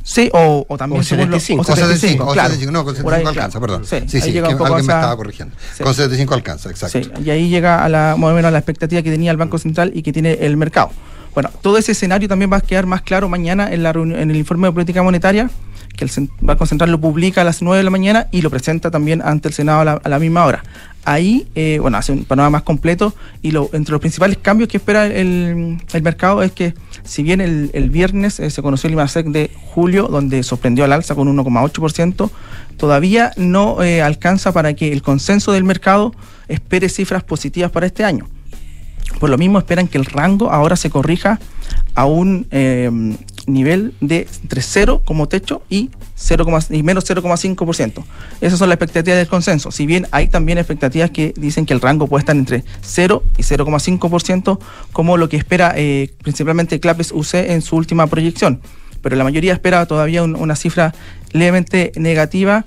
Sí, 0.05 0.31
o, 0.33 0.67
o 0.69 0.77
también 0.79 1.01
O 1.01 1.05
según 1.05 1.31
lo- 1.31 1.39
75. 1.39 1.63
o 1.63 1.65
75, 1.77 2.25
o 2.25 2.33
claro. 2.33 2.49
75, 2.51 2.73
no, 2.73 2.85
con 2.85 2.95
Por 3.03 3.15
ahí, 3.15 3.21
75 3.21 3.29
alcanza, 3.29 3.59
claro. 3.59 3.83
perdón. 3.83 3.87
Sí, 3.87 4.07
Sí, 4.09 4.21
sí, 4.21 4.33
llega 4.33 4.49
que 4.49 4.55
un 4.55 4.59
poco 4.59 4.75
alguien 4.75 4.87
me 4.87 4.93
estaba 4.93 5.17
corrigiendo. 5.17 5.55
Sí. 5.77 5.83
Con 5.85 5.95
75 5.95 6.35
alcanza, 6.35 6.71
exacto. 6.71 6.99
Sí, 7.01 7.11
y 7.25 7.31
ahí 7.31 7.49
llega 7.49 7.85
a 7.85 7.89
la, 7.89 8.17
más 8.19 8.31
o 8.31 8.35
menos 8.35 8.49
a 8.49 8.51
la 8.51 8.59
expectativa 8.59 9.01
que 9.03 9.11
tenía 9.11 9.31
el 9.31 9.37
Banco 9.37 9.59
Central 9.59 9.93
y 9.95 10.03
que 10.03 10.13
tiene 10.13 10.33
el 10.41 10.57
mercado. 10.57 10.91
Bueno, 11.35 11.51
todo 11.63 11.79
ese 11.79 11.93
escenario 11.93 12.29
también 12.29 12.53
va 12.53 12.59
a 12.59 12.61
quedar 12.61 12.85
más 12.87 13.03
claro 13.03 13.29
mañana 13.29 13.73
en, 13.73 13.83
la 13.85 13.93
reunión- 13.93 14.19
en 14.21 14.31
el 14.31 14.37
informe 14.37 14.67
de 14.69 14.73
política 14.73 15.03
monetaria, 15.03 15.49
que 16.03 16.21
el 16.21 16.31
Banco 16.41 16.67
Central 16.67 16.91
lo 16.91 17.01
publica 17.01 17.43
a 17.43 17.45
las 17.45 17.63
9 17.63 17.79
de 17.79 17.85
la 17.85 17.91
mañana 17.91 18.29
y 18.31 18.43
lo 18.43 18.51
presenta 18.51 18.91
también 18.91 19.23
ante 19.23 19.49
el 19.49 19.55
Senado 19.55 20.01
a 20.03 20.09
la, 20.09 20.19
misma 20.19 20.45
hora. 20.45 20.63
Ahí, 21.05 21.47
eh, 21.55 21.79
bueno, 21.81 21.99
hace 21.99 22.13
un 22.13 22.25
panorama 22.25 22.59
más 22.59 22.63
completo 22.63 23.15
y 23.43 23.49
entre 23.73 23.93
los 23.93 24.01
principales 24.01 24.39
cambios 24.41 24.69
que 24.69 24.77
espera 24.77 25.07
el, 25.07 25.79
mercado 26.03 26.43
es 26.43 26.53
que, 26.53 26.75
si 27.05 27.23
bien 27.23 27.41
el, 27.41 27.91
viernes 27.91 28.41
eh, 28.41 28.51
se 28.51 28.63
conoció 28.63 28.89
el 28.89 28.95
IMASEC 28.95 29.27
de 29.27 29.51
julio, 29.75 30.09
donde 30.09 30.43
sorprendió 30.43 30.85
al 30.85 30.93
alza 30.93 31.15
con 31.15 31.29
1,8%, 31.37 32.31
todavía 32.77 33.33
no 33.37 33.83
eh, 33.83 34.03
alcanza 34.03 34.53
para 34.53 34.75
que 34.75 34.93
el 34.93 35.03
consenso 35.03 35.53
del 35.53 35.65
mercado 35.65 36.15
espere 36.49 36.89
cifras 36.89 37.23
positivas 37.25 37.71
para 37.71 37.87
este 37.87 38.05
año. 38.05 38.29
Por 39.19 39.31
lo 39.31 39.39
mismo 39.39 39.59
esperan 39.59 39.89
que 39.89 39.99
el 39.99 40.07
rango 40.07 40.51
ahora 40.51 40.77
se 40.77 40.91
corrija 40.91 41.39
a 41.95 42.07
un 42.07 42.47
nivel 43.47 43.95
de 44.01 44.27
entre 44.43 44.63
0 44.63 45.03
como 45.05 45.29
techo 45.29 45.63
y, 45.69 45.91
0, 46.17 46.47
y 46.71 46.83
menos 46.83 47.09
0,5%. 47.09 48.05
Esas 48.41 48.59
son 48.59 48.69
las 48.69 48.77
expectativas 48.77 49.19
del 49.19 49.29
consenso. 49.29 49.71
Si 49.71 49.87
bien 49.87 50.07
hay 50.11 50.29
también 50.29 50.59
expectativas 50.59 51.11
que 51.11 51.35
dicen 51.37 51.67
que 51.67 51.75
el 51.75 51.81
rango 51.81 52.07
puede 52.07 52.21
estar 52.21 52.37
entre 52.37 52.65
0 52.83 53.23
y 53.39 53.43
0,5%, 53.43 54.59
como 54.93 55.17
lo 55.17 55.29
que 55.29 55.37
espera 55.37 55.73
eh, 55.77 56.11
principalmente 56.23 56.81
Clapes 56.81 57.13
UC 57.13 57.35
en 57.35 57.63
su 57.63 57.77
última 57.77 58.07
proyección. 58.07 58.61
Pero 59.03 59.17
la 59.17 59.25
mayoría 59.25 59.53
espera 59.53 59.85
todavía 59.87 60.23
un- 60.23 60.37
una 60.37 60.55
cifra 60.57 60.95
levemente 61.33 61.93
negativa 61.97 62.65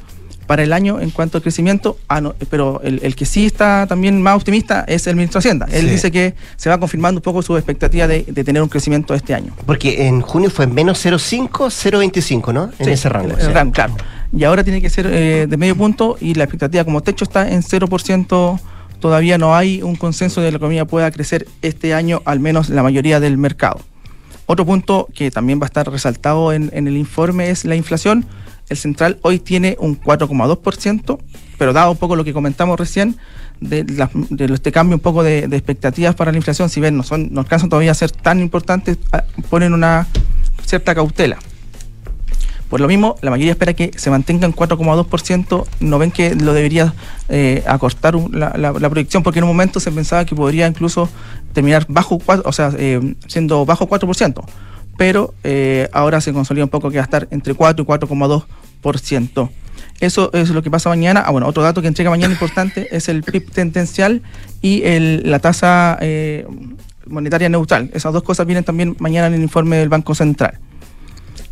para 0.47 0.63
el 0.63 0.73
año 0.73 0.99
en 1.01 1.09
cuanto 1.09 1.37
al 1.37 1.41
crecimiento, 1.41 1.97
ah, 2.07 2.21
no, 2.21 2.35
pero 2.49 2.79
el, 2.83 2.99
el 3.03 3.15
que 3.15 3.25
sí 3.25 3.45
está 3.45 3.85
también 3.87 4.21
más 4.21 4.35
optimista 4.35 4.83
es 4.87 5.07
el 5.07 5.15
ministro 5.15 5.39
de 5.39 5.47
Hacienda. 5.47 5.67
Él 5.71 5.85
Sí. 5.85 5.91
dice 5.91 6.11
que 6.11 6.35
se 6.55 6.69
va 6.69 6.77
confirmando 6.79 7.19
un 7.19 7.23
poco 7.23 7.41
su 7.41 7.55
expectativa 7.57 8.07
de, 8.07 8.23
de 8.27 8.43
tener 8.43 8.61
un 8.61 8.69
crecimiento 8.69 9.13
este 9.15 9.33
año. 9.33 9.53
Porque 9.65 10.07
en 10.07 10.21
junio 10.21 10.49
fue 10.49 10.67
menos 10.67 11.03
0,5, 11.05 11.49
0,25, 11.69 12.53
¿no? 12.53 12.71
En 12.79 12.85
Sí, 12.85 12.91
ese 12.91 13.09
rango. 13.09 13.35
rango, 13.53 13.71
claro. 13.71 13.95
Y 14.35 14.43
ahora 14.43 14.63
tiene 14.63 14.81
que 14.81 14.89
ser 14.89 15.07
eh, 15.09 15.47
de 15.47 15.57
medio 15.57 15.75
punto 15.75 16.17
y 16.19 16.33
la 16.33 16.43
expectativa 16.43 16.83
como 16.83 17.01
techo 17.01 17.23
está 17.23 17.49
en 17.51 17.61
0%. 17.63 18.59
Todavía 18.99 19.37
no 19.37 19.55
hay 19.55 19.81
un 19.81 19.95
consenso 19.95 20.41
de 20.41 20.47
que 20.47 20.51
la 20.51 20.57
economía 20.57 20.85
pueda 20.85 21.09
crecer 21.11 21.47
este 21.61 21.93
año, 21.93 22.21
al 22.25 22.39
menos 22.39 22.69
la 22.69 22.83
mayoría 22.83 23.19
del 23.19 23.37
mercado. 23.37 23.79
Otro 24.47 24.65
punto 24.65 25.07
que 25.13 25.31
también 25.31 25.59
va 25.59 25.63
a 25.65 25.67
estar 25.67 25.89
resaltado 25.91 26.53
en, 26.53 26.69
en 26.73 26.87
el 26.87 26.97
informe 26.97 27.49
es 27.49 27.65
la 27.65 27.75
inflación. 27.75 28.25
El 28.69 28.77
central 28.77 29.19
hoy 29.21 29.39
tiene 29.39 29.77
un 29.79 29.99
4,2%, 30.01 31.19
pero 31.57 31.73
dado 31.73 31.91
un 31.91 31.97
poco 31.97 32.15
lo 32.15 32.23
que 32.23 32.33
comentamos 32.33 32.79
recién, 32.79 33.17
de, 33.61 33.83
la- 33.85 34.09
de 34.13 34.45
este 34.53 34.71
cambio 34.71 34.95
un 34.95 35.01
poco 35.01 35.23
de, 35.23 35.39
expectativas 35.51 36.15
para 36.15 36.31
la 36.31 36.37
inflación, 36.37 36.69
si 36.69 36.81
bien 36.81 36.97
no, 36.97 37.03
son, 37.03 37.29
no 37.31 37.41
alcanzan 37.41 37.69
todavía 37.69 37.91
a 37.91 37.95
ser 37.95 38.11
tan 38.11 38.39
importantes, 38.39 38.97
ah, 39.11 39.23
ponen 39.49 39.73
una 39.73 40.07
cierta 40.65 40.95
cautela. 40.95 41.37
Por 42.69 42.81
lo 42.81 42.87
mismo, 42.87 43.15
la 43.21 43.29
mayoría 43.29 43.51
espera 43.51 43.73
que 43.75 43.91
se 43.95 44.09
mantenga 44.09 44.47
en 44.47 44.53
4,2%. 44.53 45.65
No 45.81 45.99
ven 45.99 46.09
que 46.09 46.33
lo 46.33 46.51
debería 46.51 46.95
eh, 47.29 47.63
acortar 47.67 48.15
la 48.15 48.89
proyección, 48.89 49.21
porque 49.21 49.37
en 49.39 49.43
un 49.43 49.49
momento 49.51 49.79
se 49.79 49.91
pensaba 49.91 50.25
que 50.25 50.35
podría 50.35 50.65
incluso 50.67 51.07
terminar 51.53 51.85
bajo 51.87 52.17
4, 52.17 52.43
o 52.45 52.51
sea, 52.51 52.71
eh, 52.77 53.15
siendo 53.27 53.65
bajo 53.67 53.87
4%. 53.87 54.43
Pero 54.97 55.33
eh, 55.43 55.89
ahora 55.91 56.21
se 56.21 56.31
consolida 56.33 56.63
un 56.63 56.69
poco 56.69 56.89
que 56.89 56.97
va 56.97 57.03
a 57.03 57.05
estar 57.05 57.27
entre 57.31 57.53
4 57.53 57.83
y 57.83 57.85
4,2%. 57.85 59.49
Eso 59.99 60.29
es 60.33 60.49
lo 60.49 60.61
que 60.61 60.69
pasa 60.71 60.89
mañana. 60.89 61.23
Ah, 61.25 61.31
bueno, 61.31 61.47
otro 61.47 61.63
dato 61.63 61.81
que 61.81 61.87
entrega 61.87 62.09
mañana 62.09 62.33
importante 62.33 62.87
es 62.95 63.09
el 63.09 63.23
PIB 63.23 63.51
tendencial 63.51 64.21
y 64.61 64.83
el- 64.83 65.29
la 65.29 65.39
tasa 65.39 65.97
eh, 66.01 66.45
monetaria 67.07 67.49
neutral. 67.49 67.89
Esas 67.93 68.13
dos 68.13 68.23
cosas 68.23 68.45
vienen 68.45 68.63
también 68.63 68.95
mañana 68.99 69.27
en 69.27 69.33
el 69.35 69.41
informe 69.41 69.77
del 69.77 69.89
Banco 69.89 70.15
Central. 70.15 70.59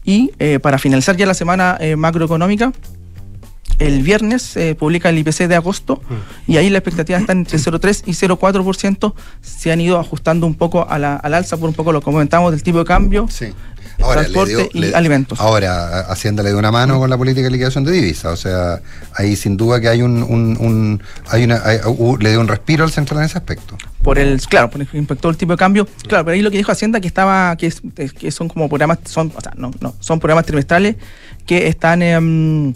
Y 0.05 0.31
eh, 0.39 0.59
para 0.59 0.77
finalizar 0.79 1.15
ya 1.15 1.25
la 1.25 1.33
semana 1.33 1.79
macroeconómica, 1.95 2.73
el 3.79 4.01
viernes 4.03 4.41
se 4.41 4.75
publica 4.75 5.09
el 5.09 5.17
IPC 5.17 5.47
de 5.47 5.55
agosto 5.55 6.01
y 6.47 6.57
ahí 6.57 6.69
la 6.69 6.77
expectativa 6.79 7.17
está 7.19 7.31
entre 7.33 7.57
0,3 7.57 8.03
y 8.05 8.11
0,4%. 8.11 9.13
Se 9.41 9.71
han 9.71 9.81
ido 9.81 9.99
ajustando 9.99 10.45
un 10.47 10.55
poco 10.55 10.87
a 10.89 10.99
la, 10.99 11.15
al 11.15 11.33
alza 11.33 11.57
por 11.57 11.69
un 11.69 11.75
poco 11.75 11.91
lo 11.91 11.99
que 12.01 12.05
comentamos 12.05 12.51
del 12.51 12.63
tipo 12.63 12.79
de 12.79 12.85
cambio, 12.85 13.27
Ahora, 14.01 14.21
le 14.23 14.29
transporte 14.29 14.69
y 14.73 14.79
le- 14.79 14.95
alimentos. 14.95 15.39
Ahora, 15.39 15.99
a- 15.99 16.11
Hacienda 16.11 16.41
le 16.43 16.49
dio 16.49 16.57
una 16.57 16.71
mano 16.71 16.97
con 16.99 17.09
la 17.09 17.17
política 17.17 17.43
de 17.45 17.51
liquidación 17.51 17.83
de 17.83 17.91
divisas. 17.91 18.33
O 18.33 18.37
sea, 18.37 18.81
ahí 19.15 19.35
sin 19.35 19.55
duda 19.55 19.79
que 19.79 19.87
hay 19.87 20.01
un. 20.01 20.23
un- 20.23 20.57
un- 20.59 21.01
hay 21.29 21.43
una, 21.43 21.61
hay- 21.63 21.77
uh, 21.85 22.17
le 22.17 22.31
dio 22.31 22.41
un 22.41 22.47
respiro 22.47 22.83
al 22.83 22.91
central 22.91 23.19
en 23.19 23.25
ese 23.25 23.37
aspecto. 23.37 23.77
por 24.01 24.17
el 24.19 24.41
claro 24.41 24.69
por 24.69 24.81
el 24.81 24.87
que 24.87 24.97
impactó 24.97 25.29
el 25.29 25.37
tipo 25.37 25.53
de 25.53 25.57
cambio 25.57 25.87
claro 26.09 26.25
pero 26.25 26.35
ahí 26.35 26.41
lo 26.41 26.51
que 26.51 26.57
dijo 26.57 26.71
Hacienda 26.73 26.99
que 26.99 27.07
estaba 27.07 27.55
que, 27.55 27.67
es, 27.67 27.81
es- 27.95 28.11
que 28.11 28.31
son 28.31 28.49
como 28.49 28.67
programas 28.67 28.99
son 29.05 29.31
o 29.33 29.39
sea, 29.39 29.53
no, 29.55 29.71
no 29.79 29.93
son 30.01 30.19
programas 30.19 30.45
trimestrales 30.45 30.97
que 31.45 31.67
están 31.67 32.01
em, 32.01 32.73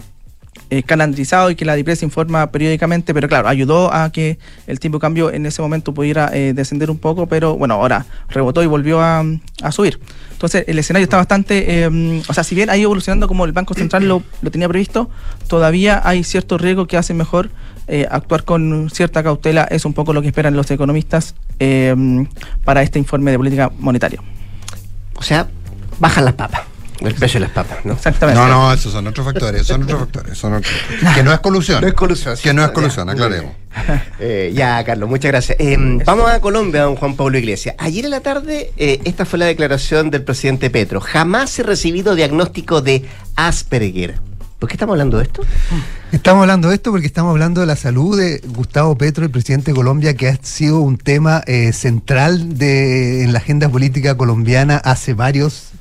eh, 0.69 0.79
y 0.79 1.55
que 1.55 1.65
la 1.65 1.75
DIPRES 1.75 2.03
informa 2.03 2.51
periódicamente, 2.51 3.13
pero 3.13 3.27
claro, 3.27 3.47
ayudó 3.47 3.93
a 3.93 4.11
que 4.11 4.39
el 4.67 4.79
tipo 4.79 4.97
de 4.97 5.01
cambio 5.01 5.31
en 5.31 5.45
ese 5.45 5.61
momento 5.61 5.93
pudiera 5.93 6.29
eh, 6.33 6.53
descender 6.53 6.91
un 6.91 6.97
poco, 6.97 7.27
pero 7.27 7.57
bueno, 7.57 7.75
ahora 7.75 8.05
rebotó 8.29 8.63
y 8.63 8.67
volvió 8.67 9.01
a, 9.01 9.23
subir. 9.71 9.99
Entonces, 10.31 10.65
el 10.67 10.77
escenario 10.77 11.03
está 11.03 11.17
bastante, 11.17 11.83
eh, 11.83 12.21
o 12.27 12.33
sea, 12.33 12.43
si 12.43 12.53
bien 12.53 12.69
ha 12.69 12.77
ido 12.77 12.87
evolucionando 12.87 13.27
como 13.27 13.45
el 13.45 13.51
Banco 13.51 13.73
Central 13.73 14.07
lo, 14.07 14.23
lo 14.41 14.51
tenía 14.51 14.67
previsto, 14.67 15.09
todavía 15.47 16.01
hay 16.03 16.23
ciertos 16.23 16.61
riesgos 16.61 16.87
que 16.87 16.97
hacen 16.97 17.17
mejor 17.17 17.49
eh, 17.89 18.05
actuar 18.11 18.43
con 18.43 18.89
cierta 18.89 19.23
cautela, 19.23 19.63
es 19.63 19.85
un 19.85 19.93
poco 19.93 20.11
lo 20.11 20.21
que 20.21 20.27
esperan 20.27 20.57
los 20.57 20.69
economistas 20.71 21.35
eh, 21.57 21.95
para 22.65 22.81
este 22.81 22.99
informe 22.99 23.31
de 23.31 23.37
política 23.37 23.71
monetaria. 23.79 24.21
O 25.15 25.21
sea, 25.21 25.47
bajan 25.97 26.25
las 26.25 26.33
papas. 26.33 26.66
El 26.99 27.13
precio 27.13 27.39
de 27.39 27.45
las 27.45 27.51
papas, 27.51 27.85
¿no? 27.85 27.93
Exactamente. 27.93 28.39
No, 28.39 28.47
no, 28.47 28.73
esos 28.73 28.91
son 28.91 29.05
otros 29.05 29.25
factores, 29.25 29.67
son 29.67 29.83
otros 29.83 29.99
factores, 29.99 30.37
son 30.37 30.53
otros 30.55 30.73
Que 31.13 31.23
no 31.23 31.31
es 31.31 31.39
colusión. 31.39 31.81
No 31.81 31.87
es 31.87 31.93
colusión. 31.93 32.35
Que 32.41 32.53
no 32.53 32.63
es 32.63 32.71
colusión, 32.71 33.09
aclaremos. 33.09 33.51
Eh, 34.19 34.51
ya, 34.55 34.83
Carlos, 34.83 35.07
muchas 35.07 35.31
gracias. 35.31 35.55
Eh, 35.59 35.77
vamos 36.03 36.31
a 36.31 36.41
Colombia, 36.41 36.81
don 36.81 36.95
Juan 36.95 37.15
Pablo 37.15 37.37
Iglesias. 37.37 37.75
Ayer 37.77 38.05
en 38.05 38.11
la 38.11 38.21
tarde, 38.21 38.71
eh, 38.75 38.99
esta 39.05 39.23
fue 39.23 39.37
la 39.37 39.45
declaración 39.45 40.09
del 40.09 40.23
presidente 40.23 40.71
Petro. 40.71 40.99
Jamás 40.99 41.59
he 41.59 41.63
recibido 41.63 42.15
diagnóstico 42.15 42.81
de 42.81 43.05
Asperger. 43.35 44.15
¿Por 44.57 44.67
qué 44.67 44.73
estamos 44.73 44.93
hablando 44.93 45.17
de 45.17 45.25
esto? 45.25 45.43
Estamos 46.11 46.41
hablando 46.41 46.69
de 46.69 46.75
esto 46.75 46.89
porque 46.89 47.05
estamos 47.05 47.29
hablando 47.29 47.61
de 47.61 47.67
la 47.67 47.75
salud 47.75 48.17
de 48.17 48.41
Gustavo 48.47 48.97
Petro, 48.97 49.23
el 49.23 49.29
presidente 49.29 49.71
de 49.71 49.75
Colombia, 49.75 50.15
que 50.15 50.29
ha 50.29 50.37
sido 50.41 50.79
un 50.79 50.97
tema 50.97 51.43
eh, 51.45 51.71
central 51.73 52.57
de, 52.57 53.23
en 53.23 53.33
la 53.33 53.39
agenda 53.39 53.69
política 53.69 54.17
colombiana 54.17 54.77
hace 54.77 55.13
varios 55.13 55.73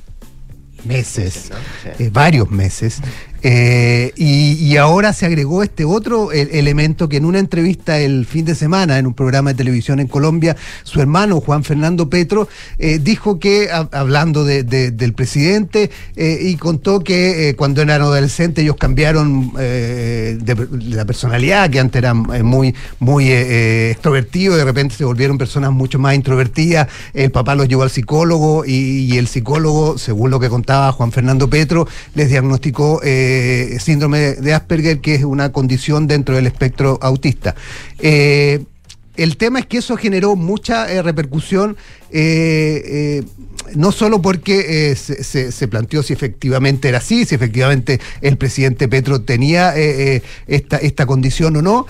meses, 0.87 1.51
eh, 1.99 2.09
varios 2.11 2.49
meses. 2.49 3.01
Eh, 3.43 4.11
y, 4.15 4.75
ahora 4.77 5.11
se 5.13 5.25
agregó 5.25 5.63
este 5.63 5.85
otro 5.85 6.31
el- 6.31 6.49
elemento 6.51 7.09
que 7.09 7.17
en 7.17 7.25
una 7.25 7.39
entrevista 7.39 7.99
el 7.99 8.25
fin 8.27 8.45
de 8.45 8.53
semana 8.53 8.99
en 8.99 9.07
un 9.07 9.13
programa 9.15 9.51
de 9.51 9.57
televisión 9.57 9.99
en 9.99 10.07
Colombia, 10.07 10.55
su 10.83 11.01
hermano 11.01 11.41
Juan 11.41 11.63
Fernando 11.63 12.09
Petro 12.09 12.47
eh, 12.77 12.99
dijo 13.01 13.39
que, 13.39 13.69
hablando 13.71 14.43
de- 14.45 14.63
de- 14.63 14.91
del 14.91 15.13
presidente, 15.13 15.89
eh, 16.15 16.37
y 16.41 16.55
contó 16.57 16.99
que 16.99 17.55
cuando 17.57 17.81
eran 17.81 18.01
adolescentes 18.01 18.63
ellos 18.63 18.75
cambiaron 18.77 19.51
la 19.55 21.05
personalidad, 21.05 21.69
que 21.69 21.79
antes 21.79 21.99
eran 21.99 22.17
muy, 22.45 22.75
muy 22.99 23.31
extrovertidos, 23.31 24.57
de 24.57 24.65
repente 24.65 24.95
se 24.95 25.05
volvieron 25.05 25.37
personas 25.37 25.71
mucho 25.71 25.99
más 25.99 26.15
introvertidas. 26.15 26.87
El 27.13 27.31
papá 27.31 27.55
los 27.55 27.67
llevó 27.67 27.83
al 27.83 27.89
psicólogo 27.89 28.63
y, 28.65 29.17
el 29.17 29.27
psicólogo, 29.27 29.97
según 29.97 30.29
lo 30.29 30.39
que 30.39 30.49
contaba 30.49 30.91
Juan 30.91 31.11
Fernando 31.11 31.49
Petro, 31.49 31.87
les 32.13 32.29
diagnosticó 32.29 33.01
síndrome 33.79 34.33
de 34.33 34.53
Asperger, 34.53 34.99
que 34.99 35.15
es 35.15 35.23
una 35.23 35.51
condición 35.51 36.07
dentro 36.07 36.35
del 36.35 36.47
espectro 36.47 36.97
autista. 37.01 37.55
Eh, 37.99 38.63
el 39.15 39.35
tema 39.37 39.59
es 39.59 39.65
que 39.65 39.79
eso 39.79 39.97
generó 39.97 40.35
mucha 40.35 40.91
eh, 40.91 41.01
repercusión, 41.01 41.75
eh, 42.11 42.83
eh, 42.85 43.23
no 43.75 43.91
solo 43.91 44.21
porque 44.21 44.91
eh, 44.91 44.95
se, 44.95 45.51
se- 45.51 45.67
planteó 45.67 46.03
si 46.03 46.13
efectivamente 46.13 46.87
era 46.87 46.99
así, 46.99 47.25
si 47.25 47.33
efectivamente 47.33 47.99
el 48.21 48.37
presidente 48.37 48.87
Petro 48.87 49.21
tenía 49.21 49.75
eh, 49.75 50.17
eh, 50.17 50.21
esta, 50.47 50.77
esta 50.77 51.05
condición 51.07 51.55
o 51.57 51.61
no. 51.63 51.87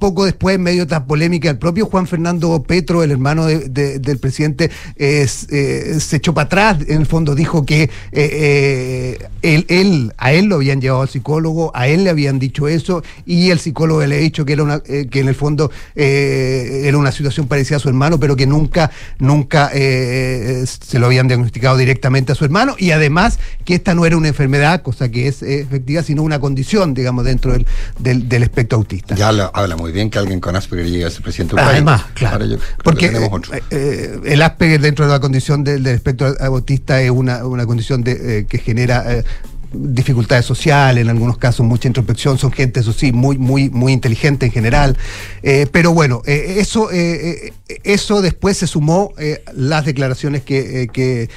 Poco 0.00 0.24
después, 0.24 0.56
en 0.56 0.62
medio 0.62 0.78
de 0.78 0.82
esta 0.84 1.04
polémica, 1.04 1.48
el 1.50 1.58
propio 1.58 1.86
Juan 1.86 2.08
Fernando 2.08 2.60
Petro, 2.64 3.04
el 3.04 3.12
hermano 3.12 3.46
de- 3.46 3.68
de- 3.68 3.98
del 4.00 4.18
presidente, 4.18 4.70
eh, 4.96 5.28
se 5.28 6.16
echó 6.16 6.34
para 6.34 6.46
atrás. 6.46 6.78
En 6.88 7.02
el 7.02 7.06
fondo 7.06 7.36
dijo 7.36 7.64
que 7.64 7.82
eh, 7.84 7.90
eh, 8.12 9.18
él, 9.42 9.66
él- 9.68 10.12
a 10.18 10.32
él 10.32 10.46
lo 10.46 10.56
habían 10.56 10.80
llevado 10.80 11.02
al 11.02 11.08
psicólogo, 11.08 11.70
a 11.74 11.86
él 11.86 12.02
le 12.04 12.10
habían 12.10 12.38
dicho 12.40 12.66
eso, 12.66 13.04
y 13.26 13.50
el 13.50 13.60
psicólogo 13.60 14.04
le 14.04 14.16
ha 14.16 14.18
dicho 14.18 14.44
que 14.44 14.54
era 14.54 14.62
una, 14.64 14.80
que 14.80 15.20
en 15.20 15.28
el 15.28 15.34
fondo 15.34 15.70
era 15.94 16.96
una 16.98 17.12
situación 17.12 17.46
parecida 17.46 17.76
a 17.76 17.80
su 17.80 17.88
hermano, 17.88 18.18
pero 18.18 18.34
que 18.36 18.46
nunca, 18.46 18.90
nunca 19.18 19.70
se 19.70 20.98
lo 20.98 21.06
habían 21.06 21.28
diagnosticado 21.28 21.76
directamente 21.76 22.32
a 22.32 22.34
su 22.34 22.44
hermano, 22.44 22.74
y 22.78 22.90
además 22.92 23.38
que 23.66 23.74
esta 23.74 23.94
no 23.94 24.06
era 24.06 24.16
una 24.16 24.28
enfermedad, 24.28 24.82
cosa 24.82 25.10
que 25.10 25.28
es 25.28 25.42
efectiva, 25.42 26.02
sino 26.02 26.22
una 26.22 26.40
condición, 26.40 26.94
digamos, 26.94 27.24
dentro 27.26 27.52
del, 27.52 27.66
del, 27.98 28.28
del 28.28 28.42
espectro 28.42 28.78
autista. 28.78 29.14
Ya 29.14 29.28
habla 29.28 29.76
muy 29.76 29.89
bien 29.90 30.10
que 30.10 30.18
alguien 30.18 30.40
con 30.40 30.56
Asperger 30.56 30.88
llegue 30.88 31.04
a 31.04 31.10
ser 31.10 31.22
presidente 31.22 31.56
de 31.56 31.62
un 31.62 31.68
Además, 31.68 32.02
país. 32.02 32.14
claro. 32.14 32.44
Yo 32.44 32.56
Porque 32.82 33.06
eh, 33.06 33.62
eh, 33.70 34.20
el 34.24 34.42
Asperger 34.42 34.80
dentro 34.80 35.06
de 35.06 35.10
la 35.12 35.20
condición 35.20 35.64
del, 35.64 35.82
del 35.82 35.94
espectro 35.94 36.34
autista 36.40 37.00
es 37.00 37.10
una, 37.10 37.44
una 37.46 37.66
condición 37.66 38.02
de, 38.02 38.38
eh, 38.40 38.46
que 38.46 38.58
genera 38.58 39.04
eh, 39.12 39.24
dificultades 39.72 40.44
sociales, 40.44 41.02
en 41.02 41.10
algunos 41.10 41.38
casos 41.38 41.64
mucha 41.66 41.88
introspección, 41.88 42.38
son 42.38 42.52
gente, 42.52 42.80
eso 42.80 42.92
sí, 42.92 43.12
muy, 43.12 43.38
muy, 43.38 43.70
muy 43.70 43.92
inteligente 43.92 44.46
en 44.46 44.52
general. 44.52 44.96
Eh, 45.42 45.66
pero 45.70 45.92
bueno, 45.92 46.22
eh, 46.26 46.56
eso, 46.58 46.90
eh, 46.92 47.52
eso 47.84 48.22
después 48.22 48.56
se 48.56 48.66
sumó 48.66 49.12
las 49.54 49.84
declaraciones 49.84 50.42
que, 50.42 50.88
que, 50.92 51.28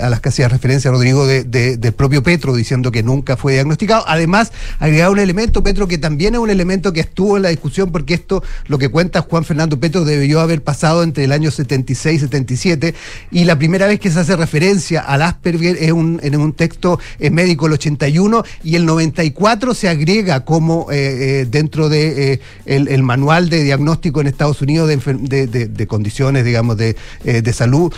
a 0.00 0.10
las 0.10 0.20
que 0.20 0.28
hacía 0.28 0.48
referencia 0.48 0.90
Rodrigo 0.90 1.26
de- 1.26 1.44
de- 1.44 1.76
del 1.76 1.92
propio 1.92 2.22
Petro, 2.22 2.54
diciendo 2.54 2.90
que 2.92 3.02
nunca 3.02 3.36
fue 3.36 3.54
diagnosticado. 3.54 4.04
Además, 4.06 4.52
agregaba 4.78 5.10
un 5.12 5.18
elemento, 5.18 5.62
Petro, 5.62 5.88
que 5.88 5.98
también 5.98 6.34
es 6.34 6.40
un 6.40 6.50
elemento 6.50 6.92
que 6.92 7.00
estuvo 7.00 7.36
en 7.36 7.42
la 7.44 7.48
discusión, 7.48 7.90
porque 7.92 8.14
esto, 8.14 8.42
lo 8.66 8.78
que 8.78 8.88
cuenta 8.88 9.22
Juan 9.22 9.44
Fernando 9.44 9.78
Petro, 9.80 10.04
debió 10.04 10.40
haber 10.40 10.62
pasado 10.62 11.02
entre 11.02 11.24
el 11.24 11.32
año 11.32 11.50
76 11.50 12.16
y 12.16 12.20
77, 12.20 12.94
y 13.30 13.44
la 13.44 13.58
primera 13.58 13.86
vez 13.86 13.98
que 14.00 14.10
se 14.10 14.20
hace 14.20 14.36
referencia 14.36 15.00
al 15.00 15.22
Asperger 15.22 15.76
es 15.80 15.92
un, 15.92 16.20
en 16.22 16.36
un 16.36 16.52
texto 16.52 16.98
eh, 17.18 17.30
el 17.66 17.72
81, 17.74 18.42
y 18.64 18.76
el 18.76 18.86
94 18.86 19.74
se 19.74 19.88
agrega 19.88 20.44
como 20.44 20.90
eh, 20.90 21.40
eh, 21.42 21.46
dentro 21.50 21.88
de 21.88 22.32
eh, 22.34 22.40
el, 22.66 22.88
el 22.88 23.02
manual 23.02 23.48
de 23.48 23.62
diagnóstico 23.62 24.20
en 24.20 24.26
Estados 24.26 24.60
Unidos 24.62 24.88
de, 24.88 25.46
de- 25.46 25.86
condiciones, 25.86 26.44
digamos, 26.44 26.76
de, 26.76 26.96
de 27.24 27.52
salud. 27.52 27.92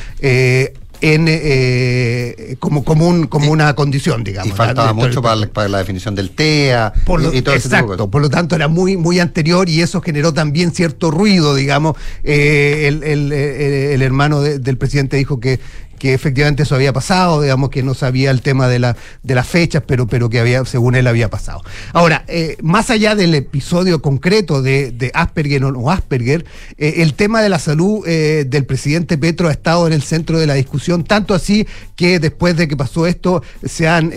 en, 1.01 1.27
eh, 1.29 2.57
como, 2.61 2.83
como, 2.85 3.07
un, 3.09 3.27
como 3.27 3.51
una 3.51 3.75
condición, 3.75 4.25
digamos. 4.25 4.49
Y 4.53 4.57
faltaba 4.57 4.93
mucho 4.93 5.21
para 5.21 5.37
la, 5.37 5.47
para 5.49 5.69
la 5.69 5.79
definición 5.79 6.15
del 6.15 6.31
TEA 6.31 6.93
por 7.05 7.21
lo- 7.23 7.33
y, 7.35 7.39
y 7.39 7.43
todo 7.43 7.55
ese 7.55 7.69
tipo 7.69 7.97
de 7.97 8.07
por 8.09 8.23
lo 8.23 8.31
tanto 8.31 8.55
era 8.57 8.69
muy, 8.69 8.97
muy 8.97 9.19
anterior 9.21 9.69
y 9.69 9.83
eso 9.83 10.01
generó 10.01 10.33
también 10.33 10.73
cierto 10.73 11.11
ruido, 11.11 11.55
digamos. 11.55 11.97
Eh, 12.23 12.85
el, 12.89 13.03
el- 13.03 13.33
el- 13.33 13.93
el 13.93 14.03
hermano 14.03 14.41
de- 14.41 14.59
del 14.59 14.79
presidente 14.79 15.17
dijo 15.17 15.41
que, 15.41 15.61
que 15.99 16.15
efectivamente 16.15 16.63
eso 16.63 16.75
había 16.75 16.93
pasado, 16.93 17.43
digamos 17.43 17.71
que 17.71 17.83
no 17.83 17.95
sabía 17.95 18.31
el 18.31 18.43
tema 18.43 18.69
de, 18.69 18.79
la, 18.79 18.97
de 19.23 19.35
las 19.35 19.47
fechas, 19.47 19.83
pero, 19.87 20.07
pero 20.07 20.29
que 20.29 20.41
había, 20.41 20.65
según 20.65 20.95
él 20.95 21.07
había 21.07 21.31
pasado. 21.31 21.63
Ahora, 21.93 22.25
eh, 22.29 22.57
más 22.63 22.91
allá 22.91 23.15
del 23.15 23.35
episodio 23.35 24.03
concreto 24.03 24.63
de, 24.63 25.11
Asperger 25.15 25.65
o 25.65 25.73
no 25.73 25.91
Asperger, 25.91 26.45
eh, 26.79 26.95
el 26.99 27.15
tema 27.15 27.43
de 27.43 27.49
la 27.49 27.59
salud 27.59 28.07
eh, 28.07 28.45
del 28.49 28.65
presidente 28.65 29.19
Petro 29.19 29.49
ha 29.49 29.53
estado 29.53 29.87
en 29.87 29.93
el 29.93 30.03
centro 30.03 30.39
de 30.39 30.47
la 30.47 30.55
discusión, 30.55 31.05
tanto 31.05 31.35
así 31.35 31.67
que 31.97 32.19
después 32.19 32.57
de 32.57 32.69
que 32.69 32.77
pasó 32.77 33.07
esto, 33.07 33.43
se 33.65 33.87
han 33.87 34.13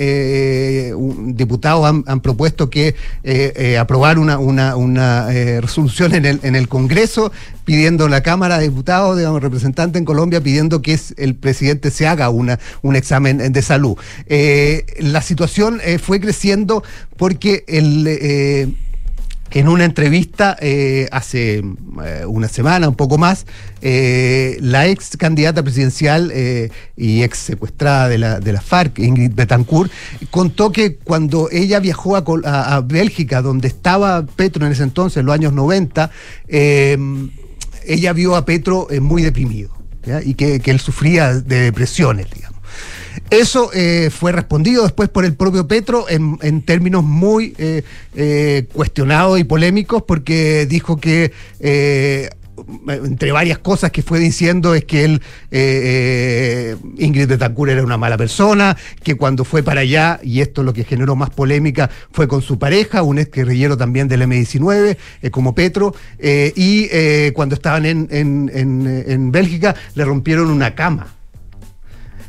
diputados 1.36 2.04
han, 2.06 2.20
propuesto 2.22 2.70
que 2.70 2.96
aprobar 3.80 4.20
una, 4.20 4.38
una, 4.40 5.28
resolución 5.62 6.16
en 6.16 6.26
el, 6.26 6.40
en 6.44 6.56
el 6.56 6.68
Congreso 6.68 7.32
pidiendo 7.68 8.08
la 8.08 8.24
Cámara 8.24 8.60
de 8.60 8.70
Diputados, 8.70 9.18
digamos, 9.18 9.42
representante 9.42 10.00
en 10.00 10.06
Colombia, 10.06 10.42
pidiendo 10.42 10.82
que 10.82 10.94
es, 10.94 11.14
el 11.18 11.36
presidente 11.36 11.67
se 11.92 12.08
haga 12.08 12.30
una, 12.30 12.60
un 12.82 12.96
examen 12.96 13.52
de 13.52 13.62
salud. 13.62 13.96
Eh, 14.28 14.86
la 15.00 15.22
situación 15.22 15.80
eh, 15.84 15.98
fue 16.00 16.20
creciendo 16.20 16.84
porque 17.18 17.64
eh, 17.68 18.68
en 19.52 19.70
una 19.70 19.86
entrevista 19.86 20.58
eh, 20.60 21.08
hace 21.12 21.60
eh, 21.60 22.26
una 22.28 22.50
semana, 22.50 22.90
un 22.90 22.96
poco 22.96 23.18
más, 23.18 23.46
eh, 23.82 24.58
la 24.60 24.88
ex 24.88 25.16
candidata 25.16 25.64
presidencial 25.64 26.32
eh, 26.34 26.70
y 26.98 27.24
ex 27.24 27.38
secuestrada 27.38 28.10
de 28.10 28.18
la, 28.18 28.40
de 28.42 28.52
la 28.52 28.60
FARC, 28.60 29.00
Ingrid 29.00 29.32
Betancourt, 29.34 29.90
contó 30.32 30.74
que 30.74 30.98
cuando 30.98 31.48
ella 31.50 31.80
viajó 31.80 32.18
a, 32.18 32.26
a- 32.44 32.76
a 32.76 32.82
Bélgica, 32.82 33.42
donde 33.42 33.70
estaba 33.70 34.26
Petro 34.26 34.66
en 34.66 34.74
ese 34.74 34.84
entonces, 34.84 35.18
en 35.22 35.26
los 35.28 35.34
años 35.34 35.54
90, 35.54 36.12
eh, 36.50 36.98
ella 37.86 38.12
vio 38.12 38.36
a 38.36 38.44
Petro 38.44 38.88
eh, 38.92 39.00
muy 39.00 39.22
deprimido 39.22 39.77
y 40.24 40.34
que, 40.36 40.60
que 40.60 40.72
él 40.72 40.80
sufría 40.80 41.34
de 41.34 41.62
depresiones, 41.62 42.28
digamos. 42.34 42.58
Eso 43.30 43.72
eh, 43.74 44.10
fue 44.12 44.32
respondido 44.32 44.84
después 44.84 45.10
por 45.10 45.26
el 45.26 45.36
propio 45.36 45.68
Petro 45.68 46.06
en, 46.10 46.38
en 46.42 46.62
términos 46.62 47.04
muy 47.04 47.54
eh, 47.58 47.84
eh, 48.16 48.68
cuestionados 48.74 49.40
y 49.40 49.44
polémicos 49.44 50.04
porque 50.04 50.66
dijo 50.66 50.98
que 50.98 51.32
entre 53.04 53.32
varias 53.32 53.60
cosas 53.60 53.92
que 53.92 54.02
fue 54.02 54.20
diciendo 54.20 54.74
es 54.74 54.86
que 54.86 55.04
él, 55.04 55.22
eh, 55.52 56.76
eh, 56.76 56.76
Ingrid 56.98 57.28
Betancourt 57.28 57.72
era 57.72 57.84
una 57.84 57.98
mala 57.98 58.18
persona, 58.18 58.76
que 59.04 59.16
cuando 59.16 59.44
fue 59.46 59.64
para 59.64 59.82
allá, 59.82 60.20
y 60.24 60.42
esto 60.42 60.62
es 60.62 60.66
lo 60.66 60.74
que 60.74 60.84
generó 60.84 61.16
más 61.16 61.30
polémica, 61.30 61.90
fue 62.12 62.28
con 62.28 62.42
su 62.42 62.60
pareja, 62.60 63.04
un 63.04 63.20
ex 63.20 63.32
guerrillero 63.32 63.78
también 63.78 64.08
del 64.08 64.22
M19, 64.22 64.98
eh, 65.22 65.32
como 65.32 65.56
Petro, 65.56 65.96
eh, 66.20 66.54
y 66.56 66.88
eh, 66.92 67.32
cuando 67.36 67.56
estaban 67.56 67.86
en, 67.86 68.08
en, 68.12 68.52
en, 68.54 69.06
en 69.08 69.32
Bélgica 69.32 69.76
le 69.96 70.06
rompieron 70.06 70.50
una 70.50 70.76
cama. 70.76 71.17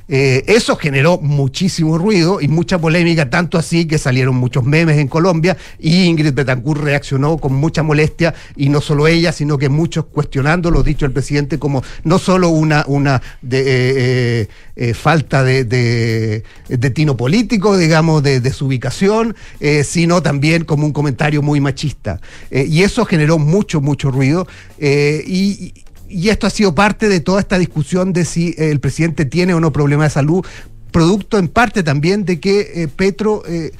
Eh, 0.09 0.45
eso 0.47 0.77
generó 0.77 1.19
muchísimo 1.19 1.99
ruido 1.99 2.41
y 2.41 2.49
mucha 2.49 2.79
polémica, 2.79 3.29
tanto 3.29 3.59
así 3.59 3.87
que 3.87 3.99
salieron 3.99 4.37
muchos 4.37 4.65
memes 4.65 4.97
en 4.97 5.07
Colombia 5.07 5.57
y 5.79 6.05
Ingrid 6.05 6.33
Betancourt 6.33 6.81
reaccionó 6.81 7.37
con 7.37 7.53
mucha 7.53 7.83
molestia 7.83 8.35
y 8.57 8.71
no 8.71 8.81
solo 8.81 9.07
ella, 9.07 9.33
sino 9.33 9.59
que 9.59 9.69
muchos 9.69 10.07
cuestionando 10.07 10.71
lo 10.71 10.83
dicho 10.83 11.05
el 11.05 11.13
presidente 11.13 11.59
como 11.59 11.83
no 12.05 12.19
solo 12.19 12.49
una, 12.49 12.85
una 12.87 13.21
de, 13.43 13.63
eh, 13.67 14.49
eh, 14.77 14.95
falta 14.95 15.45
de, 15.45 15.65
de, 15.65 16.91
tino 16.91 17.17
político, 17.17 17.77
digamos, 17.77 18.23
de, 18.23 18.41
de 18.41 18.53
su 18.53 18.67
ubicación, 18.67 19.37
sino 19.85 20.23
también 20.23 20.65
como 20.65 20.87
un 20.87 20.93
comentario 20.93 21.43
muy 21.43 21.61
machista. 21.61 22.21
y 22.51 22.83
eso 22.83 23.05
generó 23.05 23.39
mucho, 23.39 23.83
mucho 23.83 24.11
ruido. 24.11 24.47
y, 24.81 25.75
y 26.09 26.29
esto 26.31 26.47
ha 26.47 26.51
sido 26.51 26.75
parte 26.75 27.09
de 27.09 27.21
toda 27.21 27.41
esta 27.41 27.59
discusión 27.59 28.13
de 28.13 28.25
si 28.25 28.55
el 28.59 28.81
presidente 28.81 29.25
tiene 29.25 29.55
o 29.55 29.61
no 29.61 29.73
problema 29.73 30.05
de 30.05 30.11
salud, 30.11 30.45
producto 30.91 31.39
en 31.39 31.49
parte 31.49 31.83
también 31.83 32.25
de 32.25 32.41
que 32.41 32.73
eh, 32.75 32.89
Petro 32.89 33.43
eh, 33.47 33.73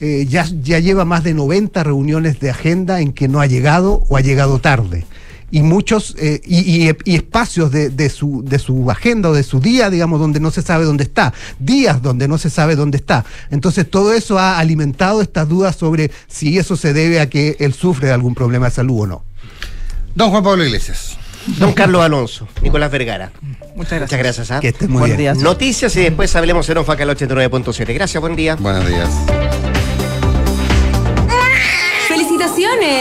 eh, 0.00 0.26
ya, 0.28 0.46
ya 0.62 0.78
lleva 0.78 1.04
más 1.04 1.24
de 1.24 1.34
90 1.34 1.82
reuniones 1.84 2.40
de 2.40 2.50
agenda 2.50 3.00
en 3.00 3.12
que 3.12 3.28
no 3.28 3.40
ha 3.40 3.46
llegado 3.46 4.04
o 4.08 4.16
ha 4.16 4.20
llegado 4.20 4.58
tarde. 4.58 5.04
Y 5.50 5.60
muchos, 5.60 6.16
y, 6.18 6.88
y, 7.04 7.14
espacios 7.14 7.70
de, 7.70 7.90
de, 7.90 8.08
su, 8.08 8.42
de 8.42 8.58
su 8.58 8.90
agenda 8.90 9.28
o 9.28 9.34
de 9.34 9.42
su 9.42 9.60
día, 9.60 9.90
digamos, 9.90 10.18
donde 10.18 10.40
no 10.40 10.50
se 10.50 10.62
sabe 10.62 10.86
dónde 10.86 11.04
está, 11.04 11.34
días 11.58 12.00
donde 12.00 12.26
no 12.26 12.38
se 12.38 12.48
sabe 12.48 12.74
dónde 12.74 12.96
está. 12.96 13.26
Entonces 13.50 13.90
todo 13.90 14.14
eso 14.14 14.38
ha 14.38 14.58
alimentado 14.58 15.20
estas 15.20 15.46
dudas 15.46 15.76
sobre 15.76 16.10
si 16.26 16.56
eso 16.56 16.74
se 16.74 16.94
debe 16.94 17.20
a 17.20 17.28
que 17.28 17.56
él 17.60 17.74
sufre 17.74 18.06
de 18.06 18.14
algún 18.14 18.34
problema 18.34 18.70
de 18.70 18.74
salud 18.74 19.00
o 19.00 19.06
no. 19.06 19.22
Don 20.14 20.30
Juan 20.30 20.42
Pablo 20.42 20.64
Iglesias. 20.64 21.18
Don 21.46 21.72
Carlos 21.72 22.02
Alonso, 22.02 22.46
Nicolás 22.60 22.90
Vergara. 22.90 23.32
Muchas 23.74 23.98
gracias. 23.98 24.00
Muchas 24.00 24.18
gracias. 24.18 24.50
¿ah? 24.50 24.60
Que 24.60 24.68
estén 24.68 24.90
muy 24.90 25.06
bien. 25.06 25.16
Días. 25.16 25.38
Noticias 25.38 25.94
y 25.96 26.02
después 26.02 26.34
hablemos 26.36 26.68
en 26.68 26.78
Onfacal 26.78 27.08
89.7. 27.10 27.94
Gracias, 27.94 28.20
buen 28.20 28.36
día. 28.36 28.56
Buenos 28.56 28.86
días. 28.86 29.08
Felicitaciones. 32.08 32.88